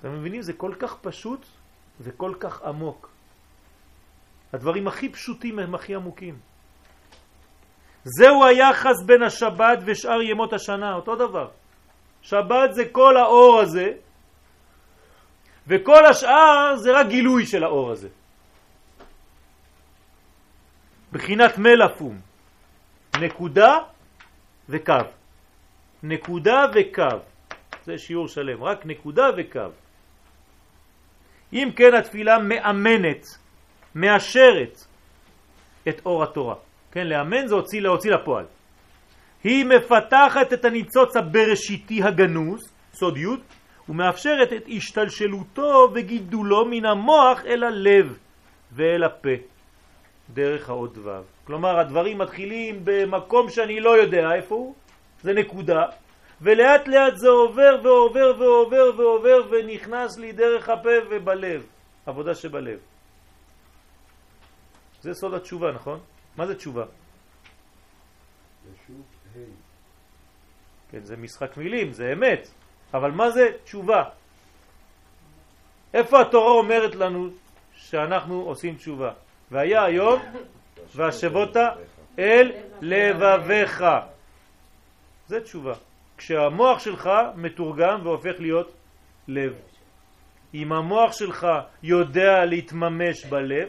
[0.00, 0.42] אתם מבינים?
[0.42, 1.46] זה כל כך פשוט
[2.00, 3.10] וכל כך עמוק.
[4.52, 6.38] הדברים הכי פשוטים הם הכי עמוקים.
[8.04, 11.48] זהו היחס בין השבת ושאר ימות השנה, אותו דבר.
[12.22, 13.92] שבת זה כל האור הזה,
[15.66, 18.08] וכל השאר זה רק גילוי של האור הזה.
[21.12, 22.20] בחינת מלאפום,
[23.20, 23.78] נקודה
[24.68, 24.94] וקו.
[26.02, 27.18] נקודה וקו.
[27.84, 29.70] זה שיעור שלם, רק נקודה וקו.
[31.52, 33.24] אם כן התפילה מאמנת,
[33.94, 34.84] מאשרת
[35.88, 36.54] את אור התורה.
[36.92, 38.44] כן, לאמן זה הוציא, להוציא לפועל.
[39.44, 42.60] היא מפתחת את הניצוץ הבראשיתי הגנוז,
[42.92, 43.26] סוד י',
[43.88, 48.18] ומאפשרת את השתלשלותו וגידולו מן המוח אל הלב
[48.72, 49.36] ואל הפה,
[50.34, 51.10] דרך האות ו'.
[51.44, 54.74] כלומר, הדברים מתחילים במקום שאני לא יודע איפה הוא,
[55.22, 55.82] זה נקודה,
[56.40, 61.66] ולאט לאט זה עובר ועובר ועובר ועובר ונכנס לי דרך הפה ובלב,
[62.06, 62.78] עבודה שבלב.
[65.00, 66.00] זה סוד התשובה, נכון?
[66.36, 66.84] מה זה תשובה?
[70.90, 72.48] כן, זה משחק מילים, זה אמת,
[72.96, 74.02] אבל מה זה תשובה?
[75.94, 77.28] איפה התורה אומרת לנו
[77.74, 79.12] שאנחנו עושים תשובה?
[79.50, 80.20] והיה היום
[80.94, 81.56] והשבות
[82.18, 83.84] אל לבביך.
[85.26, 85.74] זה תשובה.
[86.16, 88.72] כשהמוח שלך מתורגם והופך להיות
[89.28, 89.54] לב.
[90.54, 91.46] אם המוח שלך
[91.82, 93.68] יודע להתממש בלב,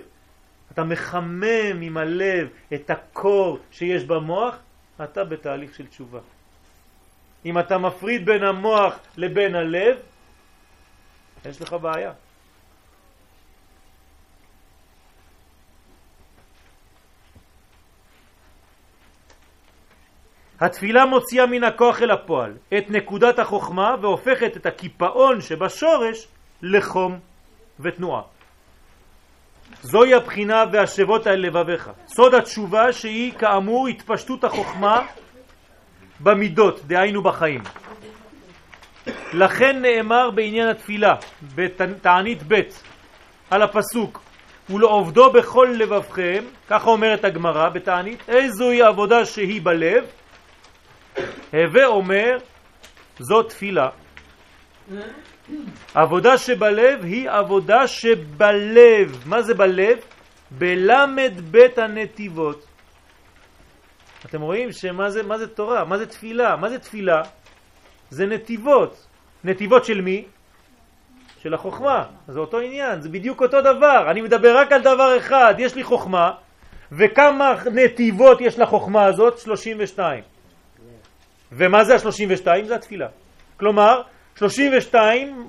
[0.71, 4.57] אתה מחמם עם הלב את הקור שיש במוח,
[5.03, 6.19] אתה בתהליך של תשובה.
[7.47, 9.97] אם אתה מפריד בין המוח לבין הלב,
[11.45, 12.11] יש לך בעיה.
[20.59, 26.27] התפילה מוציאה מן הכוח אל הפועל את נקודת החוכמה והופכת את הקיפאון שבשורש
[26.61, 27.19] לחום
[27.79, 28.21] ותנועה.
[29.81, 31.91] זוהי הבחינה והשבות על לבביך.
[32.07, 35.07] סוד התשובה שהיא כאמור התפשטות החוכמה
[36.19, 37.61] במידות, דהיינו בחיים.
[39.33, 41.15] לכן נאמר בעניין התפילה,
[41.55, 42.61] בתענית ב'
[43.49, 44.21] על הפסוק
[44.69, 50.05] ולעובדו בכל לבבכם, ככה אומרת הגמרא בתענית, איזוהי עבודה שהיא בלב,
[51.53, 52.37] הווה אומר,
[53.19, 53.89] זאת תפילה.
[55.93, 59.23] עבודה שבלב היא עבודה שבלב.
[59.25, 59.97] מה זה בלב?
[60.51, 62.66] בלמד בית הנתיבות.
[64.25, 65.85] אתם רואים שמה זה, מה זה תורה?
[65.85, 66.55] מה זה תפילה?
[66.55, 67.21] מה זה תפילה?
[68.09, 69.07] זה נתיבות.
[69.43, 70.25] נתיבות של מי?
[71.39, 72.03] של החוכמה.
[72.27, 74.11] זה אותו עניין, זה בדיוק אותו דבר.
[74.11, 76.31] אני מדבר רק על דבר אחד, יש לי חוכמה,
[76.91, 79.37] וכמה נתיבות יש לחוכמה הזאת?
[79.37, 80.23] 32.
[81.51, 82.65] ומה זה ה-32?
[82.65, 83.07] זה התפילה.
[83.57, 84.01] כלומר,
[84.35, 85.47] 32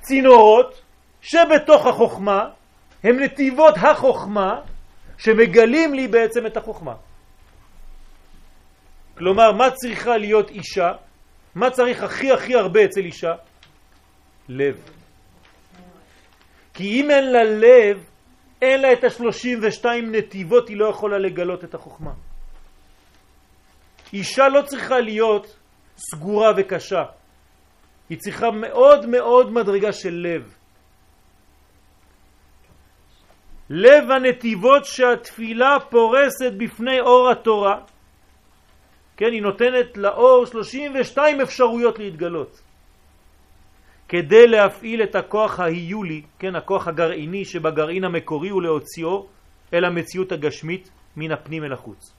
[0.00, 0.82] צינורות
[1.20, 2.48] שבתוך החוכמה
[3.04, 4.60] הם נתיבות החוכמה
[5.18, 6.94] שמגלים לי בעצם את החוכמה.
[9.18, 10.92] כלומר, מה צריכה להיות אישה?
[11.54, 13.34] מה צריך הכי הכי הרבה אצל אישה?
[14.48, 14.76] לב.
[16.74, 18.04] כי אם אין לה לב,
[18.62, 22.12] אין לה את ה-32 נתיבות, היא לא יכולה לגלות את החוכמה.
[24.12, 25.56] אישה לא צריכה להיות
[25.96, 27.02] סגורה וקשה.
[28.08, 30.54] היא צריכה מאוד מאוד מדרגה של לב.
[33.70, 37.91] לב הנתיבות שהתפילה פורסת בפני אור התורה.
[39.22, 42.62] כן, היא נותנת לאור 32 אפשרויות להתגלות.
[44.08, 49.26] כדי להפעיל את הכוח ההיולי, כן, הכוח הגרעיני שבגרעין המקורי ולהוציאו
[49.74, 52.14] אל המציאות הגשמית מן הפנים אל החוץ.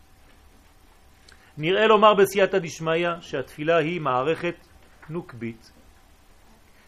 [1.57, 4.55] נראה לומר בסייעתא דשמיא שהתפילה היא מערכת
[5.09, 5.71] נוקבית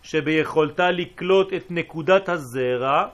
[0.03, 3.07] שביכולתה לקלוט את נקודת הזרע,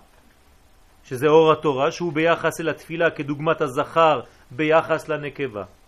[1.04, 4.22] שזה אור התורה, שהוא ביחס אל התפילה כדוגמת הזכר
[4.52, 5.81] ביחס לנקבה.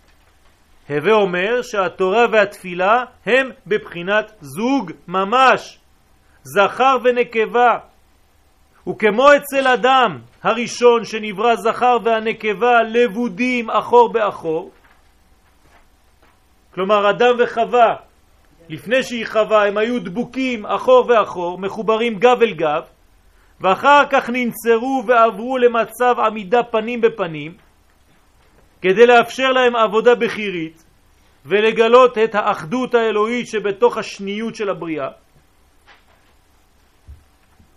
[0.94, 5.80] הווה אומר שהתורה והתפילה הם בבחינת זוג ממש,
[6.44, 7.78] זכר ונקבה.
[8.88, 14.72] וכמו אצל אדם הראשון שנברא זכר והנקבה לבודים אחור באחור,
[16.74, 17.96] כלומר אדם וחווה
[18.70, 22.82] לפני שהיא חווה הם היו דבוקים אחור ואחור, מחוברים גב אל גב,
[23.62, 27.54] ואחר כך ננצרו ועברו למצב עמידה פנים בפנים,
[28.84, 30.84] כדי לאפשר להם עבודה בחירית
[31.46, 35.10] ולגלות את האחדות האלוהית שבתוך השניות של הבריאה.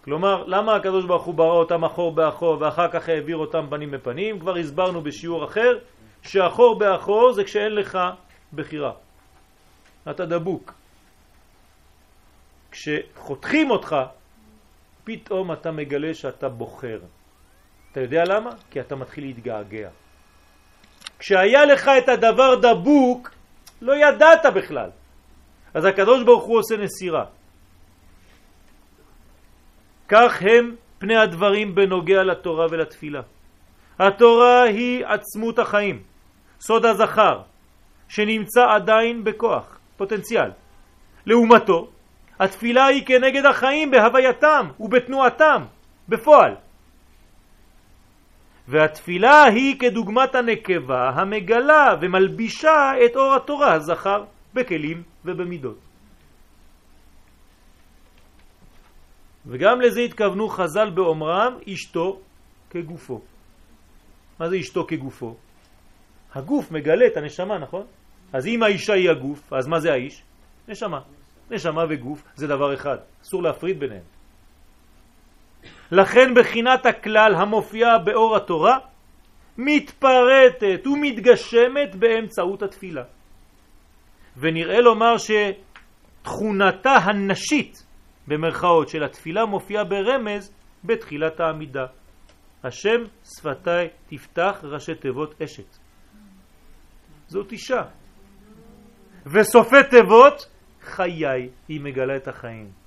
[0.05, 4.41] כלומר, למה הקדוש ברוך הוא ברא אותם אחור באחור ואחר כך העביר אותם פנים בפנים?
[4.41, 5.79] כבר הסברנו בשיעור אחר
[6.23, 7.99] שאחור באחור זה כשאין לך
[8.53, 8.93] בחירה.
[10.11, 10.75] אתה דבוק.
[12.71, 13.97] כשחותכים אותך,
[15.05, 16.99] פתאום אתה מגלה שאתה בוחר.
[17.93, 18.51] אתה יודע למה?
[18.71, 19.91] כי אתה מתחיל להתגעגע.
[21.19, 23.31] כשהיה לך את הדבר דבוק,
[23.83, 24.91] לא ידעת בכלל.
[25.75, 27.25] אז הקדוש ברוך הוא עושה נסירה.
[30.09, 33.21] כך הם פני הדברים בנוגע לתורה ולתפילה.
[33.99, 36.03] התורה היא עצמות החיים,
[36.61, 37.41] סוד הזכר,
[38.09, 40.51] שנמצא עדיין בכוח, פוטנציאל.
[41.27, 41.89] לעומתו,
[42.41, 45.63] התפילה היא כנגד החיים בהווייתם ובתנועתם,
[46.09, 46.55] בפועל.
[48.69, 54.25] והתפילה היא כדוגמת הנקבה המגלה ומלבישה את אור התורה הזכר
[54.55, 55.79] בכלים ובמידות.
[59.47, 62.21] וגם לזה התכוונו חז"ל באומרם אשתו
[62.71, 63.21] כגופו.
[64.41, 65.37] מה זה אשתו כגופו?
[66.35, 67.87] הגוף מגלה את הנשמה, נכון?
[68.33, 70.23] אז אם האישה היא הגוף, אז מה זה האיש?
[70.69, 71.01] נשמה.
[71.51, 74.16] נשמה וגוף זה דבר אחד, אסור להפריד ביניהם.
[75.93, 78.79] לכן בחינת הכלל המופיע באור התורה
[79.59, 83.03] מתפרטת ומתגשמת באמצעות התפילה.
[84.37, 87.87] ונראה לומר שתכונתה הנשית
[88.27, 90.53] במרכאות של התפילה מופיעה ברמז
[90.85, 91.87] בתחילת העמידה.
[92.65, 95.77] השם שפתיי תפתח ראשי תיבות אשת.
[97.27, 97.83] זאת אישה.
[99.27, 100.51] וסופי תיבות
[100.81, 102.86] חיי, היא מגלה את החיים.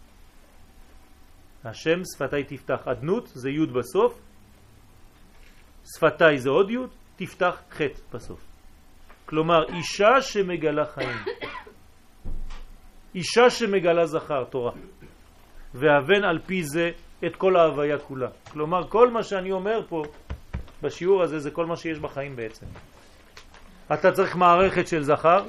[1.65, 4.19] השם שפתיי תפתח, אדנות זה י' בסוף,
[5.95, 6.77] שפתיי זה עוד י',
[7.15, 7.81] תפתח ח'
[8.13, 8.39] בסוף.
[9.25, 11.17] כלומר, אישה שמגלה חיים.
[13.15, 14.71] אישה שמגלה זכר, תורה.
[15.73, 16.91] והבן על פי זה
[17.25, 18.29] את כל ההוויה כולה.
[18.51, 20.03] כלומר, כל מה שאני אומר פה
[20.81, 22.65] בשיעור הזה זה כל מה שיש בחיים בעצם.
[23.93, 25.45] אתה צריך מערכת של זכר,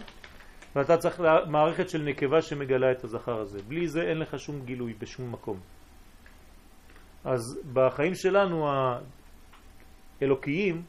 [0.76, 3.58] ואתה צריך מערכת של נקבה שמגלה את הזכר הזה.
[3.68, 5.60] בלי זה אין לך שום גילוי בשום מקום.
[7.24, 8.68] אז בחיים שלנו
[10.20, 10.82] האלוקיים,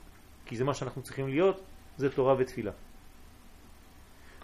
[0.45, 1.61] כי זה מה שאנחנו צריכים להיות,
[1.97, 2.71] זה תורה ותפילה.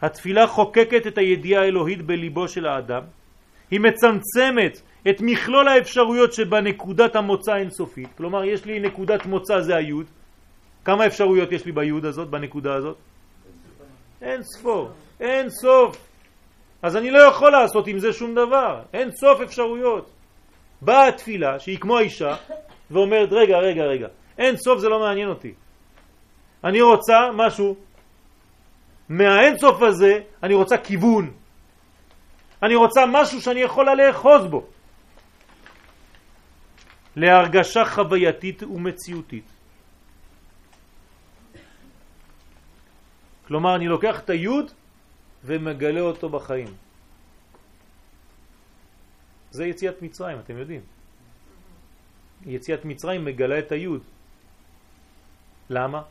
[0.02, 3.04] התפילה חוקקת את הידיעה האלוהית בליבו של האדם,
[3.72, 10.06] היא מצמצמת את מכלול האפשרויות שבנקודת המוצא אינסופית, כלומר יש לי נקודת מוצא זה היוד,
[10.86, 12.98] כמה אפשרויות יש לי ביוד הזאת, בנקודה הזאת?
[14.22, 14.90] אין ספור.
[15.20, 15.98] אין סוף.
[16.82, 20.17] אז אני לא יכול לעשות עם זה שום דבר, אין סוף אפשרויות.
[20.82, 22.36] באה התפילה, שהיא כמו האישה,
[22.92, 25.54] ואומרת, רגע, רגע, רגע, אין סוף זה לא מעניין אותי.
[26.64, 27.76] אני רוצה משהו,
[29.10, 31.32] מהאין סוף הזה אני רוצה כיוון.
[32.64, 34.66] אני רוצה משהו שאני יכולה לאחוז בו.
[37.16, 39.46] להרגשה חווייתית ומציאותית.
[43.48, 44.72] כלומר, אני לוקח את היוד
[45.44, 46.87] ומגלה אותו בחיים.
[49.58, 50.82] זה יציאת מצרים, אתם יודעים.
[52.46, 54.02] יציאת מצרים מגלה את היוד.
[55.70, 56.02] למה?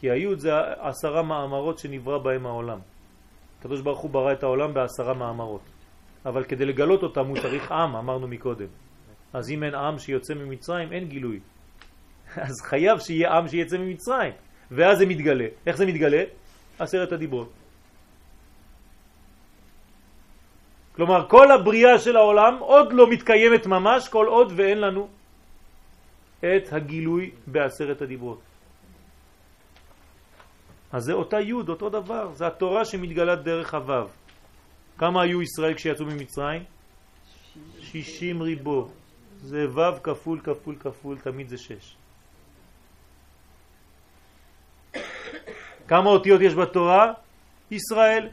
[0.00, 2.78] כי היוד זה עשרה מאמרות שנברא בהם העולם.
[3.58, 5.62] הקדוש ברוך הוא ברא את העולם בעשרה מאמרות.
[6.26, 8.68] אבל כדי לגלות אותם הוא צריך עם, אמרנו מקודם.
[9.32, 11.40] אז אם אין עם שיוצא ממצרים, אין גילוי.
[12.46, 14.32] אז חייב שיהיה עם שיצא ממצרים.
[14.70, 15.46] ואז זה מתגלה.
[15.66, 16.22] איך זה מתגלה?
[16.78, 17.52] עשרת הדיברות.
[20.96, 25.08] כלומר, כל הבריאה של העולם עוד לא מתקיימת ממש כל עוד ואין לנו
[26.38, 28.40] את הגילוי בעשרת הדיברות.
[30.92, 34.08] אז זה אותה י', אותו דבר, זה התורה שמתגלת דרך הוו.
[34.98, 36.62] כמה היו ישראל כשיצאו ממצרים?
[37.80, 38.88] שישים ריבו.
[39.42, 41.96] זה ו' כפול כפול כפול, תמיד זה שש.
[45.88, 47.12] כמה אותיות יש בתורה?
[47.70, 48.28] ישראל.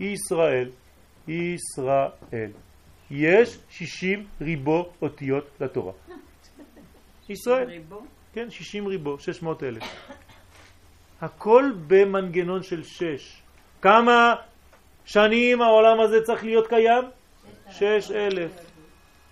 [0.00, 0.68] ישראל.
[1.28, 2.50] ישראל.
[3.10, 5.92] יש 60 ריבו אותיות לתורה.
[7.28, 7.68] ישראל.
[7.68, 8.00] ריבו?
[8.32, 9.82] כן, 60 ריבו, 600 אלף.
[11.20, 13.42] הכל במנגנון של 6.
[13.82, 14.34] כמה
[15.04, 17.04] שנים העולם הזה צריך להיות קיים?
[17.70, 18.50] 6 אלף.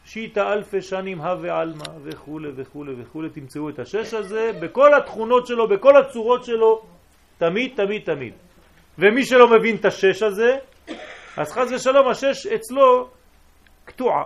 [0.07, 5.69] שיטה אלפי שנים הווה עלמא וכו' וכו' וכו', תמצאו את השש הזה בכל התכונות שלו,
[5.69, 6.83] בכל הצורות שלו,
[7.39, 8.33] תמיד, תמיד, תמיד.
[8.99, 10.59] ומי שלא מבין את השש הזה,
[11.37, 13.11] אז חז ושלום השש אצלו
[13.85, 14.23] קטועה.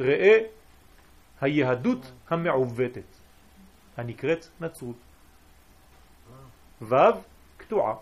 [0.00, 0.38] ראה
[1.40, 3.16] היהדות המעוותת,
[3.96, 4.96] הנקראת נצרות.
[6.82, 6.94] ו'
[7.56, 7.94] קטועה.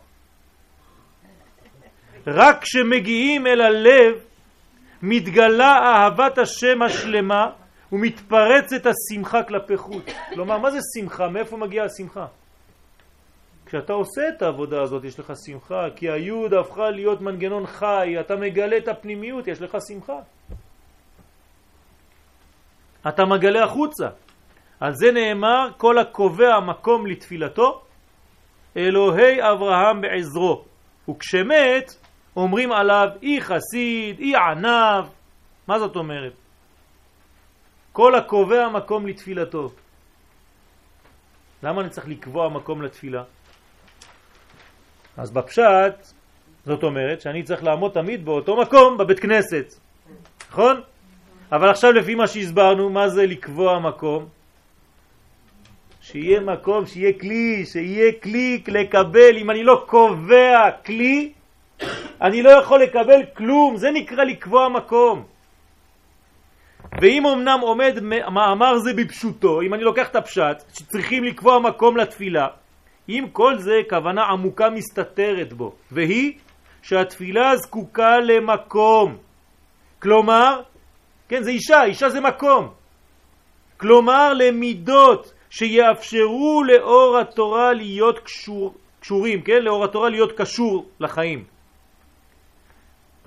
[2.27, 4.25] רק כשמגיעים אל הלב
[5.03, 7.51] מתגלה אהבת השם השלמה
[7.93, 10.05] ומתפרצת השמחה כלפי חוץ.
[10.35, 11.29] כלומר, מה זה שמחה?
[11.29, 12.27] מאיפה מגיעה השמחה?
[13.71, 18.37] כשאתה עושה את העבודה הזאת יש לך שמחה, כי היוד הפכה להיות מנגנון חי, אתה
[18.37, 20.19] מגלה את הפנימיות, יש לך שמחה.
[23.09, 24.09] אתה מגלה החוצה.
[24.81, 27.83] על זה נאמר, כל הקובע מקום לתפילתו,
[28.77, 30.65] אלוהי אברהם בעזרו.
[31.09, 31.95] וכשמת,
[32.37, 35.05] אומרים עליו אי חסיד, אי ענב.
[35.69, 36.33] מה זאת אומרת?
[37.93, 39.71] כל הקובע מקום לתפילתו.
[41.63, 43.23] למה אני צריך לקבוע מקום לתפילה?
[45.21, 46.07] אז בפשט,
[46.67, 49.75] זאת אומרת שאני צריך לעמוד תמיד באותו מקום, בבית כנסת,
[50.51, 50.81] נכון?
[51.53, 54.27] אבל עכשיו לפי מה שהסברנו, מה זה לקבוע מקום?
[56.01, 59.37] שיהיה מקום, שיהיה כלי, שיהיה כלי לקבל.
[59.37, 61.33] אם אני לא קובע כלי,
[62.23, 65.25] אני לא יכול לקבל כלום, זה נקרא לקבוע מקום.
[67.01, 72.47] ואם אמנם עומד מאמר זה בפשוטו, אם אני לוקח את הפשט, שצריכים לקבוע מקום לתפילה,
[73.13, 76.39] עם כל זה כוונה עמוקה מסתתרת בו, והיא
[76.83, 79.17] שהתפילה זקוקה למקום.
[80.03, 80.63] כלומר,
[81.29, 82.71] כן, זה אישה, אישה זה מקום.
[83.77, 89.63] כלומר, למידות שיאפשרו לאור התורה להיות קשור, קשורים, כן?
[89.63, 91.45] לאור התורה להיות קשור לחיים.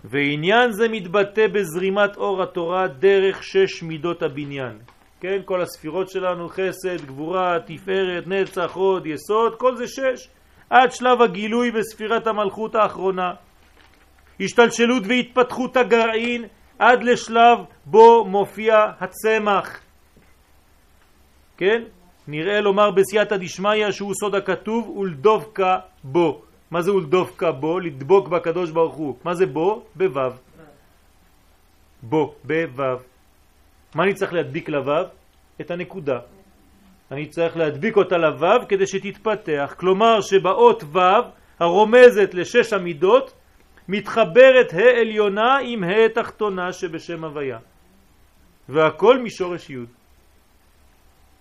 [0.03, 4.79] ועניין זה מתבטא בזרימת אור התורה דרך שש מידות הבניין.
[5.23, 10.27] כן, כל הספירות שלנו, חסד, גבורה, תפארת, נצח, הוד, יסוד, כל זה שש,
[10.69, 13.33] עד שלב הגילוי בספירת המלכות האחרונה.
[14.39, 16.45] השתלשלות והתפתחות הגרעין
[16.79, 19.79] עד לשלב בו מופיע הצמח.
[21.57, 21.83] כן?
[22.27, 26.41] נראה לומר בסייעתא דשמיא שהוא סוד הכתוב ולדבקה בו.
[26.71, 27.79] מה זה ולדבקה בו?
[27.79, 29.15] לדבוק בקדוש ברוך הוא.
[29.23, 29.85] מה זה בו?
[29.95, 30.31] בוו.
[32.01, 33.12] בו, בוו.
[33.95, 35.05] מה אני צריך להדביק לוו?
[35.61, 36.19] את הנקודה.
[37.11, 39.75] אני צריך להדביק אותה לוו כדי שתתפתח.
[39.77, 41.01] כלומר שבאות וו
[41.59, 43.33] הרומזת לשש המידות
[43.87, 47.57] מתחברת ה' עליונה עם ה' תחתונה שבשם הוויה.
[48.69, 49.77] והכל משורש י'.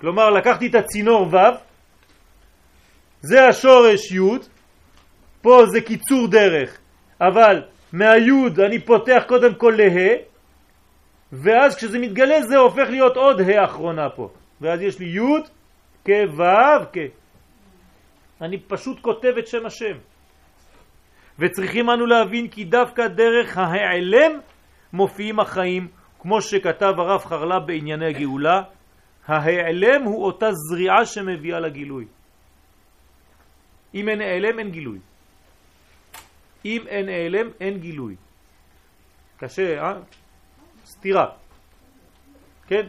[0.00, 1.36] כלומר לקחתי את הצינור ו',
[3.20, 4.38] זה השורש י',
[5.42, 6.78] פה זה קיצור דרך,
[7.20, 7.62] אבל
[7.92, 10.16] מהיוד אני פותח קודם כל לה,
[11.32, 14.28] ואז כשזה מתגלה זה הופך להיות עוד ה אחרונה פה.
[14.60, 15.48] ואז יש לי יוד
[16.06, 16.98] כו' כ.
[18.40, 19.96] אני פשוט כותב את שם השם.
[21.38, 24.40] וצריכים אנו להבין כי דווקא דרך ההיעלם
[24.92, 25.88] מופיעים החיים,
[26.18, 28.62] כמו שכתב הרב חרלה בענייני הגאולה,
[29.26, 32.06] ההיעלם הוא אותה זריעה שמביאה לגילוי.
[33.94, 34.98] אם אין העלם אין גילוי.
[36.64, 38.16] אם אין העלם אין גילוי.
[39.36, 39.94] קשה, אה?
[41.02, 41.26] סתירה.
[42.66, 42.86] כן?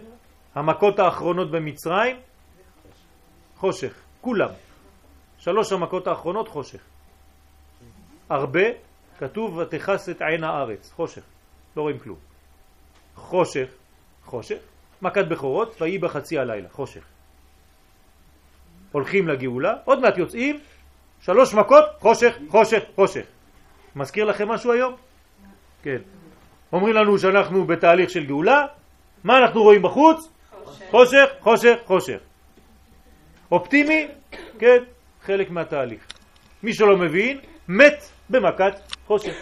[0.55, 2.15] המכות האחרונות במצרים,
[3.57, 4.49] חושך, כולם.
[5.37, 6.81] שלוש המכות האחרונות חושך.
[8.29, 8.61] הרבה,
[9.17, 11.21] כתוב ותכס את עין הארץ, חושך,
[11.77, 12.17] לא רואים כלום.
[13.15, 13.67] חושך,
[14.23, 14.61] חושך,
[15.01, 17.03] מכת בכורות, ויהי בחצי הלילה, חושך.
[18.91, 20.59] הולכים לגאולה, עוד מעט יוצאים,
[21.21, 23.25] שלוש מכות, חושך, חושך, חושך.
[23.95, 24.95] מזכיר לכם משהו היום?
[25.83, 26.22] כן.
[26.73, 28.65] אומרים לנו שאנחנו בתהליך של גאולה,
[29.23, 30.29] מה אנחנו רואים בחוץ?
[30.91, 31.75] חושך, חושך, חושך.
[31.85, 32.17] חושך.
[33.51, 34.07] אופטימי?
[34.59, 34.77] כן,
[35.21, 36.07] חלק מהתהליך.
[36.63, 38.73] מי שלא מבין, מת במכת
[39.07, 39.33] חושך.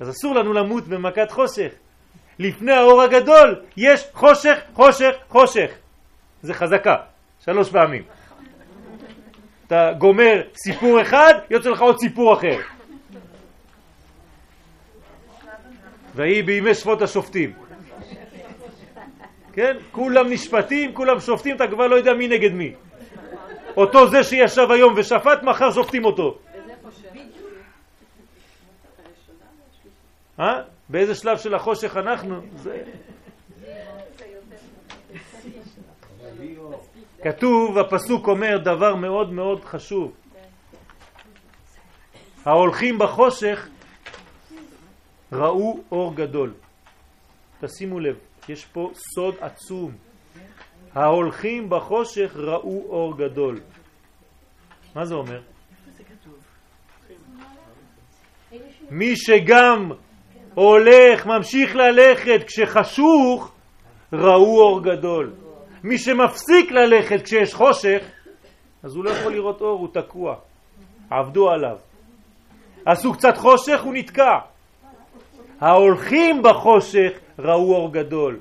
[0.00, 1.72] אז אסור לנו למות במכת חושך.
[2.38, 5.70] לפני האור הגדול יש חושך, חושך, חושך.
[6.42, 6.96] זה חזקה,
[7.44, 8.02] שלוש פעמים.
[9.66, 12.58] אתה גומר סיפור אחד, יוצא לך עוד סיפור אחר.
[16.14, 17.52] ויהי בימי שפות השופטים.
[19.52, 19.76] כן?
[19.92, 22.74] כולם נשפטים, כולם שופטים, אתה כבר לא יודע מי נגד מי.
[23.76, 26.38] אותו זה שישב היום ושפט, מחר שופטים אותו.
[30.40, 30.62] אה?
[30.88, 32.40] באיזה שלב של החושך אנחנו?
[32.56, 32.82] זה...
[37.22, 40.12] כתוב, הפסוק אומר דבר מאוד מאוד חשוב.
[42.44, 43.68] ההולכים בחושך
[45.32, 46.54] ראו אור גדול.
[47.60, 48.16] תשימו לב,
[48.48, 49.92] יש פה סוד עצום.
[50.94, 53.60] ההולכים בחושך ראו אור גדול.
[54.94, 55.40] מה זה אומר?
[58.90, 59.90] מי שגם
[60.54, 63.52] הולך, ממשיך ללכת כשחשוך,
[64.12, 65.32] ראו אור גדול.
[65.84, 68.02] מי שמפסיק ללכת כשיש חושך,
[68.82, 70.36] אז הוא לא יכול לראות אור, הוא תקוע.
[71.10, 71.76] עבדו עליו.
[72.86, 74.51] עשו קצת חושך, הוא נתקע.
[75.62, 78.38] ההולכים בחושך ראו אור גדול.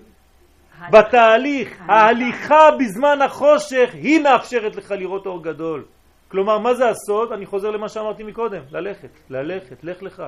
[0.92, 5.86] בתהליך, ההליכה בזמן החושך היא מאפשרת לך לראות אור גדול.
[6.28, 7.32] כלומר, מה זה הסוד?
[7.32, 10.24] אני חוזר למה שאמרתי מקודם, ללכת, ללכת, לך לך.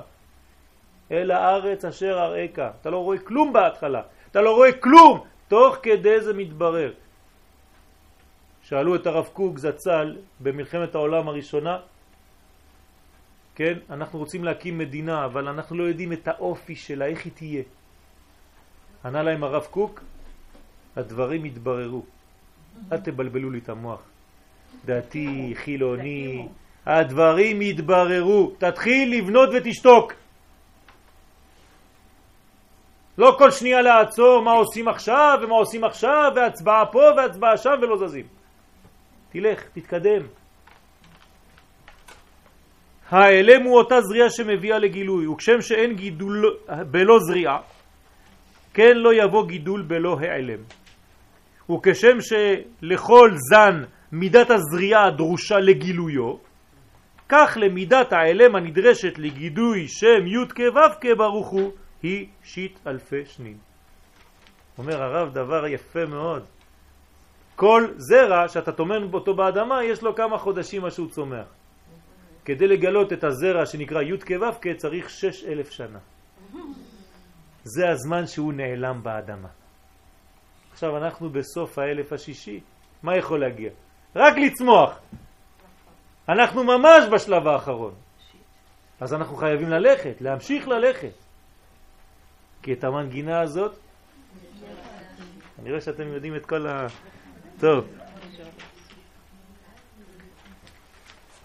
[1.11, 2.60] אל הארץ אשר אראך.
[2.82, 4.02] אתה לא רואה כלום בהתחלה,
[4.32, 6.91] אתה לא רואה כלום, תוך כדי זה מתברר.
[8.61, 11.78] שאלו את הרב קוק זצ"ל במלחמת העולם הראשונה,
[13.55, 17.63] כן, אנחנו רוצים להקים מדינה, אבל אנחנו לא יודעים את האופי שלה, איך היא תהיה.
[19.05, 20.03] ענה להם הרב קוק,
[20.95, 22.03] הדברים יתבררו.
[22.91, 24.01] אל תבלבלו לי את המוח.
[24.85, 26.47] דתי, חילוני,
[26.85, 28.51] הדברים יתבררו.
[28.57, 30.13] תתחיל לבנות ותשתוק.
[33.17, 38.07] לא כל שנייה לעצור מה עושים עכשיו ומה עושים עכשיו והצבעה פה והצבעה שם ולא
[38.07, 38.25] זזים.
[39.30, 40.43] תלך, תתקדם.
[43.14, 46.57] ההיעלם הוא אותה זריעה שמביאה לגילוי, וכשם שאין גידול
[46.91, 47.57] בלא זריעה,
[48.73, 50.60] כן לא יבוא גידול בלא העלם.
[51.69, 56.35] וכשם שלכל זן מידת הזריעה הדרושה לגילויו,
[57.30, 61.72] כך למידת העלם הנדרשת לגידוי שם י' כו' ברוך הוא,
[62.03, 63.57] היא שיט אלפי שנים.
[64.77, 66.44] אומר הרב דבר יפה מאוד.
[67.56, 71.62] כל זרע שאתה טומן אותו באדמה, יש לו כמה חודשים מה שהוא צומח.
[72.45, 75.99] כדי לגלות את הזרע שנקרא י' כו' צריך שש אלף שנה.
[77.64, 79.49] זה הזמן שהוא נעלם באדמה.
[80.72, 82.60] עכשיו אנחנו בסוף האלף השישי,
[83.03, 83.70] מה יכול להגיע?
[84.15, 84.99] רק לצמוח.
[86.30, 87.94] אנחנו ממש בשלב האחרון.
[88.99, 91.14] אז אנחנו חייבים ללכת, להמשיך ללכת.
[92.61, 93.78] כי את המנגינה הזאת,
[95.60, 96.88] אני רואה שאתם יודעים את כל ה...
[97.60, 98.02] טוב.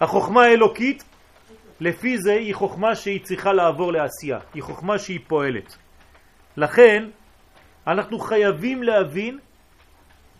[0.01, 1.03] החוכמה האלוקית,
[1.79, 5.77] לפי זה היא חוכמה שהיא צריכה לעבור לעשייה, היא חוכמה שהיא פועלת.
[6.57, 7.09] לכן
[7.87, 9.39] אנחנו חייבים להבין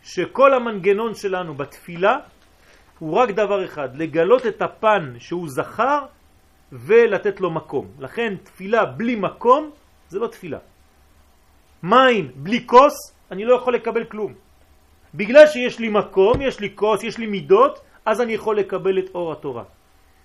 [0.03, 2.17] שכל המנגנון שלנו בתפילה
[2.99, 6.05] הוא רק דבר אחד, לגלות את הפן שהוא זכר
[6.71, 7.87] ולתת לו מקום.
[7.99, 9.71] לכן תפילה בלי מקום
[10.09, 10.57] זה לא תפילה.
[11.83, 12.93] מים בלי כוס,
[13.31, 14.33] אני לא יכול לקבל כלום.
[15.15, 19.15] בגלל שיש לי מקום, יש לי כוס, יש לי מידות, אז אני יכול לקבל את
[19.15, 19.63] אור התורה.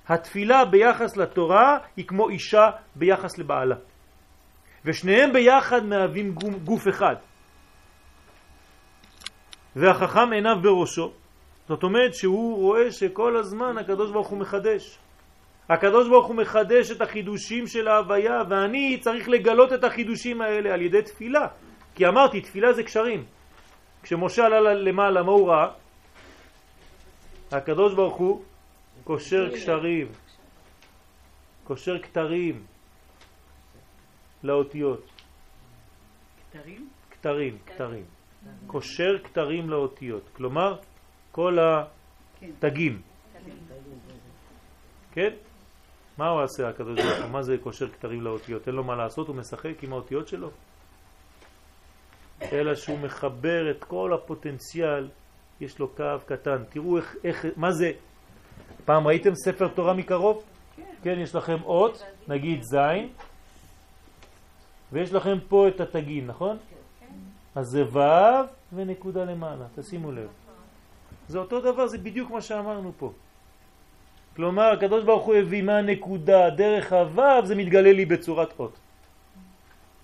[0.08, 3.76] התפילה ביחס לתורה היא כמו אישה ביחס לבעלה.
[4.84, 6.34] ושניהם ביחד מהווים
[6.64, 7.16] גוף אחד.
[9.76, 11.12] והחכם עיניו בראשו.
[11.68, 14.98] זאת אומרת שהוא רואה שכל הזמן הקדוש ברוך הוא מחדש.
[15.68, 20.82] הקדוש ברוך הוא מחדש את החידושים של ההוויה, ואני צריך לגלות את החידושים האלה על
[20.82, 21.46] ידי תפילה.
[21.94, 23.24] כי אמרתי, תפילה זה קשרים.
[24.02, 25.68] כשמשה עלה למעלה, מה הוא ראה?
[27.52, 28.42] הקדוש ברוך הוא
[29.04, 30.06] קושר קשרים,
[31.64, 32.62] קושר כתרים
[34.42, 35.06] לאותיות.
[36.50, 36.88] כתרים?
[37.10, 38.04] כתרים, כתרים.
[38.66, 40.22] קושר כתרים לאותיות.
[40.36, 40.76] כלומר,
[41.32, 41.58] כל
[42.42, 43.02] התגים.
[45.12, 45.30] כן?
[46.18, 47.30] מה הוא עושה הקדוש ברוך הוא?
[47.30, 48.66] מה זה קושר כתרים לאותיות?
[48.66, 50.50] אין לו מה לעשות, הוא משחק עם האותיות שלו?
[52.52, 55.08] אלא שהוא מחבר את כל הפוטנציאל,
[55.60, 56.64] יש לו קו קטן.
[56.68, 57.92] תראו איך, איך מה זה,
[58.84, 60.42] פעם ראיתם ספר תורה מקרוב?
[60.76, 60.82] כן.
[61.02, 63.08] כן, יש לכם אות, נגיד זין,
[64.92, 66.56] ויש לכם פה את התגין, נכון?
[67.00, 67.06] כן.
[67.54, 67.98] אז זה ו'
[68.72, 70.28] ונקודה למעלה, תשימו לב.
[71.28, 73.12] זה אותו דבר, זה בדיוק מה שאמרנו פה.
[74.36, 78.78] כלומר, הקדוש ברוך הוא הביא מהנקודה דרך הו' זה מתגלה לי בצורת אות.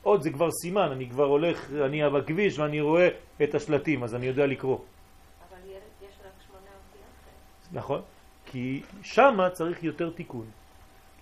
[0.05, 3.09] אות זה כבר סימן, אני כבר הולך, אני בכביש ואני רואה
[3.43, 4.79] את השלטים, אז אני יודע לקרוא.
[4.79, 5.59] אבל
[6.03, 7.60] יש רק שמונה אותיות.
[7.73, 8.01] נכון,
[8.47, 10.47] כי שמה צריך יותר תיקון.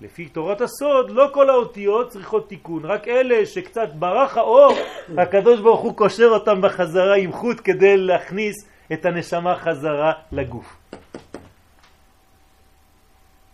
[0.01, 4.73] לפי תורת הסוד, לא כל האותיות צריכות תיקון, רק אלה שקצת ברח האור,
[5.23, 8.55] הקדוש ברוך הוא קושר אותם בחזרה עם חוט כדי להכניס
[8.93, 10.77] את הנשמה חזרה לגוף.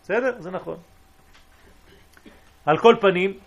[0.02, 0.34] בסדר?
[0.38, 0.76] זה נכון.
[2.66, 3.38] על כל פנים,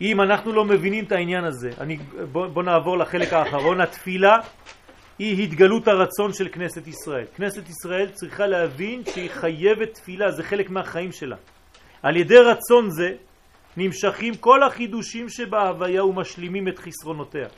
[0.00, 1.96] אם אנחנו לא מבינים את העניין הזה, אני,
[2.32, 4.38] בוא, בוא נעבור לחלק האחרון, התפילה
[5.20, 7.24] היא התגלות הרצון של כנסת ישראל.
[7.36, 11.36] כנסת ישראל צריכה להבין שהיא חייבת תפילה, זה חלק מהחיים שלה.
[12.02, 13.12] על ידי רצון זה
[13.76, 17.48] נמשכים כל החידושים שבהוויה ומשלימים את חסרונותיה.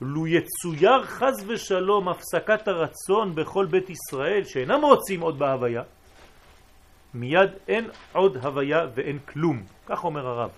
[0.00, 5.82] לו יצויר חז ושלום הפסקת הרצון בכל בית ישראל שאינם רוצים עוד בהוויה,
[7.14, 10.50] מיד אין עוד הוויה ואין כלום, כך אומר הרב.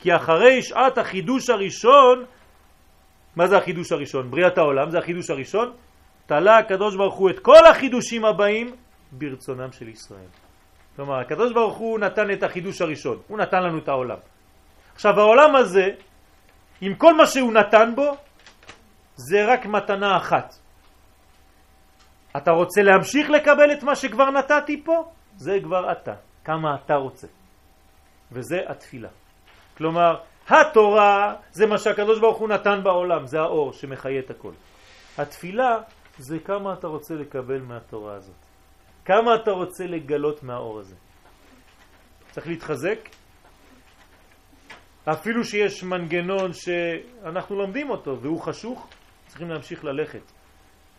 [0.00, 2.24] כי אחרי שעת החידוש הראשון,
[3.36, 4.30] מה זה החידוש הראשון?
[4.30, 5.72] בריאת העולם, זה החידוש הראשון,
[6.26, 8.76] תלה הקדוש ברוך הוא את כל החידושים הבאים
[9.12, 10.28] ברצונם של ישראל.
[10.96, 14.18] כלומר, הקדוש ברוך הוא נתן את החידוש הראשון, הוא נתן לנו את העולם.
[14.94, 15.86] עכשיו, העולם הזה,
[16.80, 18.16] עם כל מה שהוא נתן בו,
[19.16, 20.54] זה רק מתנה אחת.
[22.36, 25.12] אתה רוצה להמשיך לקבל את מה שכבר נתתי פה?
[25.36, 26.14] זה כבר אתה,
[26.44, 27.26] כמה אתה רוצה.
[28.32, 29.08] וזה התפילה.
[29.76, 30.16] כלומר,
[30.48, 34.52] התורה זה מה שהקדוש ברוך הוא נתן בעולם, זה האור שמחיה את הכל.
[35.18, 35.78] התפילה
[36.18, 38.36] זה כמה אתה רוצה לקבל מהתורה הזאת.
[39.04, 40.94] כמה אתה רוצה לגלות מהאור הזה.
[42.30, 43.08] צריך להתחזק,
[45.04, 48.88] אפילו שיש מנגנון שאנחנו לומדים אותו והוא חשוך,
[49.26, 50.32] צריכים להמשיך ללכת.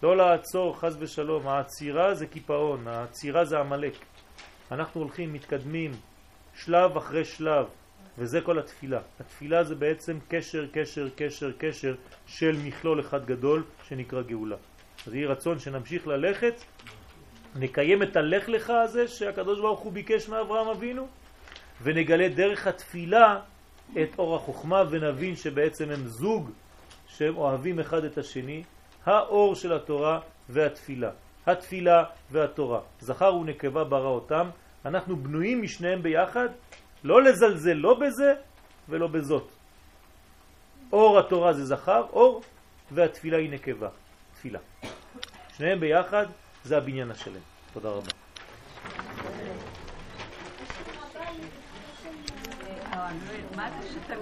[0.03, 3.94] לא לעצור חז ושלום, העצירה זה קיפאון, העצירה זה עמלק.
[4.72, 5.91] אנחנו הולכים, מתקדמים,
[6.56, 7.65] שלב אחרי שלב,
[8.18, 8.99] וזה כל התפילה.
[9.19, 11.95] התפילה זה בעצם קשר, קשר, קשר, קשר
[12.27, 14.56] של מכלול אחד גדול שנקרא גאולה.
[15.07, 16.53] אז יהי רצון שנמשיך ללכת,
[17.56, 21.07] נקיים את הלך לך הזה שהקדוש ברוך הוא ביקש מאברהם אבינו,
[21.84, 23.39] ונגלה דרך התפילה
[23.91, 26.52] את אור החוכמה ונבין שבעצם הם זוג
[27.07, 28.64] שהם אוהבים אחד את השני,
[29.06, 30.19] האור של התורה
[30.49, 31.11] והתפילה.
[31.48, 32.80] התפילה והתורה.
[32.99, 34.49] זכר ונקבה ברא אותם,
[34.85, 36.49] אנחנו בנויים משניהם ביחד,
[37.08, 38.34] לא לזלזל לא בזה
[38.90, 39.48] ולא בזאת.
[40.92, 42.42] אור התורה זה זכר, אור,
[42.92, 43.90] והתפילה היא נקבה,
[44.34, 44.60] תפילה.
[45.58, 46.26] שניהם ביחד
[46.64, 47.42] זה הבניין השלם.
[47.74, 48.12] תודה רבה.